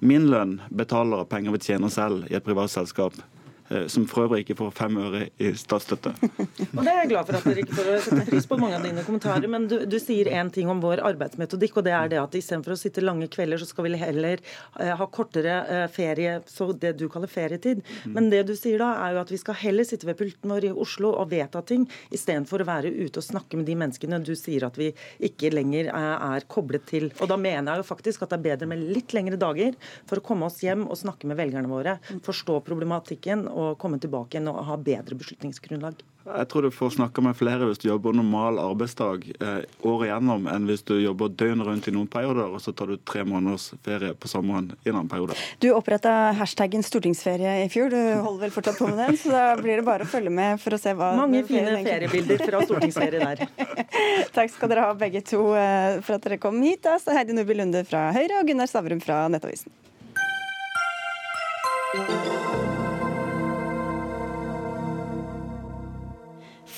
Min 0.00 0.30
lønn 0.32 0.60
betaler 0.72 1.26
penger 1.28 1.52
vi 1.52 1.58
tjener 1.60 1.92
selv 1.92 2.24
i 2.30 2.36
et 2.38 2.44
privat 2.44 2.72
selskap. 2.72 3.12
Eh, 3.70 3.86
som 3.86 4.06
for 4.10 4.26
øvrig 4.26 4.42
ikke 4.42 4.56
får 4.58 4.72
fem 4.74 4.96
øre 4.98 5.20
i 5.38 5.52
statsstøtte. 5.54 6.10
og 6.76 6.80
Det 6.82 6.90
er 6.90 6.96
jeg 7.04 7.10
glad 7.12 7.28
for 7.28 7.38
at 7.38 7.44
dere 7.46 7.62
ikke 7.62 7.76
får 7.78 7.90
sette 8.02 8.24
pris 8.26 8.48
på 8.50 8.58
mange 8.58 8.78
av 8.80 8.86
dine 8.86 9.04
kommentarer. 9.06 9.46
Men 9.52 9.68
du, 9.70 9.76
du 9.86 9.96
sier 10.02 10.30
én 10.34 10.50
ting 10.50 10.70
om 10.72 10.80
vår 10.82 11.04
arbeidsmetodikk, 11.06 11.78
og 11.78 11.86
det 11.86 11.94
er 11.94 12.10
det 12.10 12.18
at 12.18 12.34
istedenfor 12.34 12.74
å 12.74 12.78
sitte 12.80 13.04
lange 13.04 13.28
kvelder, 13.30 13.60
så 13.62 13.68
skal 13.70 13.86
vi 13.86 14.00
heller 14.00 14.42
uh, 14.42 14.94
ha 14.98 15.06
kortere 15.14 15.60
uh, 15.68 15.84
ferie, 15.92 16.40
så 16.50 16.72
det 16.74 16.96
du 16.98 17.06
kaller 17.12 17.30
ferietid. 17.30 17.84
Mm. 17.86 18.16
Men 18.16 18.30
det 18.32 18.42
du 18.48 18.56
sier 18.58 18.82
da, 18.82 18.90
er 19.04 19.14
jo 19.14 19.22
at 19.22 19.30
vi 19.30 19.38
skal 19.38 19.58
heller 19.62 19.86
sitte 19.86 20.08
ved 20.08 20.18
pulten 20.18 20.50
vår 20.50 20.66
i 20.66 20.72
Oslo 20.74 21.12
og 21.14 21.30
vedta 21.30 21.62
ting, 21.66 21.86
istedenfor 22.10 22.64
å 22.64 22.68
være 22.72 22.90
ute 22.90 23.22
og 23.22 23.28
snakke 23.28 23.60
med 23.60 23.70
de 23.70 23.78
menneskene 23.78 24.18
du 24.26 24.32
sier 24.38 24.66
at 24.66 24.80
vi 24.80 24.90
ikke 25.30 25.52
lenger 25.54 25.92
uh, 25.94 26.34
er 26.34 26.48
koblet 26.50 26.88
til. 26.90 27.10
Og 27.20 27.30
da 27.30 27.38
mener 27.38 27.70
jeg 27.70 27.84
jo 27.84 27.88
faktisk 27.92 28.26
at 28.26 28.34
det 28.34 28.40
er 28.40 28.46
bedre 28.50 28.70
med 28.72 28.82
litt 28.82 29.14
lengre 29.14 29.38
dager 29.38 29.78
for 30.10 30.18
å 30.18 30.26
komme 30.26 30.50
oss 30.50 30.58
hjem 30.64 30.88
og 30.88 30.98
snakke 30.98 31.30
med 31.30 31.38
velgerne 31.38 31.70
våre, 31.70 31.98
forstå 32.26 32.58
problematikken 32.66 33.46
å 33.60 33.74
komme 33.80 34.00
tilbake 34.02 34.36
igjen 34.36 34.50
og 34.52 34.64
ha 34.68 34.78
bedre 34.80 35.18
beslutningsgrunnlag? 35.20 36.00
Jeg 36.20 36.48
tror 36.52 36.66
du 36.66 36.70
får 36.70 36.92
snakke 36.98 37.22
med 37.24 37.36
flere 37.36 37.64
hvis 37.64 37.80
du 37.80 37.86
jobber 37.88 38.12
normal 38.12 38.58
arbeidsdag 38.60 39.22
eh, 39.40 39.62
året 39.88 40.10
igjennom, 40.10 40.44
enn 40.52 40.66
hvis 40.68 40.82
du 40.84 40.92
jobber 41.00 41.32
døgnet 41.32 41.66
rundt 41.66 41.88
i 41.88 41.94
noen 41.94 42.10
perioder, 42.12 42.52
og 42.52 42.60
så 42.60 42.74
tar 42.76 42.92
du 42.92 42.98
tre 43.08 43.24
måneders 43.24 43.70
ferie 43.86 44.12
på 44.12 44.28
sommeren 44.28 44.68
i 44.84 44.90
en 44.90 44.98
annen 44.98 45.08
periode. 45.10 45.36
Du 45.64 45.70
oppretta 45.72 46.12
hashtaggen 46.36 46.84
stortingsferie 46.84 47.56
i 47.64 47.70
fjor, 47.72 47.88
du 47.88 47.98
holder 48.20 48.44
vel 48.44 48.54
fortsatt 48.54 48.78
på 48.78 48.90
med 48.90 49.00
den? 49.00 49.18
Så 49.20 49.32
da 49.32 49.46
blir 49.60 49.80
det 49.80 49.86
bare 49.88 50.04
å 50.04 50.12
følge 50.12 50.34
med 50.34 50.60
for 50.60 50.76
å 50.76 50.80
se 50.82 50.94
hva 50.98 51.14
Mange 51.18 51.42
fine 51.48 51.80
feriebilder 51.88 52.44
fra 52.44 52.64
stortingsferie 52.68 53.24
der. 53.24 53.44
Takk 54.36 54.52
skal 54.52 54.74
dere 54.74 54.88
ha 54.90 54.96
begge 55.00 55.24
to 55.24 55.46
eh, 55.56 56.02
for 56.04 56.18
at 56.18 56.28
dere 56.28 56.40
kom 56.42 56.60
hit. 56.62 56.84
Altså 56.84 57.16
Heidi 57.16 57.36
Nubi 57.36 57.56
Lunde 57.56 57.86
fra 57.88 58.10
Høyre 58.16 58.42
og 58.42 58.52
Gunnar 58.52 58.68
Stavrum 58.68 59.00
fra 59.00 59.24
Nettavisen. 59.32 59.72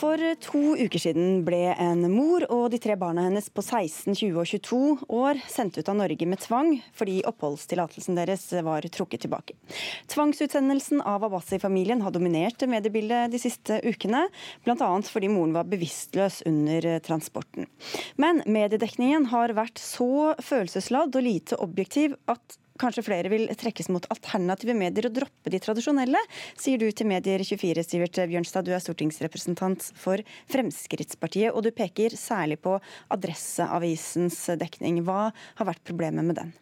For 0.03 0.19
to 0.43 0.61
uker 0.83 0.99
siden 0.99 1.45
ble 1.47 1.77
en 1.79 2.01
mor 2.11 2.43
og 2.51 2.73
de 2.73 2.79
tre 2.83 2.97
barna 2.99 3.29
hennes 3.29 3.47
på 3.55 3.63
16, 3.63 4.17
20 4.19 4.41
og 4.41 4.49
22 4.51 4.81
år 5.15 5.43
sendt 5.47 5.77
ut 5.79 5.91
av 5.93 5.95
Norge 6.01 6.27
med 6.27 6.43
tvang 6.43 6.73
fordi 6.99 7.21
oppholdstillatelsen 7.31 8.19
deres 8.19 8.49
var 8.67 8.83
trukket 8.91 9.23
tilbake. 9.23 9.55
Tvangsutsendelsen 10.11 11.05
av 11.07 11.23
Abbasi-familien 11.29 12.03
har 12.03 12.17
dominert 12.17 12.67
mediebildet 12.67 13.31
de 13.31 13.43
siste 13.45 13.79
ukene, 13.87 14.25
bl.a. 14.67 14.91
fordi 15.07 15.31
moren 15.31 15.55
var 15.55 15.71
bevisstløs 15.71 16.41
under 16.51 16.89
transporten. 17.07 17.71
Men 18.19 18.43
mediedekningen 18.43 19.31
har 19.31 19.55
vært 19.55 19.79
så 19.79 20.33
følelsesladd 20.43 21.15
og 21.15 21.29
lite 21.29 21.63
objektiv 21.63 22.19
at 22.27 22.59
kanskje 22.83 23.05
flere 23.07 23.31
vil 23.33 23.47
trekkes 23.59 23.91
mot 23.93 24.07
alternative 24.13 24.75
medier 24.77 25.09
og 25.09 25.17
droppe 25.21 25.53
de 25.53 25.61
tradisjonelle, 25.63 26.21
sier 26.59 26.81
du 26.81 26.89
til 26.91 27.09
Medier24, 27.11 27.87
Sivert 27.87 28.23
Bjørnstad. 28.31 28.67
Du 28.67 28.75
er 28.75 28.83
stortingsrepresentant 28.83 29.93
for 29.99 30.23
Fremskrittspartiet, 30.53 31.53
og 31.53 31.65
du 31.67 31.73
peker 31.75 32.17
særlig 32.19 32.61
på 32.65 32.79
Adresseavisens 33.15 34.45
dekning. 34.61 35.03
Hva 35.07 35.31
har 35.33 35.73
vært 35.73 35.85
problemet 35.87 36.27
med 36.27 36.41
den? 36.43 36.53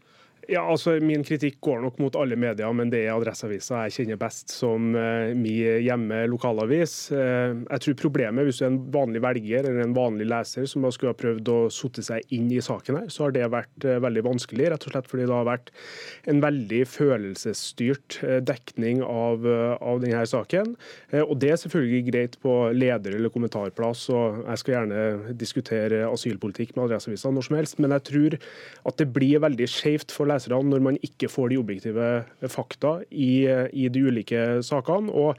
Ja, 0.50 0.64
altså 0.66 0.96
Min 0.98 1.22
kritikk 1.22 1.60
går 1.62 1.78
nok 1.84 1.98
mot 2.02 2.16
alle 2.18 2.34
medier, 2.38 2.72
men 2.74 2.90
det 2.90 3.04
er 3.04 3.12
Adresseavisa 3.14 3.84
jeg 3.86 3.94
kjenner 4.00 4.18
best 4.18 4.50
som 4.50 4.88
uh, 4.96 5.30
min 5.38 5.78
hjemme 5.84 6.24
lokalavis. 6.30 6.94
Uh, 7.14 7.62
jeg 7.68 7.84
tror 7.84 7.96
problemet, 8.00 8.48
hvis 8.48 8.58
du 8.58 8.64
er 8.64 8.72
en 8.72 8.80
vanlig 8.90 9.22
velger 9.22 9.68
eller 9.68 9.84
en 9.84 9.94
vanlig 9.94 10.26
leser 10.30 10.66
som 10.70 10.88
skulle 10.90 11.12
ha 11.12 11.18
prøvd 11.20 11.50
å 11.52 11.58
sotte 11.70 12.02
seg 12.02 12.34
inn 12.34 12.48
i 12.50 12.58
saken, 12.64 12.98
her, 12.98 13.12
så 13.14 13.28
har 13.28 13.36
det 13.36 13.46
vært 13.52 13.86
uh, 13.86 14.00
veldig 14.02 14.24
vanskelig. 14.26 14.72
Rett 14.72 14.88
og 14.88 14.94
slett 14.94 15.10
fordi 15.12 15.28
det 15.28 15.36
har 15.36 15.46
vært 15.46 15.70
en 16.32 16.42
veldig 16.42 16.82
følelsesstyrt 16.96 18.18
dekning 18.46 19.04
av, 19.06 19.46
av 19.78 20.02
denne 20.02 20.24
saken. 20.26 20.74
Og 21.20 21.32
det 21.40 21.52
er 21.52 21.60
selvfølgelig 21.62 22.02
greit 22.08 22.36
på 22.42 22.56
leder- 22.74 23.14
eller 23.16 23.32
kommentarplass, 23.32 24.08
og 24.12 24.42
jeg 24.42 24.62
skal 24.62 24.76
gjerne 24.76 25.36
diskutere 25.38 26.02
asylpolitikk 26.10 26.74
med 26.74 26.88
Adresseavisa 26.88 27.32
når 27.34 27.46
som 27.46 27.58
helst, 27.60 27.80
men 27.82 27.94
jeg 27.96 28.06
tror 28.10 28.38
at 28.90 29.00
det 29.00 29.10
blir 29.14 29.42
veldig 29.46 29.70
skjevt 29.70 30.14
for 30.14 30.30
lesere 30.30 30.39
leserne 30.40 30.72
når 30.72 30.86
man 30.88 30.98
ikke 31.04 31.30
får 31.30 31.52
de 31.52 31.60
objektive 31.60 32.08
fakta 32.48 32.98
i, 33.10 33.46
i 33.72 33.88
de 33.92 34.06
ulike 34.08 34.62
sakene. 34.66 35.12
og 35.12 35.36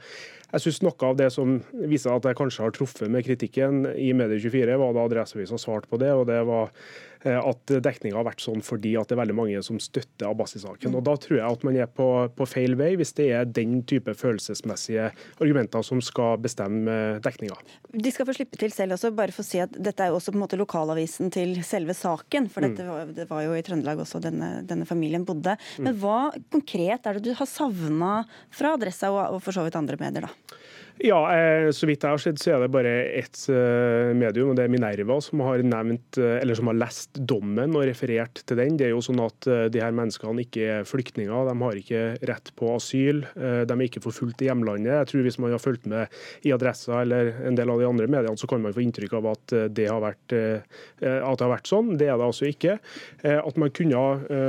jeg 0.52 0.66
synes 0.66 0.82
Noe 0.84 1.06
av 1.08 1.14
det 1.16 1.30
som 1.32 1.54
viser 1.88 2.12
at 2.12 2.26
jeg 2.28 2.36
kanskje 2.36 2.66
har 2.66 2.74
truffet 2.76 3.08
med 3.08 3.24
kritikken 3.24 3.86
i 3.96 4.10
Medie24, 4.12 4.76
var 4.76 4.92
da 4.92 5.06
Adresseavisa 5.08 5.56
svarte 5.56 5.88
på 5.88 5.96
det. 6.02 6.10
og 6.12 6.26
det 6.28 6.42
var 6.44 6.68
Eh, 6.68 7.11
at 7.30 7.72
dekninga 7.84 8.18
har 8.18 8.26
vært 8.26 8.42
sånn 8.44 8.62
fordi 8.64 8.94
at 8.98 9.08
det 9.08 9.16
er 9.16 9.22
veldig 9.22 9.36
mange 9.36 9.62
som 9.64 9.78
støtter 9.82 10.30
Abbasi-saken. 10.30 10.96
Og 10.98 11.04
Da 11.06 11.14
tror 11.20 11.38
jeg 11.38 11.46
at 11.46 11.66
man 11.66 11.78
er 11.78 11.90
på, 11.90 12.08
på, 12.36 12.48
feil 12.48 12.76
vei, 12.78 12.92
hvis 12.98 13.14
det 13.18 13.28
er 13.36 13.48
den 13.48 13.80
type 13.88 14.14
følelsesmessige 14.18 15.10
argumenter 15.42 15.84
som 15.86 16.02
skal 16.04 16.40
bestemme 16.42 17.20
dekninga. 17.24 17.58
De 17.92 18.12
skal 18.14 18.28
få 18.28 18.36
slippe 18.36 18.58
til 18.60 18.74
selv 18.74 18.96
også, 18.96 19.12
bare 19.16 19.34
for 19.34 19.44
å 19.44 19.48
si 19.48 19.62
at 19.62 19.74
dette 19.76 20.04
er 20.04 20.12
jo 20.12 20.18
også 20.18 20.34
på 20.34 20.40
en 20.40 20.44
måte 20.44 20.60
lokalavisen 20.60 21.32
til 21.34 21.54
selve 21.66 21.96
saken. 21.96 22.48
For 22.52 22.66
dette 22.66 22.86
mm. 22.86 22.90
var, 22.90 23.14
det 23.20 23.28
var 23.30 23.46
jo 23.46 23.56
i 23.56 23.64
Trøndelag 23.66 24.02
også 24.02 24.22
denne, 24.24 24.54
denne 24.68 24.88
familien 24.88 25.26
bodde. 25.28 25.56
Men 25.82 25.96
hva 26.02 26.32
konkret 26.52 27.06
er 27.06 27.18
det 27.18 27.26
du 27.26 27.32
har 27.38 27.48
savna 27.48 28.22
fra 28.54 28.74
Adressa 28.76 29.12
og, 29.12 29.22
og 29.36 29.44
for 29.44 29.54
så 29.54 29.66
vidt 29.66 29.78
andre 29.78 29.98
medier, 30.00 30.28
da? 30.28 30.60
Ja, 31.02 31.18
eh, 31.34 31.68
så 31.74 31.88
vidt 31.88 32.04
jeg 32.04 32.14
har 32.14 32.20
sett, 32.22 32.38
så 32.38 32.52
er 32.54 32.60
det 32.62 32.68
bare 32.70 32.90
ett 33.18 33.40
eh, 33.50 34.12
medium, 34.14 34.52
og 34.52 34.58
det 34.58 34.68
er 34.68 34.70
Minerva, 34.70 35.16
som 35.24 35.40
har 35.42 35.64
nevnt, 35.66 36.18
eh, 36.20 36.36
eller 36.38 36.54
som 36.54 36.68
har 36.70 36.76
lest 36.78 37.18
dommen 37.26 37.74
og 37.74 37.88
referert 37.88 38.38
til 38.46 38.60
den. 38.60 38.76
Det 38.78 38.86
er 38.86 38.92
jo 38.92 39.02
sånn 39.02 39.18
at 39.24 39.48
de 39.74 39.82
her 39.82 39.94
menneskene 39.98 40.44
ikke 40.44 40.68
er 40.76 40.86
flyktninger, 40.86 41.48
de 41.48 41.56
har 41.58 41.80
ikke 41.80 42.02
rett 42.30 42.52
på 42.58 42.70
asyl. 42.76 43.24
De 43.34 43.74
er 43.74 43.82
ikke 43.88 44.02
forfulgt 44.04 44.44
i 44.44 44.48
hjemlandet. 44.48 44.92
Jeg 44.92 45.08
tror 45.10 45.26
Hvis 45.26 45.38
man 45.42 45.52
har 45.54 45.62
fulgt 45.62 45.88
med 45.90 46.14
i 46.46 46.52
Adressa 46.54 47.00
eller 47.02 47.32
en 47.48 47.58
del 47.58 47.70
av 47.70 47.82
de 47.82 47.88
andre 47.88 48.06
mediene, 48.06 48.38
så 48.38 48.46
kan 48.50 48.62
man 48.62 48.74
få 48.74 48.84
inntrykk 48.84 49.16
av 49.18 49.28
at 49.32 49.54
det 49.74 49.88
har 49.90 50.00
vært, 50.02 50.22
det 50.30 51.10
har 51.10 51.52
vært 51.52 51.70
sånn. 51.70 51.96
Det 51.98 52.08
er 52.08 52.18
det 52.18 52.28
altså 52.28 52.48
ikke. 52.50 52.78
At 53.22 53.58
man 53.60 53.74
kunne 53.74 53.98
ha 53.98 54.46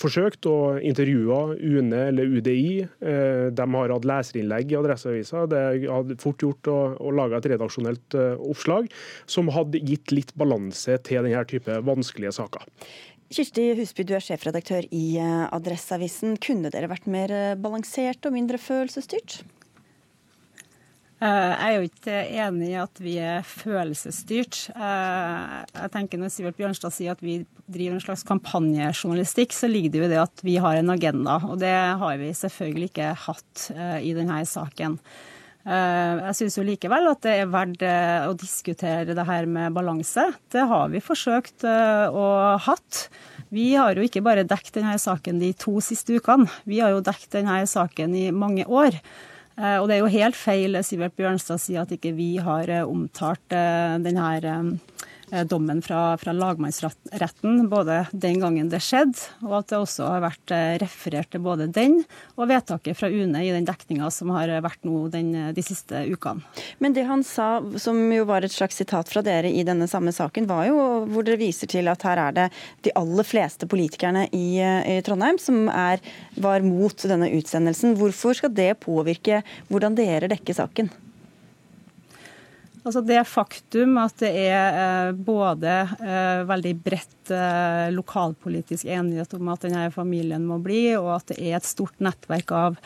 forsøkt 0.00 0.46
å 0.50 0.76
intervjue 0.82 1.58
UNE 1.58 2.06
eller 2.10 2.38
UDI. 2.38 2.86
De 3.54 3.68
har 3.76 3.94
hatt 3.96 4.08
leserinnlegg 4.10 4.74
i 4.74 4.80
Adresseavisa. 4.80 5.46
Det 5.50 5.63
hadde 5.88 6.18
fort 6.22 6.44
gjort 6.44 6.70
å, 6.70 6.78
å 7.00 7.14
lage 7.14 7.38
et 7.38 7.48
redaksjonelt 7.54 8.18
uh, 8.18 8.34
oppslag 8.44 8.90
som 9.30 9.50
hadde 9.54 9.82
gitt 9.84 10.14
litt 10.14 10.34
balanse 10.38 10.98
til 11.06 11.26
denne 11.26 11.42
type 11.50 11.80
vanskelige 11.86 12.34
saker. 12.38 12.68
Kirsti 13.34 13.70
Husby, 13.78 14.04
du 14.06 14.14
er 14.14 14.22
sjefredaktør 14.22 14.86
i 14.94 15.04
uh, 15.18 15.48
Adresseavisen. 15.54 16.38
Kunne 16.44 16.72
dere 16.74 16.92
vært 16.92 17.10
mer 17.10 17.56
balansert 17.60 18.26
og 18.28 18.36
mindre 18.36 18.60
følelsesstyrt? 18.62 19.42
Jeg 21.24 21.64
er 21.64 21.74
jo 21.78 21.84
ikke 21.86 22.16
enig 22.42 22.66
i 22.72 22.80
at 22.82 22.98
vi 23.00 23.14
er 23.22 23.44
følelsesstyrt. 23.46 24.58
Jeg 24.74 25.92
tenker 25.94 26.20
Når 26.20 26.32
Sivert 26.34 26.58
Bjørnstad 26.58 26.92
sier 26.92 27.14
at 27.14 27.22
vi 27.24 27.38
driver 27.64 27.96
en 27.96 28.02
slags 28.02 28.26
kampanjejournalistikk, 28.28 29.54
så 29.56 29.70
ligger 29.70 29.94
det 29.94 30.02
jo 30.02 30.08
i 30.08 30.10
det 30.12 30.18
at 30.20 30.42
vi 30.44 30.58
har 30.60 30.76
en 30.76 30.92
agenda. 30.92 31.38
Og 31.48 31.56
det 31.62 31.72
har 31.72 32.18
vi 32.20 32.28
selvfølgelig 32.36 32.90
ikke 32.90 33.14
hatt 33.24 33.64
i 34.04 34.12
denne 34.16 34.42
saken. 34.50 34.98
Eh, 35.64 36.18
jeg 36.28 36.36
syns 36.36 36.58
jo 36.58 36.64
likevel 36.66 37.08
at 37.08 37.22
det 37.24 37.34
er 37.40 37.52
verdt 37.52 37.84
eh, 37.88 38.26
å 38.28 38.34
diskutere 38.36 39.16
det 39.16 39.24
her 39.24 39.48
med 39.48 39.72
balanse. 39.76 40.26
Det 40.52 40.64
har 40.68 40.90
vi 40.92 41.00
forsøkt 41.00 41.64
eh, 41.68 42.04
å 42.12 42.26
hatt. 42.66 43.06
Vi 43.54 43.70
har 43.78 43.96
jo 43.96 44.04
ikke 44.04 44.24
bare 44.24 44.44
dekket 44.44 44.82
denne 44.82 44.98
saken 45.00 45.40
de 45.40 45.54
to 45.56 45.78
siste 45.84 46.18
ukene, 46.18 46.50
vi 46.68 46.82
har 46.82 46.92
jo 46.92 47.04
dekket 47.04 47.38
denne 47.38 47.62
saken 47.70 48.16
i 48.18 48.28
mange 48.34 48.66
år. 48.66 48.98
Og 49.54 49.84
det 49.86 49.94
er 49.94 50.00
jo 50.00 50.10
helt 50.10 50.34
feil 50.34 50.74
Sivert 50.82 51.14
Bjørnstad 51.14 51.60
sier 51.62 51.84
at 51.84 51.92
ikke 51.94 52.10
vi 52.16 52.32
har 52.42 52.72
omtalt 52.82 53.54
denne 53.54 54.32
Eh, 54.42 55.12
dommen 55.48 55.82
fra, 55.82 56.16
fra, 56.20 56.32
lagmannsretten, 56.32 57.68
både 57.68 58.04
den 58.12 58.38
gangen 58.42 58.70
det 58.72 58.80
skjedde, 58.84 59.18
og 59.44 59.58
at 59.60 59.72
det 59.72 59.80
også 59.80 60.08
har 60.12 60.24
vært 60.24 60.54
eh, 60.54 60.76
referert 60.82 61.30
til 61.34 61.42
både 61.44 61.66
den 61.74 62.00
og 62.36 62.48
vedtaket 62.50 62.98
fra 62.98 63.10
UNE 63.10 63.42
i 63.44 63.52
den 63.54 63.66
dekninga 63.68 64.10
som 64.14 64.32
har 64.34 64.52
vært 64.64 64.86
nå 64.86 65.06
den, 65.12 65.32
de 65.56 65.64
siste 65.64 66.04
ukene. 66.10 66.44
Men 66.78 66.96
det 66.96 67.06
han 67.08 67.24
sa, 67.26 67.58
som 67.80 67.98
jo 68.12 68.26
var 68.28 68.46
et 68.46 68.54
slags 68.54 68.78
sitat 68.80 69.10
fra 69.10 69.24
dere 69.24 69.50
i 69.50 69.64
denne 69.66 69.88
samme 69.90 70.14
saken, 70.14 70.48
var 70.50 70.68
jo 70.68 70.78
hvor 71.10 71.26
dere 71.26 71.40
viser 71.40 71.70
til 71.70 71.90
at 71.90 72.04
her 72.06 72.20
er 72.28 72.36
det 72.36 72.48
de 72.86 72.94
aller 72.98 73.26
fleste 73.26 73.68
politikerne 73.70 74.26
i, 74.32 74.60
i 74.60 75.00
Trondheim 75.06 75.40
som 75.42 75.66
er, 75.68 76.02
var 76.40 76.64
mot 76.66 77.06
denne 77.08 77.30
utsendelsen. 77.34 77.96
Hvorfor 77.98 78.36
skal 78.38 78.54
det 78.54 78.74
påvirke 78.84 79.42
hvordan 79.70 79.96
dere 79.98 80.30
dekker 80.30 80.56
saken? 80.56 80.92
Altså 82.84 83.00
Det 83.00 83.22
faktum 83.24 83.96
at 83.96 84.18
det 84.20 84.30
er 84.44 84.76
eh, 84.76 85.14
både 85.16 85.72
eh, 86.04 86.42
veldig 86.44 86.72
bredt 86.84 87.32
eh, 87.32 87.88
lokalpolitisk 87.96 88.84
enighet 88.84 89.32
om 89.38 89.48
at 89.54 89.64
denne 89.64 89.86
familien 89.94 90.44
må 90.44 90.58
bli, 90.60 90.90
og 90.98 91.14
at 91.16 91.32
det 91.32 91.38
er 91.40 91.56
et 91.56 91.68
stort 91.68 91.96
nettverk 92.04 92.54
av 92.54 92.80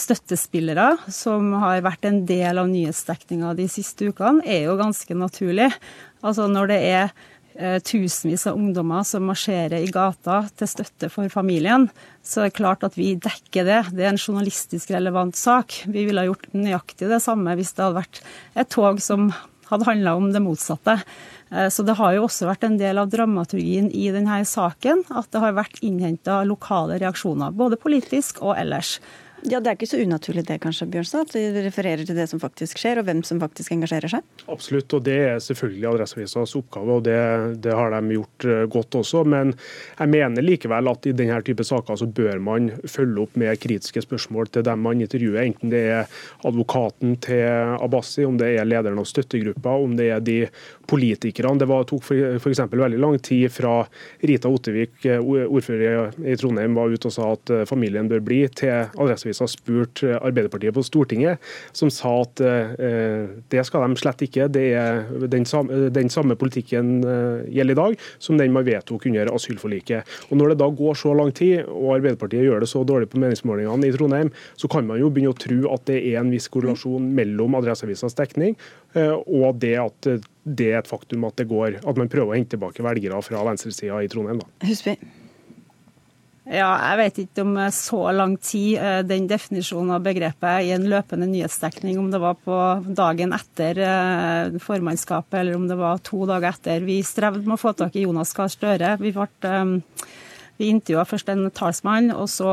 støttespillere 0.00 0.94
som 1.12 1.52
har 1.60 1.82
vært 1.84 2.06
en 2.08 2.22
del 2.26 2.58
av 2.58 2.70
nyhetsdekninga 2.70 3.52
de 3.54 3.66
siste 3.70 4.08
ukene, 4.08 4.40
er 4.48 4.64
jo 4.64 4.78
ganske 4.80 5.14
naturlig. 5.14 5.68
Altså 6.24 6.48
Når 6.50 6.70
det 6.72 6.78
er 6.88 7.12
tusenvis 7.58 8.46
av 8.46 8.54
ungdommer 8.54 9.02
som 9.02 9.24
marsjerer 9.26 9.82
i 9.82 9.90
gata 9.90 10.44
til 10.54 10.70
støtte 10.70 11.08
for 11.10 11.26
familien, 11.32 11.88
så 12.22 12.44
er 12.44 12.50
det 12.50 12.58
klart 12.60 12.84
at 12.86 12.94
vi 12.94 13.16
dekker 13.18 13.66
det. 13.66 13.80
Det 13.96 14.04
er 14.04 14.12
en 14.12 14.20
journalistisk 14.20 14.92
relevant 14.94 15.34
sak. 15.34 15.80
Vi 15.90 16.04
ville 16.06 16.22
ha 16.22 16.28
gjort 16.28 16.46
nøyaktig 16.54 17.10
det 17.10 17.18
samme 17.24 17.56
hvis 17.58 17.74
det 17.74 17.82
hadde 17.86 17.98
vært 17.98 18.22
et 18.62 18.70
tog 18.70 19.02
som 19.02 19.32
hadde 19.68 19.88
handla 19.88 20.14
om 20.16 20.30
det 20.32 20.42
motsatte. 20.44 20.98
Eh, 21.50 21.68
så 21.68 21.84
det 21.86 21.96
har 21.98 22.14
jo 22.16 22.26
også 22.26 22.48
vært 22.48 22.66
en 22.68 22.78
del 22.80 23.00
av 23.00 23.10
dramaturgien 23.12 23.90
i 23.92 24.08
denne 24.14 24.40
saken 24.48 25.04
at 25.08 25.30
det 25.32 25.42
har 25.42 25.56
vært 25.56 25.80
innhenta 25.84 26.42
lokale 26.48 26.98
reaksjoner, 27.02 27.54
både 27.56 27.80
politisk 27.80 28.42
og 28.42 28.56
ellers. 28.58 28.98
Ja, 29.46 29.60
Det 29.60 29.70
er 29.70 29.76
ikke 29.76 29.86
så 29.86 30.00
unaturlig 30.02 30.42
det, 30.48 30.56
kanskje, 30.62 30.88
Bjørnstad, 30.90 31.28
at 31.28 31.34
de 31.36 31.62
refererer 31.62 32.02
til 32.06 32.16
det 32.18 32.26
som 32.30 32.40
faktisk 32.42 32.80
skjer, 32.80 32.98
og 32.98 33.06
hvem 33.06 33.20
som 33.26 33.38
faktisk 33.38 33.70
engasjerer 33.76 34.10
seg? 34.10 34.24
Absolutt, 34.50 34.94
og 34.96 35.04
det 35.06 35.18
er 35.28 35.42
selvfølgelig 35.44 35.86
Adresseavisas 35.92 36.56
oppgave, 36.58 36.96
og 36.98 37.04
det, 37.06 37.18
det, 37.62 37.74
har 37.78 37.94
de 37.94 38.16
gjort 38.16 38.46
eh, 38.48 38.64
godt 38.72 38.98
også. 38.98 39.22
Men 39.30 39.52
jeg 39.98 40.12
mener 40.14 40.42
likevel 40.42 40.90
at 40.90 41.06
i 41.06 41.14
denne 41.14 41.38
type 41.46 41.66
saker 41.66 42.00
så 42.00 42.08
bør 42.10 42.42
man 42.42 42.72
følge 42.90 43.22
opp 43.22 43.38
med 43.38 43.60
kritiske 43.62 44.02
spørsmål 44.08 44.50
til 44.50 44.66
dem 44.66 44.82
man 44.88 45.04
intervjuer, 45.06 45.44
enten 45.44 45.70
det 45.70 45.84
er 45.92 46.18
advokaten 46.48 47.14
til 47.22 47.78
Abbasi, 47.78 48.26
om 48.26 48.40
det 48.40 48.56
er 48.56 48.66
lederen 48.66 48.98
av 48.98 49.06
støttegruppa, 49.06 49.76
om 49.78 49.94
det 49.98 50.10
er 50.16 50.24
de 50.24 50.38
politikerne. 50.88 51.58
Det 51.58 51.68
var, 51.68 51.84
tok 51.88 52.06
f.eks. 52.40 52.60
veldig 52.72 53.00
lang 53.00 53.18
tid 53.24 53.52
fra 53.52 53.82
Rita 54.24 54.50
Ottevik, 54.52 55.04
eh, 55.04 55.20
ordfører 55.20 56.14
i 56.24 56.36
Trondheim, 56.40 56.76
var 56.78 56.92
ute 56.92 57.10
og 57.10 57.14
sa 57.14 57.32
at 57.34 57.52
eh, 57.52 57.64
familien 57.68 58.08
bør 58.10 58.22
bli, 58.24 58.40
til 58.56 58.88
Adresseavisa 58.88 59.48
spurt 59.50 60.02
eh, 60.06 60.16
Arbeiderpartiet 60.16 60.76
på 60.76 60.84
Stortinget, 60.86 61.44
som 61.76 61.92
sa 61.92 62.14
at 62.22 62.40
det 63.50 63.62
skal 63.66 63.84
de 63.84 63.98
slett 64.00 64.22
ikke. 64.24 64.46
Det 64.52 64.64
er 64.78 65.26
den 65.30 65.44
samme, 65.48 65.88
den 65.94 66.08
samme 66.12 66.36
politikken 66.38 67.00
gjelder 67.02 67.74
i 67.74 67.78
dag 67.78 67.96
som 68.22 68.38
den 68.38 68.54
man 68.54 68.66
vedtok 68.66 69.06
under 69.10 69.30
asylforliket. 69.34 70.08
Og 70.30 70.38
Når 70.40 70.52
det 70.52 70.58
da 70.62 70.68
går 70.80 70.98
så 70.98 71.12
lang 71.16 71.32
tid, 71.36 71.66
og 71.66 71.96
Arbeiderpartiet 71.98 72.46
gjør 72.46 72.62
det 72.64 72.70
så 72.70 72.84
dårlig 72.86 73.10
på 73.12 73.20
meningsmålingene 73.20 73.88
i 73.88 73.94
Trondheim, 73.94 74.32
så 74.56 74.70
kan 74.70 74.86
man 74.88 75.00
jo 75.02 75.10
begynne 75.12 75.34
å 75.34 75.38
tro 75.38 75.58
at 75.74 75.86
det 75.90 75.98
er 76.00 76.20
en 76.22 76.32
viss 76.32 76.48
korrelasjon 76.52 77.10
mellom 77.18 77.58
Adresseavisas 77.58 78.16
dekning 78.18 78.56
og 78.96 79.58
det 79.60 79.74
at 79.78 80.06
det 80.48 80.70
er 80.72 80.78
et 80.80 80.88
faktum 80.88 81.26
at 81.28 81.36
det 81.36 81.48
går, 81.50 81.80
at 81.84 82.00
man 82.00 82.08
prøver 82.10 82.32
å 82.32 82.36
hente 82.38 82.56
tilbake 82.56 82.84
velgere 82.84 83.20
fra 83.22 83.44
venstresida 83.46 84.00
i 84.02 84.08
Trondheim. 84.10 84.40
Da. 84.40 84.68
Husby. 84.68 84.96
Ja, 86.48 86.70
jeg 86.80 86.96
vet 86.96 87.18
ikke 87.20 87.44
om 87.44 87.56
så 87.76 87.98
lang 88.16 88.38
tid 88.40 88.78
eh, 88.80 89.00
den 89.04 89.26
definisjonen 89.28 89.92
av 89.98 90.04
begrepet 90.06 90.64
i 90.64 90.70
en 90.72 90.86
løpende 90.88 91.28
nyhetsdekning, 91.28 91.98
om 92.00 92.08
det 92.08 92.22
var 92.22 92.38
på 92.40 92.56
dagen 92.96 93.34
etter 93.36 93.80
eh, 93.84 94.56
formannskapet 94.64 95.42
eller 95.42 95.58
om 95.58 95.66
det 95.68 95.76
var 95.76 96.00
to 96.00 96.22
dager 96.28 96.54
etter. 96.54 96.86
Vi 96.88 97.02
strevde 97.04 97.44
med 97.44 97.58
å 97.58 97.60
få 97.60 97.74
tak 97.76 97.98
i 98.00 98.06
Jonas 98.06 98.32
Gahr 98.36 98.48
Støre. 98.52 98.94
Vi 99.02 99.12
ble 99.12 99.28
eh, 99.44 99.74
vi 100.58 100.68
intervjua 100.72 101.04
først 101.06 101.28
en 101.30 101.46
talsmann, 101.54 102.10
og 102.10 102.26
så 102.30 102.50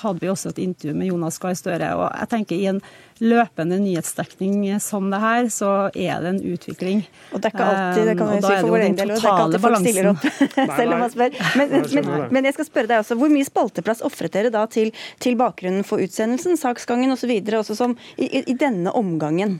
hadde 0.00 0.22
vi 0.22 0.30
også 0.30 0.52
et 0.52 0.60
intervju 0.62 0.94
med 0.96 1.10
Jonas 1.10 1.38
Gahr 1.42 1.56
Støre. 1.58 1.88
Og 1.98 2.06
jeg 2.06 2.30
tenker 2.30 2.56
I 2.56 2.68
en 2.70 2.82
løpende 3.20 3.76
nyhetsdekning 3.82 4.64
som 4.80 5.10
det 5.12 5.20
her, 5.20 5.48
så 5.52 5.70
er 5.90 6.22
det 6.22 6.34
en 6.34 6.40
utvikling. 6.54 7.02
Og 7.34 7.42
det 7.42 7.50
er 7.50 7.54
ikke 7.56 7.70
alltid, 7.70 8.04
det 8.08 8.16
kan 8.20 8.30
vi 8.30 8.36
si 8.38 8.52
for 8.52 8.72
vår 8.72 8.84
egen 8.84 9.00
del, 9.00 9.12
det 9.12 9.16
er 9.16 9.24
ikke 9.24 9.46
alltid 9.46 9.64
folk 9.66 9.80
stiller 9.82 10.10
opp, 10.12 10.28
selv 10.80 10.94
om 10.96 11.02
man 11.04 11.14
spør. 11.14 11.40
Men, 11.60 11.74
men, 11.80 12.12
men, 12.36 12.48
jeg 12.48 12.58
skal 12.58 12.70
spørre 12.70 12.92
deg 12.92 13.02
også, 13.04 13.18
hvor 13.20 13.32
mye 13.32 13.48
spalteplass 13.48 14.04
ofret 14.06 14.36
dere 14.36 14.54
da 14.54 14.66
til, 14.70 14.94
til 15.22 15.40
bakgrunnen 15.40 15.86
for 15.86 16.02
utsendelsen, 16.02 16.60
saksgangen 16.60 17.16
osv., 17.16 17.34
også 17.60 17.76
som 17.76 17.98
i, 18.16 18.30
i 18.46 18.56
denne 18.56 18.94
omgangen? 18.96 19.58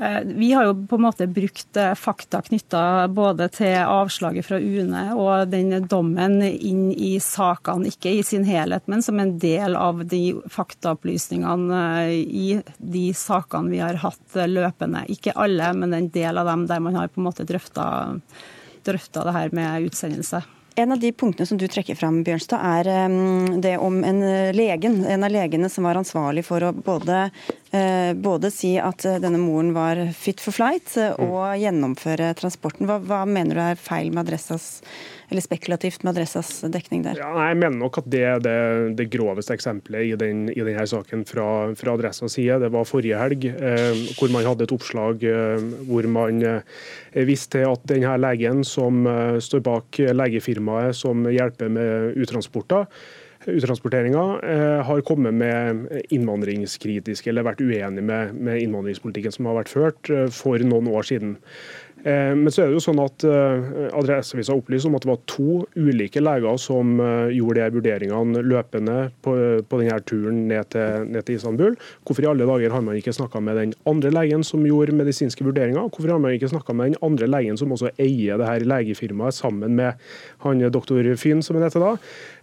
Eh, 0.00 0.20
vi 0.24 0.52
har 0.52 0.64
jo 0.64 0.86
på 0.88 0.96
en 0.96 1.02
måte 1.02 1.26
brukt 1.28 1.76
eh, 1.76 1.92
fakta 1.94 2.40
knytta 2.42 3.08
både 3.12 3.50
til 3.52 3.74
avslaget 3.84 4.46
fra 4.46 4.56
UNE 4.56 5.02
og 5.12 5.50
den 5.52 5.74
dommen 5.92 6.38
inn 6.40 6.86
i 6.94 7.18
sakene, 7.20 7.90
ikke 7.92 8.14
i 8.16 8.22
sin 8.24 8.46
helhet, 8.48 8.86
men 8.88 9.04
som 9.04 9.20
en 9.20 9.34
del 9.42 9.76
av 9.76 10.00
de 10.08 10.22
faktaopplysningene 10.48 11.82
eh, 12.06 12.14
i 12.16 12.46
de 12.78 13.10
sakene 13.12 13.74
vi 13.74 13.82
har 13.84 14.00
hatt 14.00 14.38
løpende. 14.48 15.04
Ikke 15.12 15.36
alle, 15.36 15.68
men 15.76 15.92
en 15.92 16.08
del 16.14 16.40
av 16.40 16.48
dem 16.48 16.64
der 16.70 16.80
man 16.80 16.96
har 16.96 17.12
på 17.12 17.20
en 17.20 17.28
måte 17.28 17.44
drøfta, 17.44 17.84
drøfta 18.88 19.26
det 19.28 19.36
her 19.36 19.52
med 19.52 19.90
utsendelse. 19.90 20.40
En 20.80 20.94
av 20.94 21.00
de 21.02 21.10
punktene 21.12 21.44
som 21.44 21.58
du 21.60 21.66
trekker 21.68 21.98
fram, 21.98 22.22
Bjørnstad, 22.24 22.62
er 22.62 23.60
det 23.60 23.74
om 23.82 23.98
en, 24.06 24.20
legen, 24.56 25.02
en 25.04 25.26
av 25.26 25.34
legene 25.34 25.68
som 25.68 25.84
var 25.84 25.98
ansvarlig 26.00 26.46
for 26.46 26.64
å 26.64 26.70
både, 26.72 27.26
både 27.70 28.50
si 28.50 28.72
at 28.82 29.04
denne 29.22 29.38
moren 29.38 29.70
var 29.76 30.00
fit 30.16 30.42
for 30.42 30.56
flight, 30.56 30.90
uh, 30.98 31.14
og 31.22 31.60
gjennomføre 31.60 32.32
transporten. 32.38 32.88
Hva, 32.88 32.98
hva, 32.98 33.20
mener 33.28 33.54
du 33.54 33.62
er 33.62 33.78
feil 33.78 34.10
med 34.10 34.24
Adressas 34.24 34.80
eller 35.30 35.44
spekulativt 35.44 36.02
med 36.02 36.10
Adressas 36.14 36.48
dekning 36.74 37.04
der? 37.04 37.20
Ja, 37.20 37.30
jeg 37.46 37.58
mener 37.60 37.78
nok 37.78 38.00
at 38.02 38.08
det 38.10 38.22
er 38.26 38.42
det, 38.42 38.56
det 38.98 39.06
groveste 39.12 39.54
eksempelet 39.54 40.08
i, 40.08 40.14
den, 40.18 40.48
i 40.50 40.64
denne 40.66 40.86
saken 40.90 41.22
fra, 41.28 41.46
fra 41.78 41.94
Adressas 41.94 42.34
side. 42.34 42.58
Det 42.64 42.72
var 42.74 42.88
forrige 42.88 43.20
helg, 43.20 43.46
eh, 43.50 44.02
hvor 44.18 44.32
man 44.34 44.46
hadde 44.48 44.66
et 44.66 44.74
oppslag 44.74 45.22
eh, 45.26 45.62
hvor 45.86 46.08
man 46.10 46.42
eh, 46.46 46.82
viste 47.28 47.60
til 47.60 47.70
at 47.70 47.86
denne 47.90 48.16
legen 48.22 48.64
som 48.66 49.06
eh, 49.06 49.38
står 49.42 49.62
bak 49.66 50.02
legefirmaet 50.18 50.98
som 50.98 51.22
hjelper 51.30 51.70
med 51.78 52.18
uttransporter, 52.20 52.90
uttransporteringa, 53.46 54.40
eh, 54.42 54.86
har 54.86 55.00
kommet 55.00 55.34
med 55.34 55.86
innvandringskritiske, 56.10 57.30
eller 57.30 57.46
vært 57.46 57.62
uenig 57.64 58.02
med, 58.04 58.34
innvandringspolitikken 58.60 59.32
som 59.32 59.48
har 59.48 59.62
vært 59.62 59.72
ført 59.72 60.10
eh, 60.12 60.26
for 60.34 60.60
noen 60.60 60.90
år 60.92 61.08
siden. 61.08 61.38
Eh, 62.00 62.32
men 62.36 62.48
så 62.52 62.62
er 62.62 62.70
det 62.70 62.78
jo 62.78 62.84
sånn 62.84 63.00
at 63.02 63.24
Adresseavisa 63.96 64.54
opplyser 64.56 64.88
om 64.88 64.96
at 64.96 65.04
det 65.04 65.10
var 65.10 65.20
to 65.28 65.58
ulike 65.76 66.20
leger 66.20 66.56
som 66.60 66.94
gjorde 67.32 67.60
de 67.60 67.76
vurderingene 67.76 68.40
løpende 68.44 68.96
på, 69.24 69.34
på 69.68 69.80
denne 69.82 69.98
turen 70.08 70.46
ned 70.48 70.70
til, 70.72 71.04
ned 71.12 71.26
til, 71.28 71.36
Istanbul. 71.36 71.76
Hvorfor 72.08 72.24
i 72.24 72.30
alle 72.30 72.48
dager 72.48 72.72
har 72.72 72.84
man 72.84 72.96
ikke 72.96 73.14
snakka 73.16 73.42
med 73.44 73.60
den 73.60 73.76
andre 73.88 74.12
legen 74.16 74.44
som 74.46 74.64
gjorde 74.64 74.96
medisinske 74.96 75.44
vurderinger? 75.44 75.88
Hvorfor 75.92 76.12
har 76.14 76.24
man 76.24 76.36
ikke 76.36 76.52
snakka 76.52 76.76
med 76.76 76.92
den 76.92 77.00
andre 77.04 77.28
legen 77.28 77.60
som 77.60 77.72
også 77.76 77.92
eier 78.00 78.40
det 78.40 78.48
her 78.48 78.68
legefirmaet, 78.68 79.36
sammen 79.36 79.76
med 79.76 80.00
han 80.44 80.64
doktor 80.72 81.04
Fyn, 81.20 81.44
som 81.44 81.60
han 81.60 81.68
heter 81.68 81.84
da? 81.84 81.94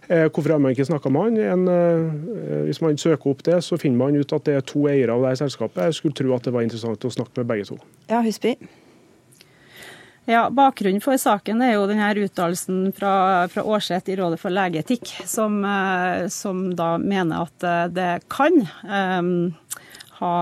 Hvorfor 0.08 0.54
har 0.54 0.60
man 0.64 0.72
ikke 0.72 0.86
snakka 0.88 1.10
med 1.12 1.26
han? 1.26 1.38
En, 1.52 2.64
hvis 2.64 2.80
man 2.80 2.96
søker 2.96 3.28
opp 3.28 3.42
det, 3.44 3.58
så 3.66 3.76
finner 3.76 4.00
man 4.00 4.16
ut 4.16 4.32
at 4.32 4.46
det 4.48 4.54
er 4.56 4.64
to 4.64 4.86
eiere 4.88 5.12
av 5.12 5.20
det 5.20 5.34
her 5.34 5.40
selskapet. 5.44 5.82
Jeg 5.90 5.98
skulle 5.98 6.16
tro 6.16 6.32
at 6.32 6.48
det 6.48 6.54
var 6.54 6.64
interessant 6.64 7.04
å 7.04 7.12
snakke 7.12 7.42
med 7.42 7.50
begge 7.50 7.68
to. 7.68 7.76
Ja, 8.08 8.22
Husby. 8.24 8.54
Ja, 10.28 10.50
Bakgrunnen 10.52 11.00
for 11.00 11.16
saken 11.16 11.62
er 11.64 11.78
jo 11.78 11.86
denne 11.88 12.10
uttalelsen 12.20 12.90
fra, 12.92 13.12
fra 13.48 13.62
Aarseth 13.64 14.12
i 14.12 14.16
Rådet 14.18 14.36
for 14.42 14.52
legeetikk, 14.52 15.08
som, 15.24 15.62
eh, 15.64 16.26
som, 16.28 16.66
da 16.76 16.90
mener 17.00 17.46
at 17.46 17.64
eh, 17.64 17.86
det 17.96 18.10
kan 18.28 18.58
um, 18.84 19.30
ha, 20.18 20.32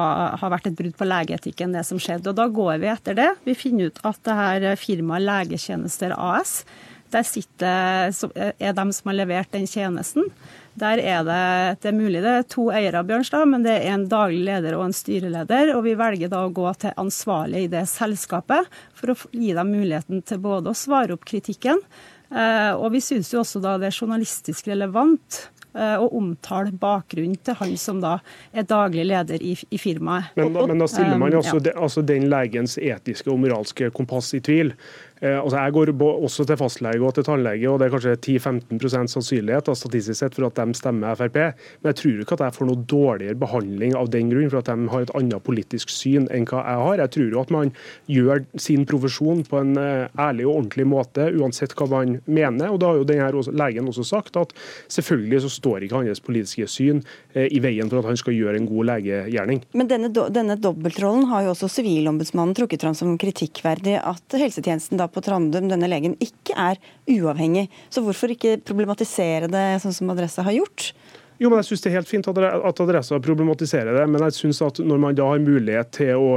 ha, 0.42 0.50
vært 0.50 0.66
et 0.72 0.78
brudd 0.80 0.96
på 0.98 1.06
legeetikken, 1.06 1.76
det 1.78 1.84
som 1.86 2.02
skjedde. 2.02 2.32
Og 2.32 2.34
Da 2.34 2.48
går 2.50 2.82
vi 2.82 2.90
etter 2.90 3.14
det. 3.14 3.28
Vi 3.46 3.54
finner 3.54 3.92
ut 3.92 4.02
at 4.02 4.18
det 4.26 4.36
her 4.40 4.66
firmaet 4.80 5.22
Legetjenester 5.22 6.16
AS, 6.18 6.64
der 7.12 7.26
sitter, 7.26 8.12
er 8.58 8.76
de 8.76 8.86
som 8.92 9.10
har 9.10 9.18
levert 9.18 9.52
den 9.54 9.66
tjenesten. 9.70 10.30
Der 10.76 11.00
er 11.00 11.22
det, 11.24 11.78
det 11.80 11.88
er 11.88 11.96
mulig 11.96 12.20
det 12.20 12.32
er 12.36 12.48
to 12.52 12.66
eiere 12.74 13.00
av 13.00 13.08
Bjørnstad, 13.08 13.46
men 13.48 13.64
det 13.64 13.78
er 13.78 13.94
en 13.94 14.04
daglig 14.10 14.42
leder 14.44 14.76
og 14.76 14.84
en 14.88 14.96
styreleder. 14.96 15.72
Og 15.76 15.86
vi 15.86 15.96
velger 15.96 16.32
da 16.32 16.42
å 16.44 16.52
gå 16.52 16.68
til 16.82 16.92
ansvarlig 17.00 17.64
i 17.64 17.72
det 17.72 17.86
selskapet 17.88 18.68
for 18.96 19.14
å 19.14 19.16
gi 19.32 19.54
dem 19.56 19.72
muligheten 19.72 20.20
til 20.26 20.42
både 20.44 20.72
å 20.72 20.76
svare 20.76 21.16
opp 21.16 21.24
kritikken, 21.28 21.80
eh, 22.28 22.72
og 22.76 22.90
vi 22.92 23.00
syns 23.04 23.32
jo 23.32 23.40
også 23.40 23.62
da 23.64 23.78
det 23.80 23.88
er 23.88 24.00
journalistisk 24.02 24.68
relevant 24.68 25.46
eh, 25.72 25.96
å 25.96 26.10
omtale 26.18 26.76
bakgrunnen 26.76 27.40
til 27.40 27.56
han 27.56 27.72
som 27.80 28.04
da 28.04 28.18
er 28.52 28.68
daglig 28.68 29.08
leder 29.08 29.40
i, 29.40 29.56
i 29.70 29.80
firmaet. 29.80 30.36
Men, 30.36 30.52
men, 30.60 30.84
da 30.84 30.92
stiller 30.92 31.16
man 31.20 31.40
altså, 31.40 31.60
ja. 31.64 31.72
altså 31.72 32.04
den 32.04 32.28
legens 32.32 32.76
etiske 32.76 33.32
og 33.32 33.40
moralske 33.46 33.88
kompass 33.96 34.34
i 34.36 34.44
tvil. 34.44 34.74
Eh, 35.22 35.38
altså 35.40 35.56
jeg 35.56 35.72
går 35.72 35.92
også 36.02 36.44
til 36.44 36.58
fastlege 36.60 37.00
og 37.00 37.14
til 37.16 37.24
tannlege, 37.24 37.70
og 37.70 37.80
det 37.80 37.86
er 37.86 37.94
kanskje 37.94 38.16
10-15 38.36 39.08
sannsynlighet 39.08 39.68
da, 39.68 39.74
statistisk 39.76 40.20
sett 40.20 40.36
for 40.36 40.48
at 40.48 40.58
de 40.58 40.76
stemmer 40.76 41.16
Frp. 41.16 41.38
Men 41.80 41.92
jeg 41.92 41.98
tror 42.02 42.20
ikke 42.22 42.36
at 42.36 42.44
jeg 42.44 42.56
får 42.58 42.68
noe 42.68 42.84
dårligere 42.90 43.40
behandling 43.40 43.96
av 43.96 44.10
den 44.12 44.32
grunn, 44.32 44.50
for 44.52 44.60
at 44.60 44.68
de 44.68 44.90
har 44.92 45.06
et 45.06 45.14
annet 45.16 45.46
politisk 45.46 45.92
syn 45.92 46.28
enn 46.28 46.48
hva 46.50 46.60
jeg 46.66 46.82
har. 46.84 47.02
Jeg 47.04 47.14
tror 47.16 47.32
jo 47.32 47.40
at 47.40 47.54
man 47.54 47.72
gjør 48.12 48.44
sin 48.60 48.84
profesjon 48.88 49.44
på 49.48 49.62
en 49.62 49.72
eh, 49.80 50.20
ærlig 50.20 50.48
og 50.48 50.60
ordentlig 50.60 50.88
måte, 50.90 51.30
uansett 51.40 51.76
hva 51.78 51.88
man 51.94 52.18
mener. 52.26 52.74
og 52.74 52.80
Da 52.82 52.92
har 52.92 53.00
jo 53.00 53.08
denne 53.08 53.56
legen 53.56 53.88
også 53.88 54.04
sagt 54.06 54.36
at 54.36 54.52
selvfølgelig 54.92 55.46
så 55.46 55.52
står 55.56 55.86
ikke 55.86 56.02
hans 56.02 56.22
politiske 56.24 56.68
syn 56.70 57.00
eh, 57.32 57.48
i 57.48 57.62
veien 57.64 57.88
for 57.88 58.02
at 58.02 58.10
han 58.10 58.20
skal 58.20 58.36
gjøre 58.36 58.60
en 58.60 58.68
god 58.68 58.90
legegjerning. 58.92 59.64
Men 59.76 59.88
denne, 59.90 60.12
denne 60.12 60.58
dobbeltrollen 60.60 61.30
har 61.32 61.46
jo 61.46 61.54
også 61.54 61.70
Sivilombudsmannen 61.76 62.54
trukket 62.56 62.84
fram 62.84 62.94
som 62.96 63.16
kritikkverdig 63.20 63.96
at 64.00 64.36
helsetjenesten 64.36 65.00
da 65.00 65.05
på 65.12 65.22
Trandum, 65.24 65.68
denne 65.70 65.88
legen, 65.90 66.16
ikke 66.22 66.56
er 66.56 66.80
uavhengig. 67.10 67.66
Så 67.92 68.02
hvorfor 68.04 68.32
ikke 68.34 68.58
problematisere 68.66 69.50
det 69.52 69.66
sånn 69.82 69.94
som 69.96 70.12
Adressa 70.12 70.44
har 70.46 70.56
gjort? 70.56 70.90
Jo, 71.38 71.50
men 71.50 71.60
jeg 71.60 71.70
synes 71.70 71.82
Det 71.82 71.90
er 71.90 71.98
helt 71.98 72.08
fint 72.08 72.28
at 72.30 72.80
Adressa 72.80 73.18
problematiserer 73.20 73.92
det, 73.98 74.06
men 74.08 74.22
jeg 74.28 74.32
synes 74.32 74.62
at 74.62 74.80
når 74.80 75.02
man 75.02 75.18
da 75.18 75.28
har 75.28 75.42
mulighet 75.42 75.92
til 75.98 76.16
å 76.16 76.30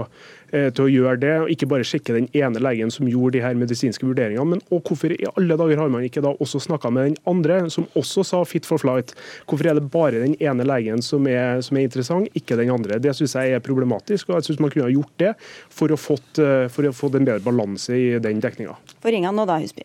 Eh, 0.49 0.69
til 0.73 0.87
å 0.87 0.89
gjøre 0.89 1.19
det, 1.21 1.33
og 1.43 1.51
ikke 1.53 1.67
bare 1.69 1.85
sjekke 1.85 2.15
den 2.15 2.27
ene 2.33 2.61
legen 2.61 2.89
som 2.93 3.09
gjorde 3.09 3.37
de 3.37 3.43
her 3.43 3.57
medisinske 3.57 4.05
vurderingene. 4.07 4.55
Men 4.55 4.63
og 4.73 4.81
hvorfor 4.87 5.13
i 5.13 5.27
alle 5.37 5.57
dager 5.59 5.81
har 5.83 5.91
man 5.93 6.05
ikke 6.07 6.23
da 6.25 6.31
også 6.41 6.61
snakka 6.65 6.89
med 6.93 7.11
den 7.11 7.17
andre, 7.29 7.61
som 7.69 7.85
også 7.99 8.25
sa 8.25 8.41
'fit 8.43 8.65
for 8.65 8.81
flight'? 8.81 9.13
Hvorfor 9.45 9.69
er 9.69 9.75
det 9.77 9.91
bare 9.91 10.23
den 10.25 10.35
ene 10.41 10.65
legen 10.65 11.01
som 11.01 11.27
er, 11.27 11.61
som 11.61 11.77
er 11.77 11.85
interessant, 11.85 12.29
ikke 12.33 12.57
den 12.57 12.71
andre? 12.71 12.99
Det 12.99 13.13
syns 13.13 13.35
jeg 13.35 13.53
er 13.53 13.59
problematisk, 13.59 14.29
og 14.29 14.35
jeg 14.35 14.43
syns 14.49 14.59
man 14.59 14.71
kunne 14.71 14.89
ha 14.89 14.91
gjort 14.91 15.17
det 15.17 15.35
for 15.69 15.87
å 15.87 15.93
eh, 15.93 16.91
få 16.91 17.15
en 17.15 17.25
bedre 17.25 17.45
balanse 17.45 17.93
i 17.93 18.19
den 18.19 18.41
dekninga. 18.41 18.75
Få 19.01 19.11
ringe 19.11 19.31
nå 19.31 19.45
da, 19.45 19.59
Husby. 19.59 19.83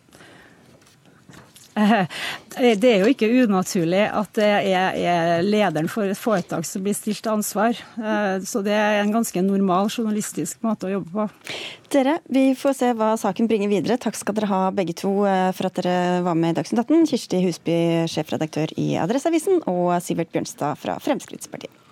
Det 1.75 2.87
er 2.87 3.03
jo 3.03 3.11
ikke 3.11 3.27
unaturlig 3.45 4.05
at 4.07 4.31
det 4.39 4.47
er 4.47 5.43
lederen 5.43 5.89
for 5.91 6.07
et 6.07 6.18
foretak 6.18 6.66
som 6.68 6.85
blir 6.85 6.95
stilt 6.95 7.22
til 7.25 7.35
ansvar. 7.35 7.79
Eh, 7.99 8.37
så 8.47 8.62
det 8.64 8.75
er 8.77 9.01
en 9.01 9.12
ganske 9.14 9.43
normal 9.43 9.91
journalistisk 9.91 10.62
måte 10.64 10.89
å 10.89 10.95
jobbe 10.97 11.11
på. 11.14 11.27
Dere, 11.95 12.18
vi 12.31 12.47
får 12.59 12.77
se 12.79 12.93
hva 12.99 13.14
saken 13.20 13.51
bringer 13.51 13.72
videre. 13.72 13.99
Takk 14.01 14.18
skal 14.18 14.39
dere 14.39 14.51
ha 14.53 14.62
begge 14.75 14.97
to 14.99 15.12
eh, 15.29 15.51
for 15.57 15.70
at 15.70 15.81
dere 15.81 16.22
var 16.27 16.39
med 16.39 16.55
i 16.55 16.59
Dagsnytt 16.61 16.85
18. 16.85 17.09
Kirsti 17.11 17.43
Husby, 17.45 17.79
sjefredaktør 18.11 18.75
i 18.81 18.95
Adresseavisen, 19.03 19.64
og 19.70 19.97
Sivert 20.05 20.31
Bjørnstad 20.35 20.79
fra 20.81 20.99
Fremskrittspartiet. 21.03 21.83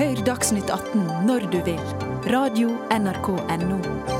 Hør 0.00 0.22
Dagsnytt 0.24 0.70
18 0.70 1.26
når 1.28 1.50
du 1.52 1.60
vil. 1.66 1.84
Radio 2.30 2.72
NRK 2.94 3.34
Radio.nrk.no. 3.36 4.19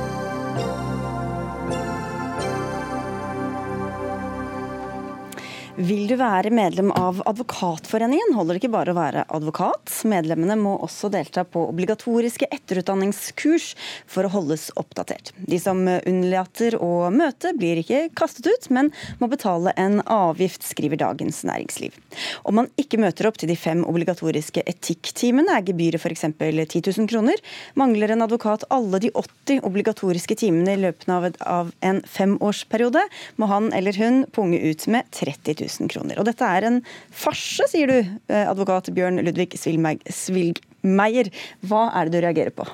Vil 5.79 6.03
du 6.03 6.17
være 6.19 6.49
medlem 6.51 6.89
av 6.99 7.21
Advokatforeningen, 7.29 8.33
holder 8.35 8.57
det 8.57 8.59
ikke 8.59 8.73
bare 8.73 8.91
å 8.91 8.97
være 8.97 9.21
advokat. 9.31 9.87
Medlemmene 10.03 10.57
må 10.59 10.73
også 10.83 11.07
delta 11.13 11.45
på 11.47 11.61
obligatoriske 11.69 12.49
etterutdanningskurs 12.51 13.69
for 14.03 14.27
å 14.27 14.31
holdes 14.33 14.65
oppdatert. 14.75 15.31
De 15.47 15.55
som 15.63 15.79
unnlater 15.87 16.75
å 16.75 17.07
møte, 17.15 17.53
blir 17.55 17.79
ikke 17.79 18.09
kastet 18.19 18.49
ut, 18.51 18.67
men 18.75 18.89
må 19.21 19.29
betale 19.31 19.71
en 19.79 20.01
avgift, 20.03 20.67
skriver 20.67 20.99
Dagens 20.99 21.39
Næringsliv. 21.47 21.95
Om 22.43 22.59
man 22.59 22.69
ikke 22.75 22.99
møter 22.99 23.31
opp 23.31 23.39
til 23.39 23.53
de 23.53 23.55
fem 23.55 23.85
obligatoriske 23.87 24.65
etikktimene, 24.67 25.55
er 25.55 25.65
gebyret 25.71 26.03
f.eks. 26.03 26.27
10 26.35 26.83
000 26.83 27.07
kroner. 27.13 27.39
Mangler 27.79 28.11
en 28.11 28.27
advokat 28.27 28.67
alle 28.75 28.99
de 29.05 29.13
80 29.15 29.63
obligatoriske 29.71 30.35
timene 30.43 30.75
i 30.75 30.83
løpet 30.83 31.39
av 31.47 31.71
en 31.79 32.03
femårsperiode, 32.03 33.07
må 33.39 33.47
han 33.47 33.71
eller 33.71 33.95
hun 34.03 34.25
punge 34.35 34.59
ut 34.59 34.89
med 34.91 35.07
30 35.15 35.55
000 35.55 35.60
000 35.61 35.91
kroner. 35.91 36.19
Og 36.19 36.27
dette 36.27 36.47
er 36.47 36.67
en 36.67 36.79
farse, 37.15 37.67
sier 37.71 37.91
du, 37.91 38.13
eh, 38.31 38.45
advokat 38.45 38.91
Bjørn 38.95 39.21
Ludvig 39.25 39.55
Svilgmeier. 39.61 41.31
Hva 41.67 41.83
er 41.95 42.09
det 42.09 42.17
du 42.17 42.25
reagerer 42.25 42.55
på? 42.55 42.67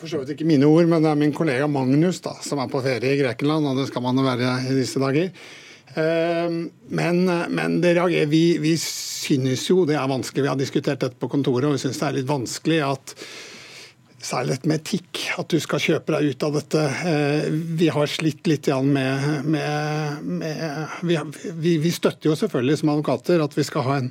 For 0.00 0.10
så 0.10 0.20
vidt 0.20 0.34
ikke 0.34 0.48
mine 0.48 0.68
ord, 0.68 0.88
men 0.90 1.04
det 1.04 1.10
er 1.12 1.20
min 1.20 1.34
kollega 1.36 1.68
Magnus 1.70 2.20
da, 2.24 2.34
som 2.44 2.60
er 2.60 2.72
på 2.72 2.82
ferie 2.84 3.14
i 3.14 3.20
Grekenland, 3.20 3.68
og 3.68 3.78
det 3.78 3.88
skal 3.90 4.04
man 4.04 4.18
jo 4.18 4.26
være 4.26 4.56
i 4.72 4.76
disse 4.78 5.00
dager. 5.00 5.30
Ehm, 6.00 6.60
men, 6.90 7.24
men 7.54 7.78
reagerer, 7.84 8.26
vi, 8.30 8.44
vi 8.62 8.74
synes 8.80 9.68
jo 9.70 9.84
det 9.88 9.98
er 10.00 10.10
vanskelig. 10.10 10.44
Vi 10.44 10.50
har 10.50 10.60
diskutert 10.60 11.04
dette 11.04 11.20
på 11.20 11.30
kontoret, 11.30 11.68
og 11.68 11.76
vi 11.76 11.84
synes 11.84 12.00
det 12.00 12.08
er 12.08 12.16
litt 12.18 12.30
vanskelig 12.30 12.80
at 12.86 13.14
særlig 14.24 14.54
dette 14.54 14.70
med 14.70 14.80
etikk, 14.80 15.20
at 15.40 15.50
du 15.52 15.58
skal 15.62 15.82
kjøpe 15.82 16.14
deg 16.14 16.32
ut 16.32 16.46
av 16.46 16.56
dette. 16.56 16.84
Eh, 17.10 17.48
vi 17.78 17.90
har 17.92 18.10
slitt 18.10 18.48
litt 18.48 18.70
med, 18.86 19.44
med, 19.44 20.30
med 20.30 21.36
vi, 21.52 21.76
vi, 21.82 21.92
støtter 21.92 22.30
jo 22.30 22.38
selvfølgelig 22.38 22.80
som 22.80 22.94
advokater 22.94 23.44
at 23.44 23.56
vi 23.56 23.66
skal 23.66 23.86
ha 23.88 23.98
en 24.00 24.10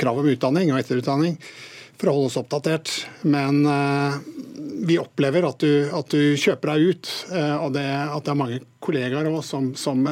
krav 0.00 0.22
om 0.22 0.30
utdanning 0.32 0.72
og 0.72 0.80
etterutdanning 0.80 1.36
for 2.00 2.08
å 2.08 2.16
holde 2.16 2.30
oss 2.30 2.40
oppdatert. 2.40 2.92
Men 3.28 3.60
eh, 3.68 4.18
vi 4.88 4.96
opplever 5.00 5.44
at 5.48 5.60
du, 5.60 5.72
at 5.92 6.16
du 6.16 6.36
kjøper 6.40 6.74
deg 6.74 6.90
ut, 6.94 7.14
eh, 7.34 7.56
og 7.60 7.76
det, 7.76 7.86
at 7.86 8.24
det 8.24 8.34
er 8.34 8.42
mange 8.42 8.60
kollegaer 8.80 9.28
også 9.28 9.48
som, 9.52 9.72
som 9.76 10.06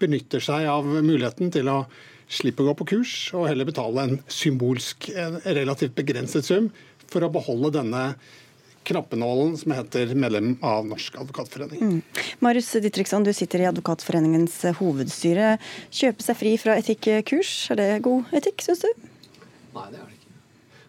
benytter 0.00 0.42
seg 0.42 0.66
av 0.72 0.86
muligheten 0.86 1.52
til 1.54 1.70
å 1.70 1.84
slippe 2.30 2.62
å 2.62 2.70
gå 2.70 2.76
på 2.78 2.92
kurs, 2.92 3.12
og 3.34 3.48
heller 3.50 3.66
betale 3.66 4.06
en 4.06 4.20
symbolsk, 4.30 5.10
en 5.18 5.40
relativt 5.42 5.96
begrenset 5.98 6.46
sum 6.46 6.70
for 7.10 7.26
å 7.26 7.32
beholde 7.32 7.74
denne 7.80 8.04
knappenålen 8.88 9.56
som 9.60 9.74
heter 9.76 10.14
medlem 10.14 10.54
av 10.64 10.86
Norsk 10.88 11.18
advokatforening. 11.20 11.80
Mm. 11.80 12.22
Marius 12.40 12.72
Ditriksson, 12.82 13.26
du 13.26 13.32
sitter 13.36 13.62
i 13.62 13.68
Advokatforeningens 13.68 14.56
hovedstyre. 14.80 15.56
Kjøpe 15.94 16.24
seg 16.24 16.38
fri 16.40 16.54
fra 16.60 16.78
etikkurs, 16.80 17.52
er 17.74 17.80
det 17.80 17.90
god 18.06 18.32
etikk, 18.40 18.64
syns 18.64 18.86
du? 18.86 19.10
Nei, 19.76 19.86
det 19.92 20.00
er 20.00 20.06
det 20.06 20.16
ikke. 20.16 20.32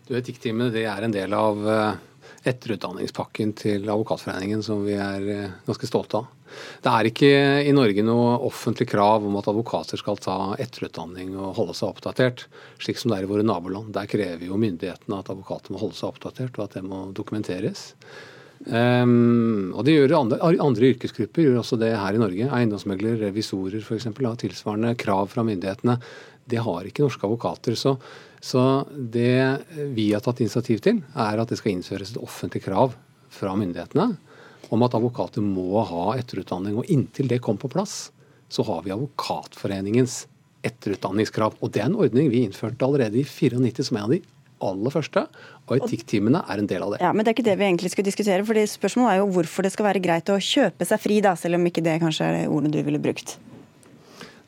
Du, 0.07 0.15
Etikktimene 0.17 0.85
er 0.85 1.05
en 1.05 1.13
del 1.13 1.35
av 1.37 1.67
eh, 1.67 1.99
etterutdanningspakken 2.47 3.53
til 3.59 3.85
Advokatforeningen 3.85 4.63
som 4.65 4.85
vi 4.85 4.95
er 4.97 5.27
eh, 5.29 5.57
ganske 5.67 5.89
stolte 5.89 6.21
av. 6.21 6.29
Det 6.83 6.91
er 6.91 7.07
ikke 7.07 7.29
i 7.63 7.71
Norge 7.75 8.03
noe 8.03 8.33
offentlig 8.47 8.89
krav 8.91 9.23
om 9.27 9.37
at 9.39 9.47
advokater 9.47 9.99
skal 9.99 10.19
ta 10.19 10.37
etterutdanning 10.59 11.31
og 11.37 11.55
holde 11.59 11.75
seg 11.77 11.93
oppdatert, 11.93 12.47
slik 12.81 12.99
som 12.99 13.13
det 13.13 13.21
er 13.21 13.27
i 13.27 13.31
våre 13.31 13.45
naboland. 13.47 13.93
Der 13.95 14.09
krever 14.11 14.43
jo 14.49 14.59
myndighetene 14.59 15.21
at 15.21 15.31
advokater 15.31 15.71
må 15.71 15.79
holde 15.79 15.95
seg 15.95 16.11
oppdatert, 16.11 16.57
og 16.57 16.65
at 16.65 16.75
det 16.75 16.83
må 16.83 17.05
dokumenteres. 17.15 17.91
Um, 18.61 19.71
og 19.73 19.87
det 19.87 19.95
gjør 19.95 20.19
andre, 20.19 20.37
andre, 20.61 20.91
yrkesgrupper 20.93 21.47
gjør 21.47 21.61
også 21.63 21.79
det 21.81 21.95
her 21.97 22.17
i 22.17 22.21
Norge. 22.21 22.49
Eiendomsmeglere, 22.53 23.29
revisorer 23.29 23.81
f.eks. 23.81 24.09
har 24.11 24.41
tilsvarende 24.43 24.93
krav 25.01 25.31
fra 25.31 25.45
myndighetene. 25.47 25.97
Det 26.51 26.61
har 26.61 26.85
ikke 26.85 27.07
norske 27.07 27.25
advokater. 27.25 27.79
Så, 27.79 27.95
så 28.41 28.87
det 28.91 29.61
vi 29.93 30.09
har 30.11 30.23
tatt 30.25 30.41
initiativ 30.41 30.81
til, 30.81 31.03
er 31.13 31.41
at 31.41 31.51
det 31.51 31.59
skal 31.59 31.75
innføres 31.75 32.13
et 32.13 32.21
offentlig 32.21 32.63
krav 32.65 32.95
fra 33.31 33.53
myndighetene 33.55 34.15
om 34.71 34.85
at 34.85 34.95
advokater 34.97 35.43
må 35.45 35.83
ha 35.85 36.15
etterutdanning. 36.17 36.79
Og 36.79 36.89
inntil 36.91 37.29
det 37.29 37.41
kom 37.45 37.59
på 37.61 37.69
plass, 37.71 38.09
så 38.51 38.65
har 38.67 38.83
vi 38.85 38.93
Advokatforeningens 38.95 40.25
etterutdanningskrav. 40.65 41.57
Og 41.61 41.73
det 41.73 41.83
er 41.83 41.89
en 41.89 41.99
ordning 42.01 42.31
vi 42.31 42.45
innførte 42.47 42.85
allerede 42.85 43.19
i 43.21 43.25
94 43.27 43.89
som 43.89 43.99
en 43.99 44.07
av 44.07 44.15
de 44.15 44.21
aller 44.61 44.93
første. 44.93 45.25
Og 45.67 45.77
etikktimene 45.77 46.43
er 46.49 46.61
en 46.61 46.69
del 46.69 46.85
av 46.85 46.95
det. 46.95 47.01
Ja, 47.03 47.13
Men 47.13 47.25
det 47.25 47.31
er 47.31 47.37
ikke 47.37 47.49
det 47.49 47.57
vi 47.59 47.67
egentlig 47.67 47.93
skulle 47.93 48.09
diskutere. 48.09 48.45
fordi 48.45 48.65
Spørsmålet 48.69 49.13
er 49.13 49.21
jo 49.21 49.31
hvorfor 49.37 49.65
det 49.65 49.73
skal 49.73 49.89
være 49.89 50.03
greit 50.03 50.29
å 50.29 50.41
kjøpe 50.41 50.85
seg 50.85 51.01
fri, 51.01 51.21
da, 51.21 51.35
selv 51.35 51.55
om 51.59 51.65
ikke 51.65 51.83
det 51.83 51.99
kanskje 52.01 52.27
er 52.27 52.37
det 52.39 52.49
ordet 52.49 52.73
du 52.73 52.81
ville 52.83 53.01
brukt. 53.01 53.37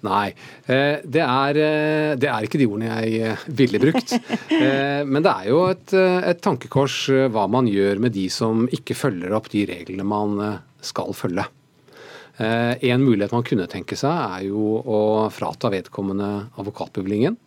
Nei, 0.04 0.34
eh, 0.68 1.00
det 1.08 1.24
er, 1.24 1.58
eh, 1.64 2.14
det 2.20 2.28
er, 2.28 2.44
ikke 2.44 2.60
de 2.60 2.68
ordene 2.68 2.92
jeg 2.92 3.22
eh, 3.24 3.44
ville 3.56 3.80
brukt. 3.80 4.16
Men 5.14 5.24
det 5.24 5.32
er 5.32 5.50
jo 5.50 5.62
et, 5.72 5.94
et, 5.96 6.42
tankekors 6.44 6.98
hva 7.32 7.46
man 7.52 7.70
gjør 7.72 8.02
med 8.04 8.16
de 8.16 8.28
som 8.32 8.66
ikke 8.68 8.98
følger 9.00 9.36
opp 9.36 9.48
de 9.54 9.64
reglene 9.70 10.06
man 10.08 10.40
skal 10.84 11.16
følge. 11.16 11.46
En 12.44 13.04
mulighet 13.04 13.34
man 13.36 13.46
kunne 13.46 13.68
tenke 13.70 13.96
seg, 14.00 14.12
er 14.12 14.48
jo 14.48 14.80
å 14.82 15.00
frata 15.32 15.70
vedkommende 15.72 16.30
advokatbevilgningen. 16.60 17.38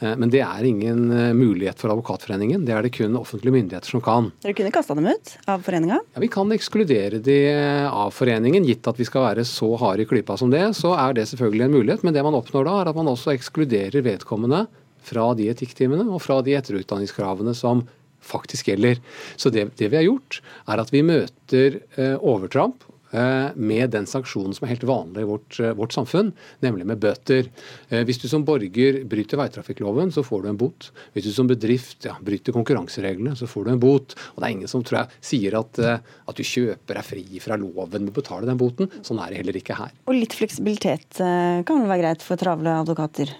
Eh, 0.00 0.16
men 0.16 0.30
det 0.32 0.42
er 0.44 0.66
ingen 0.68 1.10
eh, 1.10 1.32
mulighet 1.36 1.80
for 1.80 1.92
Advokatforeningen. 1.92 2.64
Det 2.68 2.74
er 2.74 2.84
det 2.84 2.92
kun 2.96 3.16
offentlige 3.18 3.54
myndigheter 3.54 3.94
som 3.96 4.02
kan. 4.04 4.30
Dere 4.44 4.56
kunne 4.58 4.72
kasta 4.74 4.96
dem 4.98 5.08
ut 5.08 5.34
av 5.48 5.64
foreninga? 5.66 6.00
Ja, 6.14 6.22
Vi 6.22 6.30
kan 6.32 6.52
ekskludere 6.52 7.20
de 7.24 7.38
eh, 7.52 7.86
av 7.88 8.12
foreningen. 8.16 8.66
Gitt 8.68 8.88
at 8.88 9.00
vi 9.00 9.08
skal 9.08 9.28
være 9.30 9.46
så 9.48 9.70
harde 9.80 10.04
i 10.04 10.08
klypa 10.08 10.36
som 10.40 10.52
det, 10.52 10.64
så 10.78 10.94
er 10.98 11.16
det 11.16 11.28
selvfølgelig 11.32 11.68
en 11.68 11.76
mulighet. 11.78 12.06
Men 12.06 12.16
det 12.16 12.24
man 12.26 12.36
oppnår 12.38 12.68
da, 12.68 12.80
er 12.80 12.92
at 12.92 12.98
man 12.98 13.12
også 13.12 13.32
ekskluderer 13.36 14.04
vedkommende 14.04 14.66
fra 15.06 15.30
de 15.38 15.46
etikktimene 15.52 16.08
og 16.10 16.20
fra 16.24 16.40
de 16.42 16.56
etterutdanningskravene 16.58 17.54
som 17.56 17.86
faktisk 18.26 18.72
gjelder. 18.72 18.98
Så 19.38 19.52
det, 19.54 19.68
det 19.78 19.90
vi 19.92 20.00
har 20.00 20.06
gjort, 20.08 20.40
er 20.66 20.82
at 20.82 20.92
vi 20.92 21.04
møter 21.06 21.80
eh, 21.96 22.16
overtramp 22.18 22.84
med 23.54 23.90
den 23.94 24.06
sanksjonen 24.08 24.54
som 24.56 24.66
er 24.66 24.74
helt 24.74 24.86
vanlig 24.86 25.24
i 25.24 25.28
vårt, 25.28 25.58
eh, 25.60 25.74
vårt, 25.76 25.94
samfunn, 25.96 26.32
nemlig 26.64 26.86
med 26.86 27.00
bøter. 27.02 27.48
Eh, 27.88 28.04
hvis 28.06 28.20
du 28.22 28.28
som 28.28 28.44
borger 28.44 29.02
bryter 29.08 29.40
veitrafikkloven, 29.40 30.12
så 30.12 30.24
får 30.26 30.42
du 30.42 30.48
en 30.48 30.60
bot. 30.60 30.90
Hvis 31.14 31.28
du 31.28 31.32
som 31.32 31.50
bedrift 31.50 32.08
ja, 32.08 32.16
bryter 32.20 32.56
konkurransereglene, 32.56 33.36
så 33.36 33.48
får 33.50 33.64
du 33.64 33.72
en 33.72 33.82
bot. 33.82 34.16
Og 34.34 34.40
det 34.40 34.48
er 34.48 34.56
ingen 34.56 34.72
som 34.72 34.84
tror 34.86 35.02
jeg 35.02 35.20
sier 35.32 35.58
at, 35.58 35.78
at 35.78 36.36
du 36.36 36.44
kjøper 36.46 36.98
deg 37.00 37.06
fri 37.06 37.42
fra 37.42 37.58
loven 37.60 38.06
med 38.06 38.14
å 38.14 38.18
betale 38.20 38.48
den 38.48 38.60
boten. 38.60 38.90
Sånn 39.06 39.20
er 39.22 39.32
det 39.32 39.42
heller 39.42 39.60
ikke 39.60 39.78
her. 39.78 39.94
Og 40.06 40.18
litt 40.18 40.36
fleksibilitet 40.36 41.20
kan 41.20 41.80
vel 41.80 41.88
være 41.90 42.02
greit 42.04 42.24
for 42.24 42.40
travle 42.40 42.78
advokater? 42.82 43.32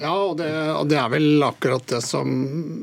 Ja, 0.00 0.12
og 0.14 0.38
det, 0.38 0.48
og 0.72 0.86
det, 0.88 0.96
er 0.96 1.10
vel 1.12 1.42
akkurat 1.44 1.84
det 1.90 2.00
som 2.04 2.30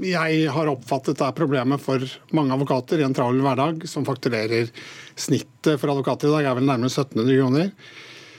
jeg 0.05 0.43
har 0.53 0.70
oppfattet 0.70 1.22
er 1.26 1.34
problemet 1.38 1.82
for 1.82 2.03
mange 2.38 2.53
advokater 2.53 3.01
i 3.01 3.07
en 3.07 3.16
travel 3.18 3.41
hverdag, 3.41 3.88
som 3.89 4.05
fakturerer 4.05 4.70
snittet 5.18 5.80
for 5.82 5.89
advokater 5.89 6.30
i 6.30 6.36
dag 6.38 6.51
er 6.51 6.60
vel 6.60 6.70
nærmere 6.70 6.91
1700 6.93 7.41
kroner. 7.41 7.74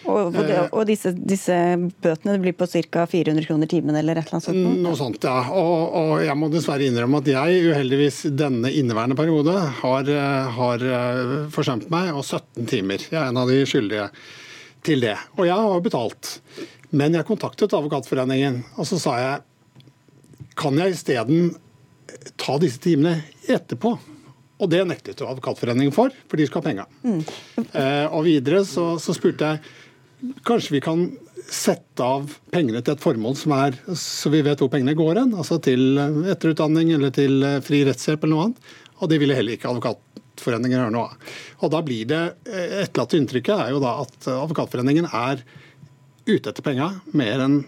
Og, 0.08 0.30
det, 0.32 0.54
eh, 0.54 0.68
og 0.72 0.86
disse, 0.88 1.12
disse, 1.12 1.54
bøtene 2.00 2.38
blir 2.40 2.54
på 2.56 2.66
ca. 2.70 3.04
400 3.10 3.44
kroner 3.44 3.68
timen 3.68 3.98
eller 3.98 4.16
et 4.16 4.30
eller 4.30 4.38
annet 4.38 4.46
sånt? 4.46 4.80
Noe 4.86 4.96
sånt, 4.96 5.26
ja. 5.26 5.42
Og, 5.52 5.96
og, 6.00 6.14
jeg 6.24 6.38
må 6.40 6.48
dessverre 6.52 6.86
innrømme 6.88 7.20
at 7.20 7.30
jeg 7.34 7.66
uheldigvis 7.68 8.22
denne 8.32 8.72
inneværende 8.72 9.18
periode 9.18 9.56
har, 9.82 10.12
har 10.56 10.86
eh, 10.96 11.34
forsømt 11.52 11.90
meg, 11.92 12.14
og 12.14 12.24
17 12.24 12.70
timer. 12.70 13.04
Jeg 13.10 13.20
er 13.20 13.28
en 13.28 13.42
av 13.42 13.50
de 13.50 13.60
skyldige 13.68 14.08
til 14.86 15.04
det. 15.04 15.18
Og 15.36 15.44
jeg 15.50 15.68
har 15.68 15.84
betalt. 15.84 16.38
Men 16.90 17.14
jeg 17.14 17.26
kontaktet 17.28 17.74
Advokatforeningen, 17.76 18.62
og 18.76 18.88
så 18.88 18.98
sa 18.98 19.16
jeg 19.20 19.90
kan 20.58 20.78
jeg 20.80 20.96
isteden 20.96 21.52
ta 22.40 22.56
disse 22.60 22.80
timene 22.82 23.20
etterpå? 23.48 23.94
Og 24.60 24.68
det 24.68 24.82
nektet 24.88 25.20
jo 25.22 25.28
Advokatforeningen 25.30 25.94
for, 25.94 26.12
for 26.28 26.40
de 26.40 26.48
skal 26.48 26.60
ha 26.60 26.66
penga. 26.66 26.86
Mm. 27.06 27.22
Eh, 27.70 28.06
og 28.10 28.26
videre 28.26 28.64
så, 28.68 28.92
så, 29.00 29.14
spurte 29.16 29.54
jeg 29.54 30.34
kanskje 30.44 30.74
vi 30.74 30.82
kan 30.84 31.06
sette 31.50 32.04
av 32.04 32.28
pengene 32.52 32.82
til 32.84 32.92
et 32.92 33.02
formål 33.02 33.38
som 33.40 33.54
er 33.56 33.78
så 33.96 34.28
vi 34.30 34.42
vet 34.44 34.60
hvor 34.60 34.68
pengene 34.70 34.92
går 34.98 35.22
hen, 35.22 35.32
altså 35.32 35.56
til 35.64 35.96
etterutdanning 36.28 36.92
eller 36.98 37.14
til 37.16 37.40
fri 37.64 37.80
rettshjelp 37.88 38.26
eller 38.26 38.34
noe 38.34 38.48
annet. 38.50 38.68
Og 39.00 39.08
det 39.08 39.20
ville 39.22 39.38
heller 39.38 39.56
ikke 39.56 39.70
Advokatforeningen 39.70 40.76
gjøre 40.76 40.92
noe 40.92 41.08
av. 41.08 41.32
Og 41.64 41.72
da 41.72 41.80
blir 41.86 42.04
det 42.10 42.22
eh, 42.50 42.82
etterlatte 42.82 43.16
inntrykket 43.22 43.56
er 43.56 43.74
jo 43.76 43.80
da 43.80 43.96
at 44.04 44.28
Advokatforeningen 44.34 45.08
er 45.08 45.46
ute 46.30 46.52
etter 46.52 46.64
penga 46.64 46.92
mer 47.16 47.44
enn 47.44 47.60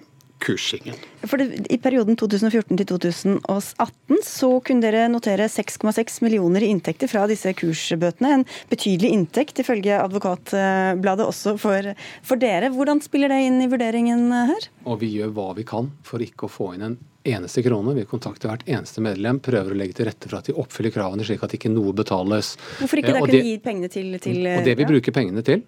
kursingen. 0.42 0.94
For 1.22 1.38
det, 1.38 1.66
I 1.70 1.78
perioden 1.82 2.16
2014 2.18 2.78
til 2.80 2.88
2018 2.90 4.22
så 4.26 4.50
kunne 4.66 4.82
dere 4.84 5.06
notere 5.12 5.46
6,6 5.50 6.18
millioner 6.24 6.64
i 6.64 6.70
inntekter 6.72 7.10
fra 7.10 7.28
disse 7.30 7.52
kursbøtene. 7.58 8.32
En 8.38 8.46
betydelig 8.70 9.12
inntekt 9.14 9.62
ifølge 9.62 10.00
Advokatbladet 10.02 11.28
også 11.28 11.54
for, 11.62 11.92
for, 12.26 12.42
dere. 12.42 12.72
Hvordan 12.74 13.02
spiller 13.04 13.32
det 13.32 13.42
inn 13.46 13.60
i 13.62 13.70
vurderingen 13.70 14.28
her? 14.50 14.68
Og 14.84 15.00
Vi 15.02 15.12
gjør 15.14 15.34
hva 15.36 15.52
vi 15.58 15.66
kan 15.68 15.92
for 16.06 16.22
ikke 16.24 16.48
å 16.48 16.52
få 16.52 16.72
inn 16.76 16.86
en 16.90 16.98
eneste 17.28 17.62
krone. 17.62 17.94
Vi 17.94 18.06
kontakter 18.10 18.50
hvert 18.50 18.66
eneste 18.66 19.02
medlem, 19.04 19.38
prøver 19.42 19.74
å 19.74 19.78
legge 19.78 20.00
til 20.00 20.10
rette 20.10 20.26
for 20.26 20.40
at 20.40 20.50
de 20.50 20.56
oppfyller 20.58 20.94
kravene, 20.94 21.26
slik 21.26 21.44
at 21.46 21.54
ikke 21.54 21.70
noe 21.70 21.94
betales. 21.94 22.56
Hvorfor 22.80 22.98
ikke 22.98 23.14
da 23.14 23.20
eh, 23.20 23.28
kunne 23.28 23.46
gi 23.46 23.54
pengene 23.62 23.92
til, 23.92 24.10
til 24.22 24.42
Og 24.56 24.66
Det 24.66 24.74
vi 24.80 24.88
bruker 24.90 25.14
pengene 25.14 25.46
til, 25.46 25.62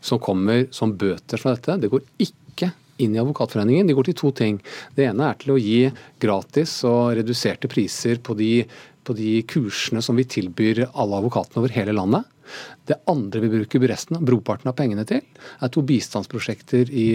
som 0.00 0.20
kommer 0.22 0.66
som 0.74 0.94
bøter 0.98 1.40
fra 1.40 1.54
dette, 1.56 1.78
det 1.82 1.90
går 1.92 2.04
ikke 2.22 2.70
inn 3.02 3.14
i 3.14 3.20
Advokatforeningen. 3.22 3.86
De 3.86 3.96
går 3.96 4.10
til 4.10 4.18
to 4.18 4.32
ting. 4.34 4.58
Det 4.96 5.06
ene 5.06 5.30
er 5.30 5.38
til 5.38 5.54
å 5.54 5.60
gi 5.60 5.88
gratis 6.22 6.80
og 6.88 7.14
reduserte 7.18 7.70
priser 7.70 8.18
på 8.22 8.34
de, 8.38 8.64
på 9.06 9.14
de 9.18 9.38
kursene 9.48 10.02
som 10.04 10.18
vi 10.18 10.26
tilbyr 10.28 10.88
alle 10.88 11.20
advokatene 11.20 11.62
over 11.62 11.74
hele 11.76 11.94
landet. 11.94 12.26
Det 12.88 12.98
andre 13.10 13.42
vi 13.44 13.52
bruker 13.52 13.86
resten, 13.90 14.18
broparten 14.24 14.70
av 14.70 14.76
pengene 14.78 15.04
til, 15.08 15.22
er 15.60 15.72
to 15.72 15.84
bistandsprosjekter 15.86 16.90
i 16.90 17.08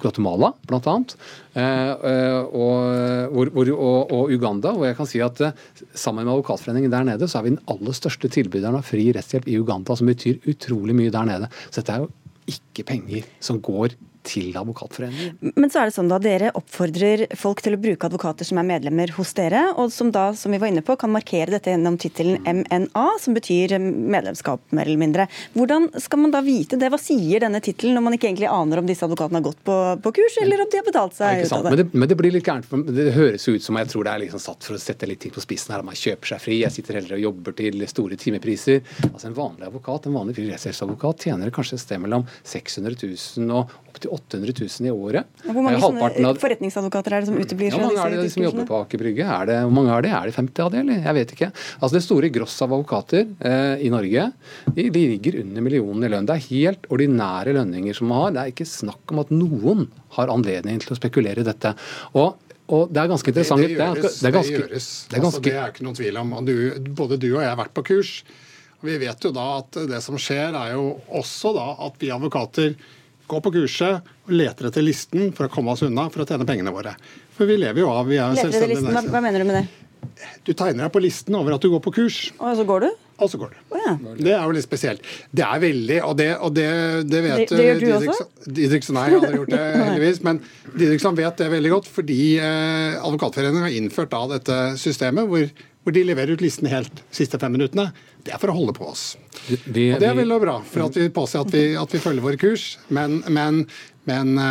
Guatemala 0.00 0.52
bl.a. 0.68 0.96
Eh, 1.54 1.64
eh, 2.10 2.38
og, 2.40 3.36
og, 3.36 3.72
og, 3.74 4.32
Uganda. 4.32 4.74
Og 4.76 4.86
jeg 4.88 4.98
kan 4.98 5.08
si 5.10 5.22
at 5.24 5.42
eh, 5.44 5.64
sammen 5.94 6.24
med 6.24 6.34
Advokatforeningen 6.34 6.92
der 6.92 7.08
nede, 7.12 7.28
så 7.30 7.40
er 7.40 7.46
vi 7.46 7.54
den 7.54 7.64
aller 7.70 7.96
største 7.96 8.30
tilbyderen 8.32 8.78
av 8.80 8.86
fri 8.88 9.10
rettshjelp 9.16 9.48
i 9.50 9.58
Uganda, 9.60 9.96
som 9.98 10.10
betyr 10.10 10.40
utrolig 10.50 10.96
mye 10.98 11.14
der 11.14 11.28
nede. 11.28 11.50
Så 11.68 11.80
dette 11.80 11.96
er 11.96 12.06
jo 12.06 12.12
ikke 12.50 12.86
penger 12.88 13.28
som 13.44 13.60
går 13.62 13.94
til 14.26 14.56
Advokatforeningen. 14.58 15.52
Men 15.56 15.70
så 15.72 15.82
er 15.82 15.90
det 15.90 15.94
sånn 15.96 16.10
da, 16.10 16.18
dere 16.22 16.52
oppfordrer 16.58 17.26
folk 17.38 17.62
til 17.64 17.76
å 17.76 17.80
bruke 17.80 18.08
advokater 18.08 18.46
som 18.48 18.60
er 18.60 18.68
medlemmer 18.68 19.12
hos 19.16 19.32
dere, 19.36 19.62
og 19.80 19.92
som 19.94 20.12
da, 20.14 20.30
som 20.36 20.52
vi 20.52 20.60
var 20.60 20.72
inne 20.72 20.84
på, 20.86 20.96
kan 21.00 21.12
markere 21.12 21.54
dette 21.54 21.72
gjennom 21.72 21.96
tittelen 22.00 22.40
MNA, 22.44 23.06
som 23.22 23.36
betyr 23.36 23.76
medlemskap, 23.80 24.62
mer 24.76 24.88
eller 24.88 25.00
mindre. 25.00 25.26
Hvordan 25.56 25.88
skal 26.02 26.22
man 26.24 26.34
da 26.34 26.42
vite 26.44 26.78
det? 26.80 26.90
Hva 26.92 27.00
sier 27.00 27.44
denne 27.44 27.62
tittelen 27.64 27.96
når 27.96 28.06
man 28.06 28.16
ikke 28.16 28.30
egentlig 28.30 28.50
aner 28.50 28.82
om 28.82 28.88
disse 28.88 29.06
advokatene 29.06 29.40
har 29.40 29.46
gått 29.48 29.62
på, 29.66 29.78
på 30.04 30.14
kurs, 30.20 30.38
eller 30.42 30.64
om 30.64 30.70
de 30.70 30.80
har 30.80 30.88
betalt 30.88 31.16
seg 31.18 31.44
ut 31.44 31.56
av 31.56 31.64
det? 31.64 31.74
Men, 31.74 31.80
det? 31.82 31.88
men 31.94 32.12
det 32.12 32.18
blir 32.20 32.34
litt 32.36 32.46
gærent. 32.46 32.90
Det 33.00 33.08
høres 33.16 33.48
ut 33.48 33.64
som 33.64 33.78
jeg 33.80 33.90
tror 33.92 34.06
det 34.06 34.14
er 34.14 34.24
liksom 34.26 34.42
satt 34.42 34.68
for 34.68 34.76
å 34.76 34.82
sette 34.82 35.08
litt 35.08 35.22
ting 35.24 35.34
på 35.34 35.44
spissen 35.44 35.74
her, 35.74 35.84
at 35.84 35.88
man 35.88 35.98
kjøper 35.98 36.34
seg 36.34 36.44
fri. 36.44 36.60
Jeg 36.64 36.76
sitter 36.76 37.00
heller 37.00 37.16
og 37.18 37.24
jobber 37.28 37.56
til 37.60 37.86
store 37.90 38.18
timepriser. 38.20 38.82
Altså 39.10 39.30
En 39.30 39.38
vanlig 39.38 39.68
advokat, 39.68 40.08
en 40.08 40.18
vanlig 40.18 40.36
fri 40.38 40.48
rettshjelpsadvokat 40.50 41.28
tjener 41.28 41.54
kanskje 41.54 41.78
et 41.78 41.84
sted 41.84 42.02
mellom 42.02 42.26
600 42.44 42.96
000 43.00 43.56
og 43.56 43.74
opptil 43.90 44.12
800 44.14 44.54
000 44.56 44.88
i 44.88 44.92
året. 44.94 45.28
Hvor 45.44 45.66
mange 45.66 45.82
sånne 45.82 46.32
forretningsadvokater 46.40 47.16
er 47.16 47.24
det 47.24 47.30
som 47.30 47.38
uteblir? 47.38 47.70
Ja, 47.72 47.76
hvor 47.76 47.90
mange 47.90 48.06
er 48.06 48.16
det 48.16 48.24
de 48.28 48.32
som 48.32 48.44
jobber 48.46 48.68
på 48.70 48.80
Aker 48.84 49.02
Brygge? 49.02 49.26
Er 49.26 49.50
det, 49.50 49.56
hvor 49.66 49.74
mange 49.76 49.96
er 49.96 50.06
det? 50.06 50.12
Er 50.16 50.30
det 50.30 50.36
50 50.38 50.64
av 50.64 50.74
det, 50.74 50.82
eller? 50.84 51.00
Jeg 51.10 51.18
vet 51.20 51.34
ikke. 51.36 51.50
Altså 51.80 51.92
Det 51.98 52.04
store 52.06 52.30
gross 52.34 52.58
av 52.64 52.76
advokater 52.78 53.24
eh, 53.26 53.86
i 53.86 53.90
Norge 53.92 54.28
de, 54.76 54.84
de 54.86 55.06
ligger 55.14 55.40
under 55.42 55.66
millionen 55.66 56.06
i 56.06 56.12
lønn. 56.12 56.28
Det 56.28 56.36
er 56.36 56.46
helt 56.50 56.86
ordinære 56.94 57.56
lønninger 57.58 57.96
som 57.98 58.10
man 58.12 58.24
har. 58.24 58.36
Det 58.36 58.44
er 58.44 58.54
ikke 58.54 58.68
snakk 58.70 59.14
om 59.14 59.24
at 59.24 59.34
noen 59.34 59.88
har 60.16 60.32
anledning 60.32 60.80
til 60.82 60.94
å 60.94 60.98
spekulere 61.00 61.42
i 61.44 61.50
dette. 61.50 61.74
Og 62.14 62.38
Og 62.70 62.86
det 62.86 63.00
er 63.02 63.08
ganske 63.10 63.32
interessant. 63.32 63.64
Det, 63.66 63.74
det 63.74 63.82
gjøres. 63.82 64.20
Det, 64.22 64.30
ganske, 64.30 64.52
det, 64.54 64.60
gjøres. 64.60 64.84
Det, 65.10 65.16
er 65.16 65.22
ganske, 65.24 65.26
altså, 65.26 65.40
det 65.42 65.54
er 65.58 65.72
ikke 65.72 65.86
noen 65.88 65.96
tvil 65.98 66.18
om. 66.20 66.36
Du, 66.46 66.54
både 67.00 67.16
du 67.18 67.26
og 67.32 67.40
jeg 67.42 67.50
har 67.50 67.58
vært 67.58 67.72
på 67.74 67.82
kurs. 67.88 68.12
Vi 68.86 68.94
vet 69.02 69.26
jo 69.26 69.32
da 69.34 69.46
at 69.58 69.76
det 69.90 69.98
som 70.04 70.16
skjer, 70.20 70.54
er 70.54 70.76
jo 70.76 70.84
også 71.18 71.50
da 71.56 71.66
at 71.88 71.98
vi 72.00 72.12
advokater 72.14 72.76
går 73.30 73.44
på 73.44 73.52
kurset 73.54 74.10
og 74.26 74.32
leter 74.34 74.70
etter 74.70 74.84
listen 74.84 75.30
for 75.36 75.46
å 75.46 75.52
komme 75.52 75.74
oss 75.74 75.84
unna 75.86 76.08
for 76.12 76.24
å 76.24 76.28
tjene 76.28 76.48
pengene 76.48 76.74
våre. 76.74 76.96
For 77.36 77.48
vi 77.50 77.60
lever 77.60 77.84
jo 77.84 77.92
av 77.92 78.10
vi 78.10 78.18
er 78.20 78.34
Leter 78.36 78.68
listen, 78.70 78.90
hva, 78.90 79.04
hva 79.06 79.22
mener 79.24 79.42
du 79.42 79.48
med 79.48 79.62
det? 79.62 79.68
Du 80.44 80.52
tegner 80.56 80.86
deg 80.86 80.92
på 80.94 81.00
listen 81.02 81.36
over 81.36 81.54
at 81.54 81.62
du 81.62 81.70
går 81.72 81.82
på 81.84 81.92
kurs. 82.00 82.18
Og 82.40 82.56
så 82.58 82.64
går 82.68 82.86
du? 82.86 82.90
Og 83.20 83.28
så 83.28 83.40
går 83.40 83.52
du. 83.52 83.56
Oh, 83.68 83.80
ja. 83.84 83.94
Det 84.16 84.32
er 84.32 84.44
jo 84.48 84.54
litt 84.56 84.64
spesielt. 84.64 85.04
Det 85.36 85.44
er 85.44 85.60
veldig 85.60 85.98
Og 86.06 86.14
det, 86.16 86.28
og 86.40 86.54
det, 86.56 86.68
det 87.10 87.20
vet 87.26 87.42
Det, 87.42 87.58
det 87.58 87.66
gjør 87.66 87.80
du 87.82 88.08
også? 88.12 88.26
Didriksson, 88.46 88.96
nei, 88.96 89.06
jeg 89.12 89.20
hadde 89.20 89.40
gjort 89.42 89.52
det 89.52 89.64
heldigvis. 89.84 90.22
Men 90.26 90.40
Didriksson 90.72 91.18
vet 91.20 91.42
det 91.42 91.50
veldig 91.52 91.74
godt, 91.74 91.90
fordi 91.98 92.20
eh, 92.40 92.96
Advokatforeningen 92.96 93.66
har 93.66 93.76
innført 93.76 94.12
da 94.14 94.22
dette 94.32 94.60
systemet 94.80 95.28
hvor, 95.28 95.44
hvor 95.84 95.96
de 95.96 96.06
leverer 96.08 96.32
ut 96.32 96.44
listen 96.44 96.70
helt 96.72 96.94
de 96.96 97.20
siste 97.20 97.40
fem 97.42 97.52
minuttene. 97.56 97.90
Det 98.24 98.32
er 98.34 98.40
for 98.42 98.50
å 98.52 98.56
holde 98.56 98.72
på 98.76 98.84
oss. 98.90 99.04
Vi, 99.48 99.94
og 99.94 100.00
det 100.02 100.08
er 100.10 100.16
veldig 100.18 100.38
bra, 100.42 100.56
for 100.66 100.80
at 100.88 100.96
vi 101.00 101.06
påser 101.14 101.38
at 101.44 101.52
vi, 101.54 101.62
at 101.80 101.90
vi 101.94 102.00
følger 102.02 102.22
vår 102.24 102.36
kurs. 102.40 102.64
Men, 102.92 103.10
men, 103.32 103.52
men 104.08 104.26
uh, 104.38 104.42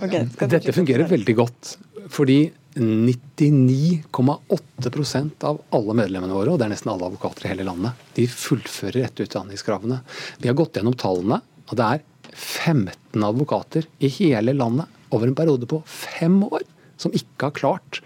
okay, 0.00 0.24
Dette 0.40 0.72
fungerer 0.76 1.06
veldig 1.10 1.34
godt. 1.38 1.62
Fordi 2.10 2.40
99,8% 2.74 5.44
av 5.48 5.60
alle 5.74 5.94
medlemmene 5.98 6.36
våre, 6.36 6.50
og 6.52 6.58
det 6.60 6.66
er 6.68 6.72
nesten 6.74 6.92
alle 6.92 7.06
advokater 7.08 7.42
i 7.46 7.50
hele 7.54 7.64
landet, 7.66 7.92
de 8.14 8.24
fullfører 8.30 9.00
etter 9.08 9.22
utdanningskravene. 9.26 9.98
Vi 10.38 10.48
har 10.50 10.58
gått 10.58 10.76
gjennom 10.78 10.96
tallene, 10.98 11.38
og 11.70 11.74
det 11.78 11.86
er 11.86 12.00
15 12.30 13.24
advokater 13.26 13.82
i 13.98 14.08
hele 14.20 14.52
landet 14.54 14.86
over 15.10 15.26
en 15.26 15.38
periode 15.38 15.66
på 15.70 15.78
fem 15.88 16.42
år 16.46 16.62
som 17.00 17.14
ikke 17.16 17.44
har 17.48 17.56
klart 17.56 18.02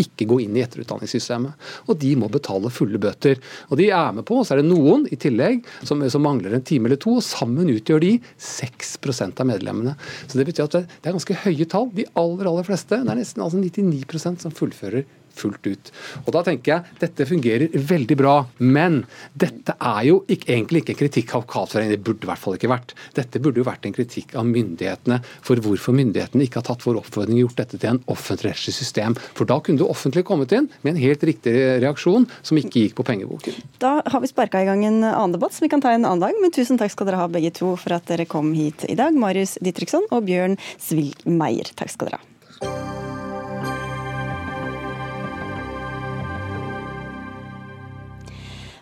ikke 0.00 0.26
gå 0.30 0.40
inn 0.44 0.56
i 0.58 0.62
etterutdanningssystemet. 0.64 1.66
Og 1.88 1.98
de 2.00 2.12
må 2.18 2.28
betale 2.32 2.72
fulle 2.74 3.00
bøter. 3.00 3.40
Og 3.70 3.78
de 3.80 3.90
er 3.94 4.14
med 4.16 4.26
på, 4.28 4.40
så 4.42 4.54
er 4.54 4.62
det 4.62 4.68
noen 4.70 5.06
i 5.12 5.18
tillegg 5.20 5.66
som, 5.86 6.02
som 6.10 6.24
mangler 6.24 6.56
en 6.56 6.64
time 6.66 6.90
eller 6.90 7.00
to, 7.00 7.16
og 7.20 7.26
sammen 7.26 7.70
utgjør 7.74 8.04
de 8.04 8.14
6% 8.40 9.42
av 9.42 9.50
medlemmene. 9.50 9.96
Så 10.26 10.40
det 10.40 10.48
betyr 10.50 10.68
at 10.68 10.78
det 10.80 11.10
er 11.10 11.16
ganske 11.16 11.40
høye 11.46 11.68
tall. 11.70 11.90
De 11.94 12.08
aller, 12.12 12.50
aller 12.50 12.66
fleste, 12.66 13.00
det 13.00 13.14
er 13.14 13.20
nesten 13.20 13.44
altså 13.44 13.60
99% 13.62 14.46
som 14.46 14.54
fullfører 14.54 15.06
fullt 15.38 15.66
ut. 15.66 15.92
Og 16.24 16.32
Da 16.34 16.42
tenker 16.46 16.72
jeg 16.72 16.98
dette 17.00 17.26
fungerer 17.28 17.70
veldig 17.74 18.16
bra, 18.18 18.34
men 18.58 19.04
dette 19.34 19.76
er 19.78 20.02
jo 20.08 20.20
ikke, 20.26 20.50
egentlig 20.50 20.82
ikke 20.82 20.94
en 20.94 21.00
kritikk 21.04 21.34
av 21.34 21.44
Advokatforeningen. 21.44 21.94
Det 21.94 22.04
burde 22.04 22.26
i 22.26 22.30
hvert 22.30 22.42
fall 22.42 22.56
ikke 22.56 22.70
vært. 22.72 22.94
Dette 23.16 23.40
burde 23.42 23.60
jo 23.60 23.66
vært 23.66 23.86
en 23.86 23.94
kritikk 23.94 24.34
av 24.38 24.46
myndighetene 24.48 25.20
for 25.44 25.60
hvorfor 25.62 25.96
myndighetene 25.96 26.46
ikke 26.46 26.60
har 26.60 26.68
tatt 26.70 26.84
vår 26.86 27.00
oppfordring 27.02 27.38
og 27.38 27.48
gjort 27.48 27.62
dette 27.62 27.80
til 27.80 27.92
en 27.92 28.02
offentligrettslig 28.10 28.74
system. 28.76 29.16
For 29.36 29.48
da 29.48 29.60
kunne 29.60 29.82
det 29.82 29.88
offentlige 29.88 30.26
kommet 30.28 30.54
inn 30.56 30.68
med 30.82 30.94
en 30.94 31.02
helt 31.04 31.24
riktig 31.26 31.54
reaksjon 31.84 32.28
som 32.42 32.60
ikke 32.60 32.86
gikk 32.86 32.98
på 32.98 33.06
pengeboken. 33.06 33.60
Da 33.82 33.96
har 34.02 34.24
vi 34.24 34.30
sparka 34.30 34.62
i 34.62 34.68
gang 34.68 34.84
en 34.88 35.02
annen 35.04 35.36
debatt 35.36 35.56
som 35.56 35.66
vi 35.66 35.72
kan 35.72 35.84
ta 35.84 35.94
en 35.94 36.04
annen 36.04 36.24
dag, 36.24 36.36
men 36.42 36.54
tusen 36.54 36.80
takk 36.80 36.94
skal 36.94 37.10
dere 37.10 37.22
ha 37.22 37.30
begge 37.30 37.54
to 37.54 37.74
for 37.80 37.96
at 37.96 38.06
dere 38.10 38.28
kom 38.28 38.52
hit 38.56 38.86
i 38.88 38.98
dag. 38.98 39.16
Marius 39.16 39.58
Ditriksson 39.64 40.08
og 40.10 40.28
Bjørn 40.28 40.58
Svilmeier. 40.82 41.74
Takk 41.78 41.92
skal 41.92 42.12
dere 42.12 42.22
ha. 42.22 42.33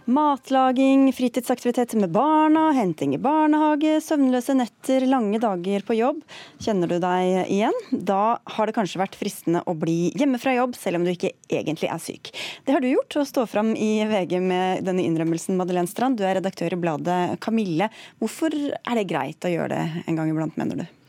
Matlaging, 0.04 1.12
fritidsaktiviteter 1.12 1.96
med 1.96 2.10
barna, 2.10 2.72
henting 2.74 3.14
i 3.14 3.18
barnehage, 3.22 4.00
søvnløse 4.02 4.56
netter, 4.58 5.04
lange 5.06 5.38
dager 5.38 5.84
på 5.86 5.94
jobb. 5.94 6.24
Kjenner 6.58 6.90
du 6.90 6.96
deg 7.02 7.52
igjen? 7.52 7.76
Da 7.92 8.40
har 8.56 8.66
det 8.66 8.74
kanskje 8.74 8.98
vært 8.98 9.14
fristende 9.20 9.62
å 9.70 9.76
bli 9.78 10.10
hjemme 10.18 10.40
fra 10.42 10.56
jobb, 10.56 10.74
selv 10.74 10.98
om 10.98 11.06
du 11.06 11.12
ikke 11.12 11.30
egentlig 11.46 11.92
er 11.92 12.02
syk. 12.02 12.32
Det 12.66 12.74
har 12.74 12.82
du 12.82 12.90
gjort, 12.90 13.20
å 13.20 13.28
stå 13.28 13.46
fram 13.46 13.76
i 13.78 13.92
VG 14.10 14.40
med 14.42 14.82
denne 14.88 15.04
innrømmelsen, 15.06 15.54
Madeleine 15.60 15.90
Strand. 15.90 16.18
Du 16.18 16.26
er 16.26 16.40
redaktør 16.40 16.74
i 16.74 16.80
bladet 16.82 17.20
Kamille. 17.44 17.86
Hvorfor 18.18 18.58
er 18.58 18.98
det 18.98 19.06
greit 19.12 19.46
å 19.46 19.54
gjøre 19.54 19.76
det 19.76 20.02
en 20.08 20.18
gang 20.18 20.34
iblant, 20.34 20.58
mener 20.58 20.82
du? 20.82 21.01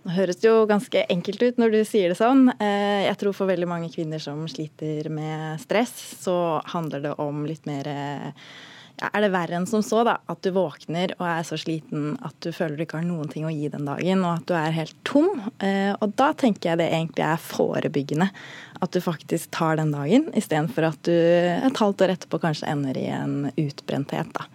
Nå 0.00 0.14
høres 0.16 0.40
det 0.40 0.48
jo 0.48 0.64
ganske 0.68 1.04
enkelt 1.12 1.42
ut 1.44 1.58
når 1.60 1.74
du 1.74 1.80
sier 1.84 2.12
det 2.12 2.16
sånn. 2.16 2.46
Eh, 2.56 3.04
jeg 3.04 3.18
tror 3.20 3.36
for 3.36 3.50
veldig 3.50 3.68
mange 3.68 3.90
kvinner 3.92 4.22
som 4.22 4.46
sliter 4.48 5.10
med 5.12 5.60
stress, 5.60 5.92
så 6.22 6.34
handler 6.72 7.04
det 7.04 7.16
om 7.20 7.44
litt 7.48 7.68
mer 7.68 7.90
ja, 9.00 9.10
Er 9.12 9.24
det 9.24 9.30
verre 9.32 9.58
enn 9.58 9.68
som 9.68 9.82
så, 9.84 10.00
da? 10.08 10.18
At 10.28 10.40
du 10.44 10.50
våkner 10.56 11.12
og 11.18 11.26
er 11.28 11.44
så 11.48 11.58
sliten 11.60 12.14
at 12.24 12.36
du 12.44 12.48
føler 12.52 12.78
du 12.78 12.84
ikke 12.86 13.00
har 13.00 13.06
noen 13.08 13.28
ting 13.32 13.44
å 13.48 13.52
gi 13.52 13.68
den 13.72 13.88
dagen, 13.88 14.24
og 14.24 14.40
at 14.40 14.48
du 14.48 14.56
er 14.56 14.76
helt 14.76 14.96
tom. 15.08 15.28
Eh, 15.60 15.92
og 15.96 16.16
da 16.20 16.30
tenker 16.32 16.72
jeg 16.72 16.80
det 16.80 16.88
egentlig 16.92 17.26
er 17.26 17.44
forebyggende. 17.44 18.30
At 18.80 18.96
du 18.96 19.00
faktisk 19.04 19.52
tar 19.56 19.76
den 19.80 19.92
dagen, 19.92 20.30
istedenfor 20.36 20.88
at 20.94 21.04
du 21.08 21.12
et 21.12 21.84
halvt 21.84 22.06
år 22.06 22.16
etterpå 22.16 22.40
kanskje 22.40 22.72
ender 22.72 22.96
i 22.96 23.08
en 23.12 23.50
utbrenthet, 23.52 24.32
da. 24.36 24.48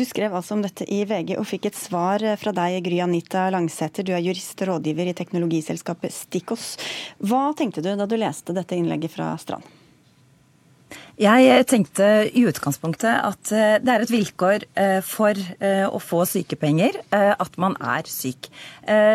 Du 0.00 0.04
skrev 0.08 0.32
altså 0.32 0.54
om 0.56 0.62
dette 0.64 0.86
i 0.88 1.02
VG 1.04 1.34
og 1.36 1.44
fikk 1.44 1.66
et 1.68 1.76
svar 1.76 2.22
fra 2.40 2.54
deg, 2.56 2.78
Gry 2.86 3.02
Anita 3.04 3.42
Langsæter. 3.52 4.00
Du 4.00 4.14
er 4.16 4.22
jurist 4.24 4.62
og 4.64 4.70
rådgiver 4.70 5.10
i 5.10 5.12
teknologiselskapet 5.18 6.14
Stikos. 6.16 6.70
Hva 7.20 7.50
tenkte 7.52 7.84
du 7.84 7.90
da 7.92 8.06
du 8.08 8.16
leste 8.16 8.56
dette 8.56 8.78
innlegget 8.80 9.12
fra 9.12 9.34
Strand? 9.36 9.68
Jeg 11.20 11.66
tenkte 11.68 12.04
i 12.32 12.46
utgangspunktet 12.48 13.10
at 13.12 13.50
eh, 13.52 13.74
det 13.84 13.92
er 13.92 14.04
et 14.06 14.12
vilkår 14.12 14.62
eh, 14.72 15.00
for 15.04 15.36
eh, 15.36 15.84
å 15.84 15.98
få 16.00 16.22
sykepenger 16.24 16.96
at 17.12 17.58
man 17.60 17.74
er 17.76 18.08
syk. 18.08 18.48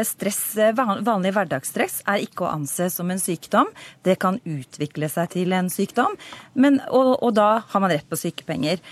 Stress, 0.06 0.42
vanlig 0.78 1.32
hverdagsstress 1.34 2.02
er 2.12 2.22
ikke 2.22 2.46
å 2.46 2.52
anse 2.52 2.92
som 2.94 3.10
en 3.10 3.22
sykdom. 3.22 3.72
Det 4.06 4.18
kan 4.22 4.38
utvikle 4.46 5.10
seg 5.10 5.32
til 5.34 5.56
en 5.58 5.72
sykdom, 5.74 6.14
men, 6.54 6.78
og, 6.94 7.16
og 7.26 7.34
da 7.38 7.50
har 7.72 7.84
man 7.84 7.94
rett 7.94 8.08
på 8.10 8.20
sykepenger. 8.20 8.84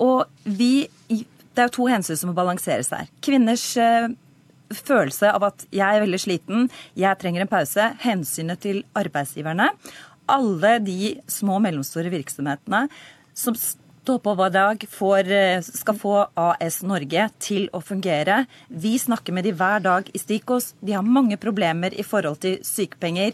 Og 0.00 0.24
vi, 0.44 0.86
det 1.08 1.66
er 1.66 1.72
to 1.74 1.88
hensyn 1.90 2.18
som 2.18 2.32
må 2.32 2.36
balanseres 2.38 2.92
her. 2.94 3.10
Kvinners 3.24 3.66
følelse 4.72 5.34
av 5.36 5.50
at 5.50 5.66
jeg 5.68 5.84
er 5.84 6.04
veldig 6.06 6.22
sliten, 6.22 6.70
jeg 6.98 7.20
trenger 7.20 7.44
en 7.44 7.50
pause, 7.50 7.90
hensynet 8.06 8.62
til 8.64 8.82
arbeidsgiverne 8.98 9.68
alle 10.32 10.78
de 10.84 11.14
små 11.30 11.58
og 11.60 11.64
mellomstore 11.66 12.12
virksomhetene 12.12 12.86
som 13.36 13.56
står 13.56 14.18
på 14.24 14.34
hver 14.34 14.50
dag 14.50 14.84
får, 14.90 15.30
eh, 15.30 15.62
skal 15.62 15.94
få 15.94 16.14
AS 16.36 16.82
Norge 16.82 17.28
til 17.38 17.68
å 17.72 17.82
fungere. 17.82 18.46
Vi 18.68 18.98
snakker 18.98 19.32
med 19.32 19.44
de 19.44 19.52
hver 19.52 19.82
dag 19.82 20.10
i 20.12 20.18
Stikos. 20.18 20.74
De 20.84 20.92
har 20.92 21.02
mange 21.02 21.36
problemer 21.36 21.94
i 21.94 22.02
forhold 22.02 22.40
til 22.40 22.58
sykepenger. 22.58 23.32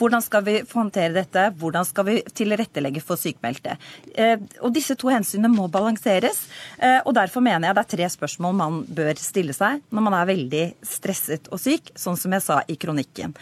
Hvordan 0.00 0.22
skal 0.22 0.42
vi 0.42 0.60
håndtere 0.62 1.12
dette? 1.12 1.52
Hvordan 1.60 1.84
skal 1.84 2.04
vi 2.04 2.22
tilrettelegge 2.22 3.02
for 3.02 3.16
sykmeldte? 3.16 3.76
Eh, 4.14 4.38
og 4.62 4.72
Disse 4.72 4.96
to 4.96 5.08
hensynene 5.08 5.54
må 5.54 5.68
balanseres. 5.70 6.48
Eh, 6.78 7.00
og 7.04 7.14
Derfor 7.14 7.42
mener 7.42 7.68
jeg 7.68 7.74
det 7.74 7.84
er 7.84 7.96
tre 7.96 8.08
spørsmål 8.08 8.54
man 8.54 8.84
bør 8.86 9.14
stille 9.16 9.52
seg 9.52 9.82
når 9.92 10.02
man 10.02 10.14
er 10.14 10.26
veldig 10.26 10.74
stresset 10.82 11.52
og 11.52 11.60
syk, 11.60 11.92
sånn 11.94 12.16
som 12.16 12.32
jeg 12.32 12.42
sa 12.42 12.62
i 12.66 12.76
kronikken. 12.76 13.36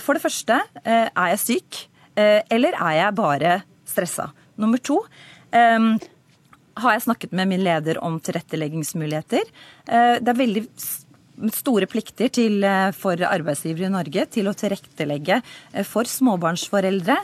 For 0.00 0.12
det 0.12 0.22
første, 0.22 0.60
er 0.84 1.10
jeg 1.14 1.38
syk? 1.38 1.88
Eh, 2.16 2.40
eller 2.52 2.76
er 2.76 2.98
jeg 2.98 3.18
bare 3.18 3.60
stressa? 3.88 4.30
Nummer 4.60 4.82
to 4.82 5.02
Um, 5.52 5.98
har 6.80 6.94
jeg 6.94 7.02
snakket 7.04 7.32
med 7.36 7.50
min 7.50 7.60
leder 7.60 7.98
om 8.00 8.14
tilretteleggingsmuligheter. 8.24 9.42
Uh, 9.84 10.16
det 10.16 10.32
er 10.32 10.38
veldig 10.38 10.62
store 11.52 11.88
plikter 11.90 12.30
til, 12.32 12.62
eh, 12.64 12.88
for 12.96 13.20
arbeidsgivere 13.26 13.88
i 13.88 13.92
Norge 13.92 14.24
til 14.30 14.46
å 14.48 14.54
tilrettelegge 14.54 15.40
for 15.88 16.08
småbarnsforeldre. 16.08 17.16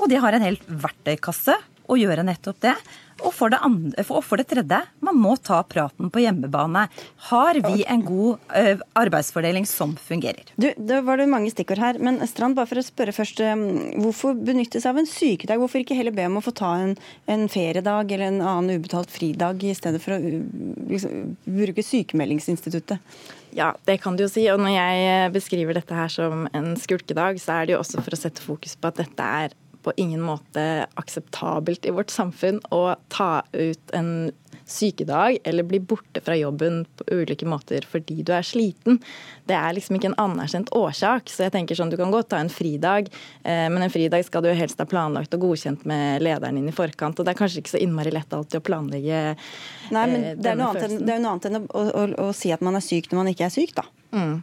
Og 0.00 0.08
de 0.10 0.18
har 0.20 0.34
en 0.34 0.42
hel 0.42 0.56
verktøykasse 0.66 1.54
å 1.92 1.98
gjøre 2.00 2.24
nettopp 2.26 2.60
det. 2.64 2.76
Og 3.22 3.30
for, 3.34 3.54
andre, 3.54 4.02
og 4.08 4.22
for, 4.24 4.40
det 4.40 4.48
tredje, 4.50 4.78
man 5.04 5.18
må 5.20 5.34
ta 5.38 5.60
praten 5.68 6.10
på 6.12 6.22
hjemmebane. 6.24 6.86
Har 7.28 7.58
vi 7.68 7.84
en 7.86 8.04
god 8.06 8.54
ø, 8.58 8.64
arbeidsfordeling 8.98 9.66
som 9.68 9.94
fungerer? 10.00 10.48
Du, 10.56 10.70
Da 10.78 11.02
var 11.06 11.20
det 11.20 11.28
mange 11.30 11.52
stikkord 11.52 11.82
her. 11.82 12.00
Men 12.02 12.18
Strand, 12.26 12.56
bare 12.58 12.70
for 12.70 12.80
å 12.80 12.86
spørre 12.86 13.14
først. 13.14 13.42
Um, 13.44 13.66
hvorfor 14.02 14.34
benytte 14.38 14.80
seg 14.82 14.94
av 14.94 15.02
en 15.02 15.10
sykedag? 15.10 15.62
Hvorfor 15.62 15.82
ikke 15.82 15.98
heller 15.98 16.14
be 16.16 16.26
om 16.26 16.40
å 16.40 16.44
få 16.44 16.54
ta 16.56 16.72
en, 16.82 16.96
en 17.30 17.46
feriedag 17.52 18.10
eller 18.10 18.32
en 18.32 18.42
annen 18.42 18.80
ubetalt 18.80 19.12
fridag, 19.12 19.62
i 19.62 19.76
stedet 19.76 20.02
for 20.02 20.16
å 20.16 20.20
liksom, 20.90 21.36
bruke 21.46 21.86
sykemeldingsinstituttet? 21.86 23.14
Ja, 23.52 23.74
det 23.86 23.98
kan 24.02 24.16
du 24.16 24.24
jo 24.24 24.32
si. 24.32 24.48
Og 24.50 24.62
når 24.62 24.74
jeg 24.74 25.32
beskriver 25.36 25.76
dette 25.76 25.96
her 25.96 26.10
som 26.10 26.46
en 26.56 26.72
skulkedag, 26.80 27.38
så 27.42 27.60
er 27.60 27.68
det 27.68 27.76
jo 27.76 27.82
også 27.84 28.02
for 28.02 28.16
å 28.16 28.18
sette 28.18 28.42
fokus 28.42 28.78
på 28.80 28.88
at 28.88 29.02
dette 29.04 29.34
er 29.44 29.58
på 29.82 29.94
ingen 30.00 30.22
måte 30.24 30.86
akseptabelt 31.00 31.86
i 31.86 31.94
vårt 31.94 32.12
samfunn 32.14 32.60
å 32.70 32.84
ta 33.12 33.42
ut 33.52 33.96
en 33.96 34.30
sykedag 34.72 35.38
eller 35.44 35.62
bli 35.62 35.80
borte 35.80 36.20
fra 36.20 36.36
jobben 36.36 36.84
på 36.96 37.04
ulike 37.06 37.46
måter 37.46 37.84
fordi 37.88 38.22
du 38.22 38.32
er 38.34 38.46
sliten. 38.46 39.00
Det 39.48 39.56
er 39.56 39.74
liksom 39.76 39.98
ikke 39.98 40.12
en 40.12 40.18
anerkjent 40.22 40.72
årsak. 40.76 41.30
Så 41.30 41.46
jeg 41.46 41.54
tenker 41.56 41.78
sånn, 41.78 41.90
Du 41.90 41.98
kan 42.00 42.12
godt 42.14 42.30
ta 42.32 42.38
en 42.40 42.52
fridag, 42.52 43.10
eh, 43.42 43.68
men 43.68 43.82
en 43.82 43.90
fridag 43.90 44.24
skal 44.24 44.42
du 44.42 44.48
jo 44.48 44.56
helst 44.56 44.78
ha 44.78 44.86
planlagt 44.86 45.34
og 45.34 45.48
godkjent 45.48 45.84
med 45.84 46.22
lederen 46.22 46.56
din 46.56 46.68
i 46.68 46.76
forkant. 46.76 47.18
Og 47.18 47.26
det 47.26 47.34
er 47.34 47.40
kanskje 47.40 47.62
ikke 47.62 47.74
så 47.74 47.82
innmari 47.82 48.14
lett 48.14 48.32
alltid 48.32 48.60
å 48.60 48.64
planlegge 48.64 49.36
Nei, 49.92 50.06
men 50.06 50.24
eh, 50.24 50.36
det 50.38 50.52
er, 50.52 50.56
noe 50.56 50.72
annet, 50.72 50.96
det 51.02 51.16
er 51.16 51.20
noe 51.20 51.34
annet 51.34 51.50
enn 51.50 51.60
å, 51.60 51.66
å, 51.66 51.82
å, 51.90 52.06
å, 52.28 52.32
si 52.36 52.54
at 52.54 52.62
man 52.64 52.78
er 52.78 52.84
syk 52.84 53.10
når 53.10 53.22
man 53.22 53.32
ikke 53.34 53.48
er 53.50 53.54
syk, 53.54 53.74
da. 53.76 53.84
Mm. 54.12 54.42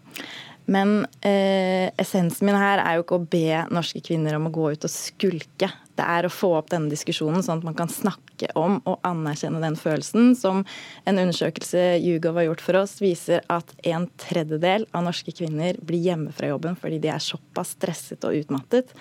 Men 0.70 1.04
eh, 1.26 1.90
essensen 1.98 2.46
min 2.46 2.58
her 2.60 2.82
er 2.84 2.98
jo 2.98 3.06
ikke 3.06 3.18
å 3.18 3.30
be 3.32 3.62
norske 3.74 4.02
kvinner 4.06 4.38
om 4.38 4.50
å 4.50 4.54
gå 4.54 4.72
ut 4.76 4.86
og 4.86 4.94
skulke 4.94 5.72
det 6.00 6.06
er 6.08 6.26
å 6.26 6.32
få 6.32 6.54
opp 6.58 6.70
denne 6.72 6.92
diskusjonen, 6.92 7.44
sånn 7.44 7.60
at 7.60 7.68
man 7.68 7.78
kan 7.78 7.92
snakke 7.92 8.50
om 8.58 8.78
og 8.88 9.04
anerkjenne 9.08 9.60
den 9.62 9.76
følelsen. 9.80 10.32
Som 10.40 10.64
en 11.10 11.20
undersøkelse 11.20 12.00
Hugo 12.04 12.32
har 12.38 12.48
gjort 12.48 12.64
for 12.64 12.80
oss, 12.80 12.98
viser 13.04 13.44
at 13.52 13.74
en 13.90 14.08
tredjedel 14.22 14.88
av 14.96 15.06
norske 15.10 15.34
kvinner 15.36 15.80
blir 15.84 16.04
hjemme 16.06 16.34
fra 16.36 16.52
jobben 16.52 16.78
fordi 16.80 17.02
de 17.04 17.12
er 17.12 17.24
såpass 17.24 17.76
stresset 17.76 18.24
og 18.28 18.38
utmattet. 18.40 18.94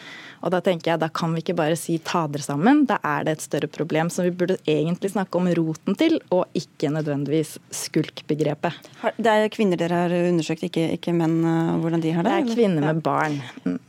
Og 0.42 0.53
da 0.55 0.62
tenker 0.64 0.92
jeg, 0.92 1.03
da 1.03 1.11
kan 1.12 1.34
vi 1.34 1.44
ikke 1.44 1.59
bare 1.59 1.78
si 1.78 1.99
ta 2.03 2.24
dere 2.30 2.44
sammen. 2.44 2.84
Da 2.88 2.99
er 3.07 3.26
det 3.26 3.36
et 3.36 3.46
større 3.46 3.70
problem 3.70 4.11
som 4.12 4.26
vi 4.26 4.34
burde 4.34 4.59
egentlig 4.66 5.12
snakke 5.14 5.38
om 5.38 5.51
roten 5.59 5.99
til, 5.99 6.18
og 6.34 6.49
ikke 6.59 6.90
nødvendigvis 6.94 7.57
skulkbegrepet. 7.84 8.90
Det 9.18 9.34
er 9.34 9.53
kvinner 9.55 9.78
dere 9.80 10.05
har 10.05 10.16
undersøkt, 10.32 10.66
ikke, 10.66 10.90
ikke 10.99 11.14
menn, 11.16 11.40
hvordan 11.82 12.03
de 12.03 12.16
har 12.16 12.26
det? 12.26 12.34
Det 12.34 12.53
er 12.53 12.59
kvinner 12.59 12.90
med 12.90 13.05
barn. 13.07 13.38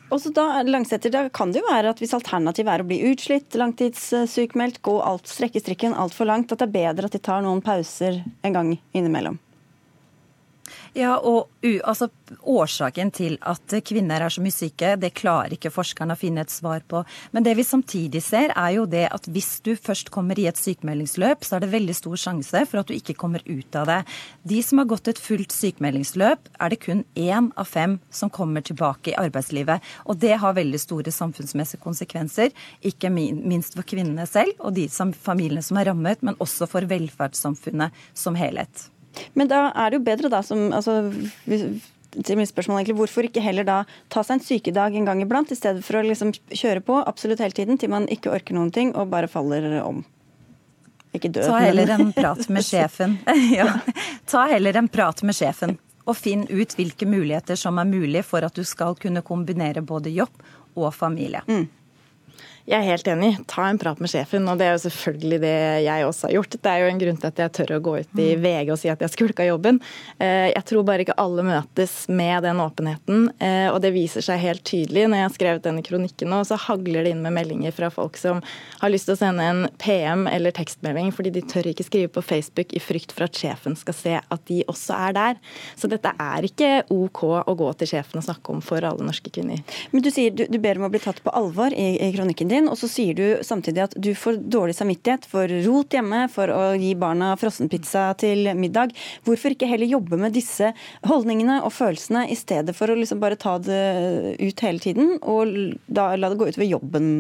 Mm. 0.10 0.14
Og 0.16 0.22
så 0.22 0.32
da, 0.34 0.48
Langsetter, 0.66 1.14
da 1.14 1.28
kan 1.30 1.54
det 1.54 1.62
jo 1.62 1.70
være 1.70 1.94
at 1.94 2.02
hvis 2.02 2.16
alternativet 2.18 2.74
er 2.74 2.84
å 2.84 2.88
bli 2.90 3.02
utslitt, 3.12 3.54
langtidssykmeldt, 3.60 4.82
gå 4.86 4.98
alt, 5.06 5.30
strekke 5.30 5.62
strikken 5.62 5.94
altfor 5.94 6.30
langt, 6.30 6.52
at 6.52 6.64
det 6.64 6.70
er 6.70 6.78
bedre 6.80 7.10
at 7.10 7.16
de 7.16 7.22
tar 7.22 7.46
noen 7.46 7.62
pauser 7.66 8.24
en 8.42 8.58
gang 8.58 8.74
innimellom? 8.92 9.38
Ja, 10.98 11.18
og 11.18 11.50
altså, 11.86 12.10
Årsaken 12.50 13.12
til 13.14 13.38
at 13.46 13.74
kvinner 13.86 14.22
er 14.22 14.34
så 14.34 14.42
mye 14.42 14.54
syke, 14.54 14.94
det 15.02 15.12
klarer 15.18 15.54
ikke 15.56 15.72
forskerne 15.74 16.14
å 16.14 16.20
finne 16.20 16.44
et 16.46 16.54
svar 16.54 16.84
på. 16.90 17.02
Men 17.34 17.46
det 17.46 17.56
vi 17.58 17.66
samtidig 17.66 18.22
ser, 18.26 18.54
er 18.54 18.76
jo 18.78 18.86
det 18.90 19.08
at 19.10 19.30
hvis 19.30 19.60
du 19.66 19.72
først 19.78 20.12
kommer 20.14 20.40
i 20.40 20.48
et 20.50 20.60
sykemeldingsløp, 20.60 21.46
så 21.46 21.58
er 21.58 21.66
det 21.66 21.72
veldig 21.74 21.96
stor 21.98 22.22
sjanse 22.22 22.64
for 22.70 22.82
at 22.82 22.90
du 22.90 22.96
ikke 22.96 23.18
kommer 23.18 23.44
ut 23.48 23.80
av 23.80 23.90
det. 23.90 24.00
De 24.54 24.62
som 24.66 24.82
har 24.82 24.90
gått 24.90 25.10
et 25.12 25.22
fullt 25.22 25.54
sykemeldingsløp, 25.56 26.52
er 26.60 26.74
det 26.74 26.82
kun 26.86 27.02
én 27.18 27.50
av 27.58 27.70
fem 27.70 27.98
som 28.14 28.34
kommer 28.34 28.66
tilbake 28.66 29.14
i 29.14 29.18
arbeidslivet. 29.20 29.86
Og 30.06 30.22
det 30.22 30.36
har 30.42 30.58
veldig 30.58 30.82
store 30.82 31.14
samfunnsmessige 31.14 31.82
konsekvenser, 31.84 32.54
ikke 32.86 33.12
minst 33.14 33.78
for 33.78 33.88
kvinnene 33.90 34.28
selv 34.30 34.54
og 34.60 34.78
de 34.78 34.88
familiene 34.90 35.66
som 35.66 35.82
er 35.82 35.90
rammet, 35.92 36.22
men 36.22 36.38
også 36.40 36.70
for 36.70 36.86
velferdssamfunnet 36.90 38.08
som 38.18 38.38
helhet. 38.38 38.90
Men 39.34 39.50
da 39.50 39.70
er 39.74 39.92
det 39.92 40.00
jo 40.00 40.06
bedre, 40.06 40.32
da, 40.32 40.42
som 40.46 40.70
altså, 40.76 41.00
til 41.46 42.40
mitt 42.40 42.50
spørsmål 42.50 42.80
egentlig, 42.80 42.98
Hvorfor 43.00 43.28
ikke 43.28 43.44
heller 43.44 43.68
da 43.68 43.80
ta 44.12 44.24
seg 44.26 44.40
en 44.40 44.46
sykedag 44.46 44.96
en 44.98 45.10
gang 45.10 45.24
iblant, 45.24 45.52
i 45.52 45.58
stedet 45.58 45.84
for 45.86 46.00
å 46.00 46.06
liksom 46.06 46.34
kjøre 46.50 46.84
på 46.86 47.02
absolutt 47.04 47.44
hele 47.44 47.56
tiden 47.56 47.80
til 47.82 47.92
man 47.94 48.08
ikke 48.12 48.32
orker 48.34 48.58
noen 48.58 48.72
ting 48.76 48.94
og 48.96 49.12
bare 49.14 49.30
faller 49.32 49.80
om? 49.84 50.04
Ikke 51.16 51.32
død, 51.34 51.48
Ta 51.50 51.62
heller 51.64 51.90
en 51.96 52.12
prat 52.14 52.50
med 52.54 52.66
sjefen. 52.70 53.18
ja. 53.60 53.80
Ta 54.30 54.46
heller 54.52 54.78
en 54.78 54.90
prat 54.92 55.24
med 55.26 55.38
sjefen, 55.38 55.78
og 56.06 56.18
finn 56.18 56.46
ut 56.50 56.76
hvilke 56.78 57.08
muligheter 57.10 57.58
som 57.58 57.82
er 57.82 57.90
mulig 57.90 58.24
for 58.28 58.46
at 58.46 58.56
du 58.58 58.66
skal 58.68 58.98
kunne 59.00 59.26
kombinere 59.26 59.82
både 59.82 60.14
jobb 60.14 60.46
og 60.78 60.94
familie. 60.94 61.42
Mm. 61.50 61.66
Jeg 62.70 62.84
er 62.84 62.86
helt 62.86 63.08
enig. 63.10 63.30
Ta 63.50 63.64
en 63.66 63.80
prat 63.82 63.98
med 63.98 64.12
sjefen. 64.12 64.46
Og 64.46 64.60
det 64.60 64.68
er 64.68 64.76
jo 64.76 64.82
selvfølgelig 64.84 65.38
det 65.42 65.54
jeg 65.88 66.06
også 66.06 66.28
har 66.28 66.34
gjort. 66.36 66.58
Det 66.62 66.70
er 66.70 66.84
jo 66.84 66.90
en 66.92 67.00
grunn 67.02 67.18
til 67.18 67.30
at 67.32 67.40
jeg 67.42 67.54
tør 67.58 67.72
å 67.74 67.80
gå 67.88 67.94
ut 67.98 68.20
i 68.22 68.28
mm. 68.38 68.44
VG 68.44 68.70
og 68.76 68.78
si 68.78 68.92
at 68.94 69.02
jeg 69.02 69.14
skulka 69.16 69.48
jobben. 69.48 69.80
Eh, 70.22 70.52
jeg 70.52 70.62
tror 70.70 70.86
bare 70.86 71.02
ikke 71.02 71.16
alle 71.18 71.46
møtes 71.48 71.96
med 72.14 72.46
den 72.46 72.62
åpenheten. 72.62 73.24
Eh, 73.42 73.70
og 73.72 73.80
det 73.82 73.90
viser 73.96 74.26
seg 74.26 74.44
helt 74.44 74.62
tydelig. 74.70 75.08
Når 75.10 75.18
jeg 75.18 75.26
har 75.26 75.34
skrevet 75.38 75.66
denne 75.66 75.86
kronikken 75.88 76.30
nå, 76.30 76.44
så 76.46 76.60
hagler 76.62 77.08
det 77.08 77.16
inn 77.16 77.24
med 77.24 77.34
meldinger 77.40 77.74
fra 77.74 77.90
folk 77.94 78.20
som 78.22 78.44
har 78.84 78.94
lyst 78.94 79.10
til 79.10 79.18
å 79.18 79.22
sende 79.24 79.50
en 79.50 79.66
PM 79.82 80.28
eller 80.30 80.54
tekstmelding 80.54 81.10
fordi 81.16 81.34
de 81.40 81.44
tør 81.50 81.72
ikke 81.72 81.88
skrive 81.88 82.14
på 82.14 82.22
Facebook 82.26 82.78
i 82.78 82.84
frykt 82.84 83.16
for 83.16 83.26
at 83.26 83.40
sjefen 83.40 83.80
skal 83.80 83.98
se 83.98 84.16
at 84.22 84.46
de 84.52 84.60
også 84.70 85.00
er 85.10 85.18
der. 85.18 85.42
Så 85.74 85.90
dette 85.90 86.14
er 86.14 86.46
ikke 86.46 86.84
OK 86.94 87.26
å 87.26 87.58
gå 87.58 87.74
til 87.82 87.96
sjefen 87.96 88.22
og 88.22 88.30
snakke 88.30 88.54
om 88.54 88.62
for 88.62 88.86
alle 88.86 89.10
norske 89.10 89.34
kvinner. 89.34 89.66
Men 89.90 90.06
du 90.06 90.14
sier 90.14 90.38
du, 90.38 90.46
du 90.46 90.62
ber 90.62 90.78
om 90.78 90.86
å 90.86 90.94
bli 90.94 91.02
tatt 91.02 91.24
på 91.26 91.34
alvor 91.34 91.74
i, 91.74 91.90
i 91.98 92.14
kronikken 92.14 92.54
din 92.54 92.59
din, 92.60 92.70
og 92.70 92.78
så 92.80 92.90
sier 92.92 93.18
du 93.18 93.26
samtidig 93.46 93.86
at 93.88 93.98
du 93.98 94.12
får 94.18 94.42
dårlig 94.52 94.76
samvittighet 94.78 95.28
for 95.30 95.50
rot 95.66 95.96
hjemme, 95.96 96.26
for 96.32 96.52
å 96.54 96.64
gi 96.80 96.94
barna 97.00 97.34
frossenpizza 97.40 98.10
til 98.22 98.52
middag. 98.60 98.94
Hvorfor 99.28 99.56
ikke 99.56 99.70
heller 99.70 99.90
jobbe 99.90 100.20
med 100.20 100.36
disse 100.38 100.74
holdningene 101.08 101.62
og 101.64 101.74
følelsene 101.76 102.28
i 102.30 102.38
stedet 102.40 102.76
for 102.78 102.92
å 102.92 102.98
liksom 103.00 103.22
bare 103.24 103.40
ta 103.40 103.58
det 103.64 104.36
ut 104.40 104.66
hele 104.66 104.84
tiden, 104.84 105.16
og 105.24 105.56
la 105.96 106.12
det 106.28 106.38
gå 106.40 106.52
utover 106.52 106.70
jobben? 106.70 107.14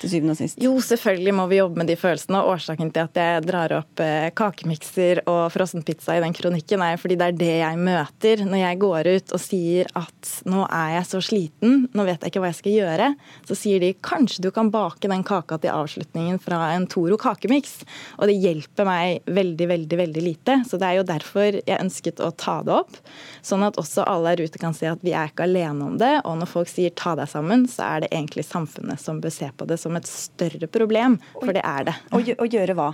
Til 0.00 0.12
syvende 0.12 0.34
og 0.34 0.40
sist? 0.40 0.58
Jo, 0.62 0.72
selvfølgelig 0.84 1.34
må 1.36 1.46
vi 1.50 1.60
jobbe 1.60 1.80
med 1.82 1.90
de 1.90 1.96
følelsene. 2.00 2.40
og 2.40 2.54
Årsaken 2.56 2.92
til 2.94 3.06
at 3.06 3.20
jeg 3.20 3.44
drar 3.46 3.74
opp 3.80 4.02
eh, 4.04 4.30
kakemikser 4.36 5.22
og 5.30 5.50
frossenpizza 5.54 6.16
i 6.16 6.22
den 6.24 6.36
kronikken, 6.36 6.82
er 6.84 7.00
fordi 7.00 7.18
det 7.20 7.28
er 7.28 7.38
det 7.40 7.52
jeg 7.60 7.80
møter 7.80 8.44
når 8.46 8.62
jeg 8.62 8.80
går 8.84 9.10
ut 9.10 9.34
og 9.36 9.42
sier 9.42 9.90
at 9.98 10.32
nå 10.48 10.64
er 10.66 10.96
jeg 10.96 11.08
så 11.10 11.22
sliten, 11.24 11.76
nå 11.96 12.06
vet 12.08 12.20
jeg 12.22 12.32
ikke 12.32 12.44
hva 12.44 12.52
jeg 12.52 12.60
skal 12.60 12.76
gjøre. 12.76 13.10
Så 13.48 13.58
sier 13.58 13.82
de 13.82 13.92
kanskje 14.04 14.44
du 14.46 14.50
kan 14.54 14.72
bake 14.72 15.10
den 15.10 15.24
kaka 15.26 15.60
til 15.60 15.74
avslutningen 15.74 16.40
fra 16.42 16.72
en 16.74 16.88
Toro 16.90 17.18
kakemiks. 17.20 17.80
Og 18.18 18.30
det 18.30 18.38
hjelper 18.40 18.88
meg 18.88 19.30
veldig, 19.30 19.68
veldig, 19.70 20.00
veldig 20.04 20.24
lite. 20.24 20.60
Så 20.68 20.80
det 20.80 20.88
er 20.88 21.00
jo 21.00 21.08
derfor 21.08 21.60
jeg 21.60 21.78
ønsket 21.78 22.22
å 22.24 22.30
ta 22.32 22.60
det 22.66 22.76
opp. 22.80 23.00
Sånn 23.46 23.64
at 23.66 23.78
også 23.80 24.04
alle 24.08 24.34
her 24.34 24.44
ute 24.46 24.60
kan 24.60 24.76
se 24.76 24.88
at 24.90 25.02
vi 25.04 25.14
er 25.16 25.30
ikke 25.30 25.46
alene 25.48 25.90
om 25.90 25.98
det. 26.00 26.12
Og 26.24 26.38
når 26.40 26.50
folk 26.50 26.70
sier 26.70 26.94
ta 26.96 27.14
deg 27.18 27.30
sammen, 27.30 27.66
så 27.70 27.86
er 27.86 28.04
det 28.04 28.12
egentlig 28.12 28.46
samfunnet 28.48 29.00
som 29.00 29.20
bør 29.22 29.34
se 29.34 29.50
på 29.56 29.68
det 29.68 29.80
som 29.80 29.89
som 29.90 29.98
et 29.98 30.10
større 30.10 30.70
problem, 30.70 31.18
for 31.34 31.52
det 31.56 31.64
er 31.66 31.90
det. 31.90 31.96
Å 32.14 32.46
gjøre 32.46 32.78
hva? 32.78 32.92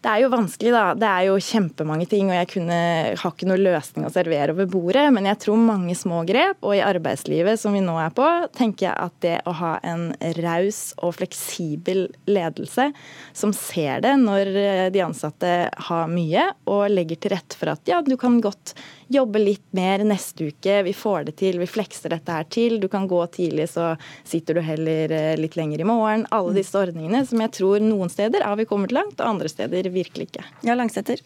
Det 0.00 0.08
er 0.08 0.22
jo 0.22 0.30
vanskelig, 0.32 0.70
da. 0.72 0.82
Det 0.96 1.08
er 1.08 1.24
jo 1.26 1.34
kjempemange 1.44 2.06
ting, 2.08 2.30
og 2.30 2.38
jeg 2.38 2.48
kunne, 2.54 2.76
har 3.20 3.34
ikke 3.34 3.48
noen 3.50 3.64
løsning 3.66 4.06
å 4.08 4.12
servere 4.14 4.54
over 4.54 4.68
bordet. 4.72 5.02
Men 5.12 5.28
jeg 5.28 5.42
tror 5.42 5.58
mange 5.60 5.96
små 5.98 6.22
grep, 6.28 6.56
og 6.64 6.72
i 6.78 6.80
arbeidslivet 6.80 7.60
som 7.60 7.76
vi 7.76 7.82
nå 7.84 7.98
er 8.00 8.14
på, 8.16 8.28
tenker 8.56 8.86
jeg 8.86 8.96
at 8.96 9.18
det 9.20 9.34
å 9.44 9.52
ha 9.58 9.74
en 9.84 10.06
raus 10.40 10.80
og 11.04 11.18
fleksibel 11.18 12.06
ledelse 12.30 12.88
som 13.36 13.52
ser 13.56 14.00
det 14.06 14.14
når 14.22 14.54
de 14.94 15.04
ansatte 15.04 15.52
har 15.90 16.08
mye, 16.08 16.48
og 16.64 16.88
legger 16.88 17.20
til 17.20 17.36
rette 17.36 17.60
for 17.60 17.74
at 17.74 17.84
ja, 17.90 18.00
du 18.00 18.16
kan 18.20 18.40
godt 18.40 18.72
jobbe 19.10 19.40
litt 19.42 19.64
mer 19.74 20.04
neste 20.06 20.48
uke, 20.52 20.76
vi 20.86 20.92
får 20.94 21.26
det 21.26 21.34
til, 21.40 21.58
vi 21.58 21.68
flekser 21.68 22.14
dette 22.14 22.34
her 22.34 22.46
til. 22.46 22.78
Du 22.80 22.86
kan 22.90 23.08
gå 23.10 23.18
tidlig, 23.34 23.66
så 23.72 23.92
sitter 24.24 24.56
du 24.56 24.62
heller 24.64 25.10
eh, 25.12 25.34
litt 25.38 25.58
lenger 25.58 25.82
i 25.82 25.88
morgen. 25.88 26.24
Alle 26.34 26.54
disse 26.56 26.78
ordningene 26.78 27.24
som 27.26 27.42
jeg 27.42 27.52
tror 27.58 27.82
noen 27.82 28.12
steder 28.12 28.46
har 28.46 28.58
vi 28.60 28.68
kommet 28.70 28.94
langt, 28.94 29.18
og 29.18 29.34
andre 29.34 29.50
steder 29.50 29.89
virkelig 29.94 30.30
ikke. 30.30 30.44
Ja, 30.66 30.74
Langsetter. 30.78 31.22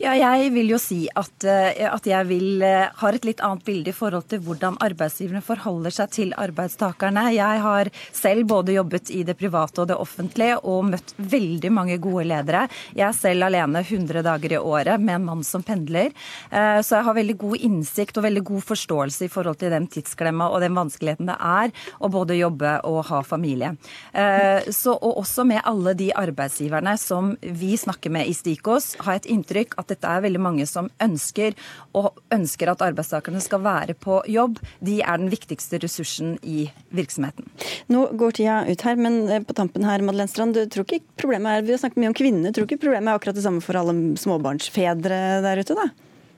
Ja, 0.00 0.14
jeg 0.16 0.48
vil 0.54 0.70
jo 0.72 0.78
si 0.80 1.04
at, 1.12 1.44
eh, 1.44 1.84
at 1.84 2.06
jeg 2.08 2.24
vil, 2.30 2.62
eh, 2.64 2.88
har 2.96 3.12
et 3.12 3.26
litt 3.28 3.40
annet 3.44 3.64
bilde 3.64 3.90
i 3.90 3.92
forhold 3.92 4.24
til 4.28 4.40
hvordan 4.40 4.78
arbeidsgiverne 4.80 5.42
forholder 5.44 5.92
seg 5.92 6.10
til 6.10 6.32
arbeidstakerne. 6.32 7.34
Jeg 7.34 7.60
har 7.60 7.90
selv 8.10 8.46
både 8.48 8.72
jobbet 8.72 9.10
i 9.10 9.22
det 9.22 9.36
private 9.36 9.82
og 9.82 9.88
det 9.88 9.98
offentlige 10.00 10.56
og 10.64 10.86
møtt 10.88 11.12
veldig 11.18 11.70
mange 11.70 11.98
gode 12.00 12.24
ledere. 12.24 12.68
Jeg 12.96 13.08
er 13.10 13.12
selv 13.12 13.44
alene 13.44 13.84
100 13.84 14.22
dager 14.22 14.52
i 14.52 14.62
året 14.62 14.98
med 14.98 15.14
en 15.16 15.26
mann 15.26 15.44
som 15.44 15.62
pendler. 15.62 16.12
Eh, 16.50 16.80
så 16.80 16.96
jeg 16.96 17.04
har 17.04 17.14
veldig 17.14 17.36
god 17.38 17.56
innsikt 17.60 18.16
og 18.16 18.24
veldig 18.24 18.44
god 18.44 18.62
forståelse 18.62 19.26
i 19.26 19.28
forhold 19.28 19.58
til 19.58 19.70
den 19.70 19.88
tidsklemma 19.88 20.48
og 20.48 20.62
den 20.62 20.74
vanskeligheten 20.74 21.28
det 21.28 21.36
er 21.36 21.70
å 22.00 22.08
både 22.08 22.38
jobbe 22.40 22.78
og 22.88 23.04
ha 23.10 23.20
familie. 23.22 23.76
Så, 24.12 24.92
og 24.94 25.18
også 25.20 25.44
med 25.44 25.62
alle 25.64 25.94
de 25.94 26.10
arbeidsgiverne 26.16 26.96
som 26.98 27.36
vi 27.42 27.76
snakker 27.76 28.10
med 28.10 28.26
i 28.26 28.34
Stikos, 28.34 28.94
har 29.00 29.16
jeg 29.16 29.22
et 29.22 29.30
inntrykk 29.36 29.76
at 29.82 29.90
dette 29.92 30.08
er 30.08 30.24
veldig 30.24 30.42
mange 30.42 30.66
som 30.70 30.90
ønsker, 31.02 31.56
og 31.98 32.22
ønsker 32.34 32.72
at 32.72 32.84
arbeidstakerne 32.84 33.42
skal 33.44 33.62
være 33.64 33.96
på 33.98 34.20
jobb. 34.30 34.60
De 34.84 35.00
er 35.02 35.20
den 35.20 35.32
viktigste 35.32 35.80
ressursen 35.82 36.36
i 36.42 36.66
virksomheten. 36.94 37.48
Nå 37.92 38.06
går 38.18 38.38
tida 38.38 38.62
ut 38.68 38.86
her, 38.86 39.00
men 39.00 39.20
eh, 39.28 39.44
på 39.44 39.56
tampen 39.58 39.86
her, 39.88 40.04
Madeleine 40.04 40.30
Strand, 40.30 40.56
du 40.56 40.64
tror 40.70 40.86
ikke 40.86 41.04
problemet 41.20 41.58
er, 41.58 41.66
vi 41.66 41.76
har 41.76 41.82
snakket 41.82 42.02
mye 42.02 42.12
om 42.12 42.18
kvinner, 42.18 42.54
tror 42.54 42.68
ikke 42.68 42.82
problemet 42.86 43.12
er 43.12 43.20
akkurat 43.20 43.38
det 43.38 43.44
samme 43.44 43.62
for 43.64 43.78
alle 43.78 43.96
småbarnsfedre 44.20 45.20
der 45.44 45.62
ute, 45.62 45.78
da? 45.78 45.90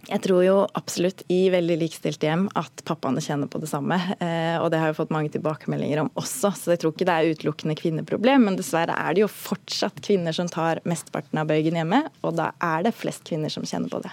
Jeg 0.08 0.20
tror 0.26 0.42
jo 0.44 0.56
absolutt 0.76 1.22
i 1.32 1.46
veldig 1.52 1.76
likestilte 1.80 2.28
hjem 2.28 2.44
at 2.58 2.82
pappaene 2.88 3.22
kjenner 3.24 3.48
på 3.50 3.60
det 3.62 3.70
samme. 3.70 3.96
Eh, 4.18 4.56
og 4.60 4.68
det 4.72 4.80
har 4.80 4.90
jeg 4.90 4.98
fått 4.98 5.14
mange 5.14 5.32
tilbakemeldinger 5.34 6.02
om 6.02 6.10
også, 6.20 6.52
så 6.58 6.74
jeg 6.74 6.82
tror 6.82 6.94
ikke 6.94 7.08
det 7.08 7.16
er 7.16 7.34
utelukkende 7.34 7.78
kvinneproblem. 7.78 8.44
Men 8.48 8.58
dessverre 8.60 8.96
er 8.96 9.16
det 9.16 9.24
jo 9.24 9.30
fortsatt 9.32 10.02
kvinner 10.04 10.36
som 10.36 10.50
tar 10.50 10.82
mesteparten 10.88 11.40
av 11.40 11.48
bøygen 11.50 11.78
hjemme, 11.80 12.04
og 12.22 12.36
da 12.40 12.52
er 12.64 12.86
det 12.86 12.96
flest 12.98 13.24
kvinner 13.28 13.52
som 13.52 13.66
kjenner 13.68 13.92
på 13.92 14.02
det. 14.04 14.12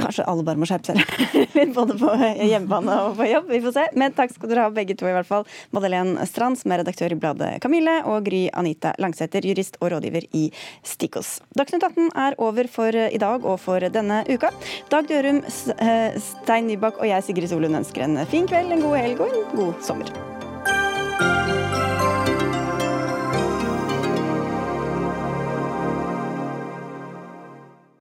Kanskje 0.00 0.26
alle 0.30 0.44
bare 0.46 0.60
må 0.60 0.68
skjerpe 0.68 0.94
seg 0.94 1.72
både 1.78 1.96
på 1.98 2.10
hjemmebane 2.18 2.98
og 3.08 3.18
på 3.18 3.28
jobb. 3.28 3.50
Vi 3.50 3.62
får 3.64 3.76
se. 3.76 3.86
Men 4.00 4.14
takk 4.16 4.34
skal 4.34 4.50
dere 4.50 4.66
ha 4.66 4.74
begge 4.74 4.96
to, 4.98 5.08
i 5.08 5.14
hvert 5.14 5.28
fall. 5.28 5.46
Madeleine 5.74 6.26
Strand, 6.28 6.60
som 6.60 6.74
er 6.74 6.82
redaktør 6.82 7.14
i 7.14 7.18
bladet 7.20 7.52
Kamille, 7.64 8.00
og 8.10 8.26
Gry 8.28 8.46
Anita 8.52 8.94
Langsæter, 9.02 9.46
jurist 9.46 9.78
og 9.80 9.92
rådgiver 9.94 10.28
i 10.36 10.44
Stikos. 10.86 11.38
Dagsnytt 11.58 11.86
18 11.86 12.12
er 12.26 12.38
over 12.42 12.70
for 12.70 13.00
i 13.04 13.20
dag 13.20 13.44
og 13.44 13.58
for 13.62 13.88
denne 13.94 14.22
uka. 14.30 14.52
Dag 14.92 15.08
Dørum, 15.10 15.42
eh, 15.78 16.20
Stein 16.20 16.70
Nybakk 16.70 17.00
og 17.00 17.10
jeg, 17.10 17.26
Sigrid 17.26 17.52
Solund, 17.52 17.82
ønsker 17.82 18.06
en 18.06 18.22
fin 18.30 18.48
kveld, 18.50 18.72
en 18.72 18.86
god 18.86 18.96
helg 19.02 19.20
og 19.20 19.34
en 19.34 19.52
god 19.58 19.84
sommer. 19.84 20.33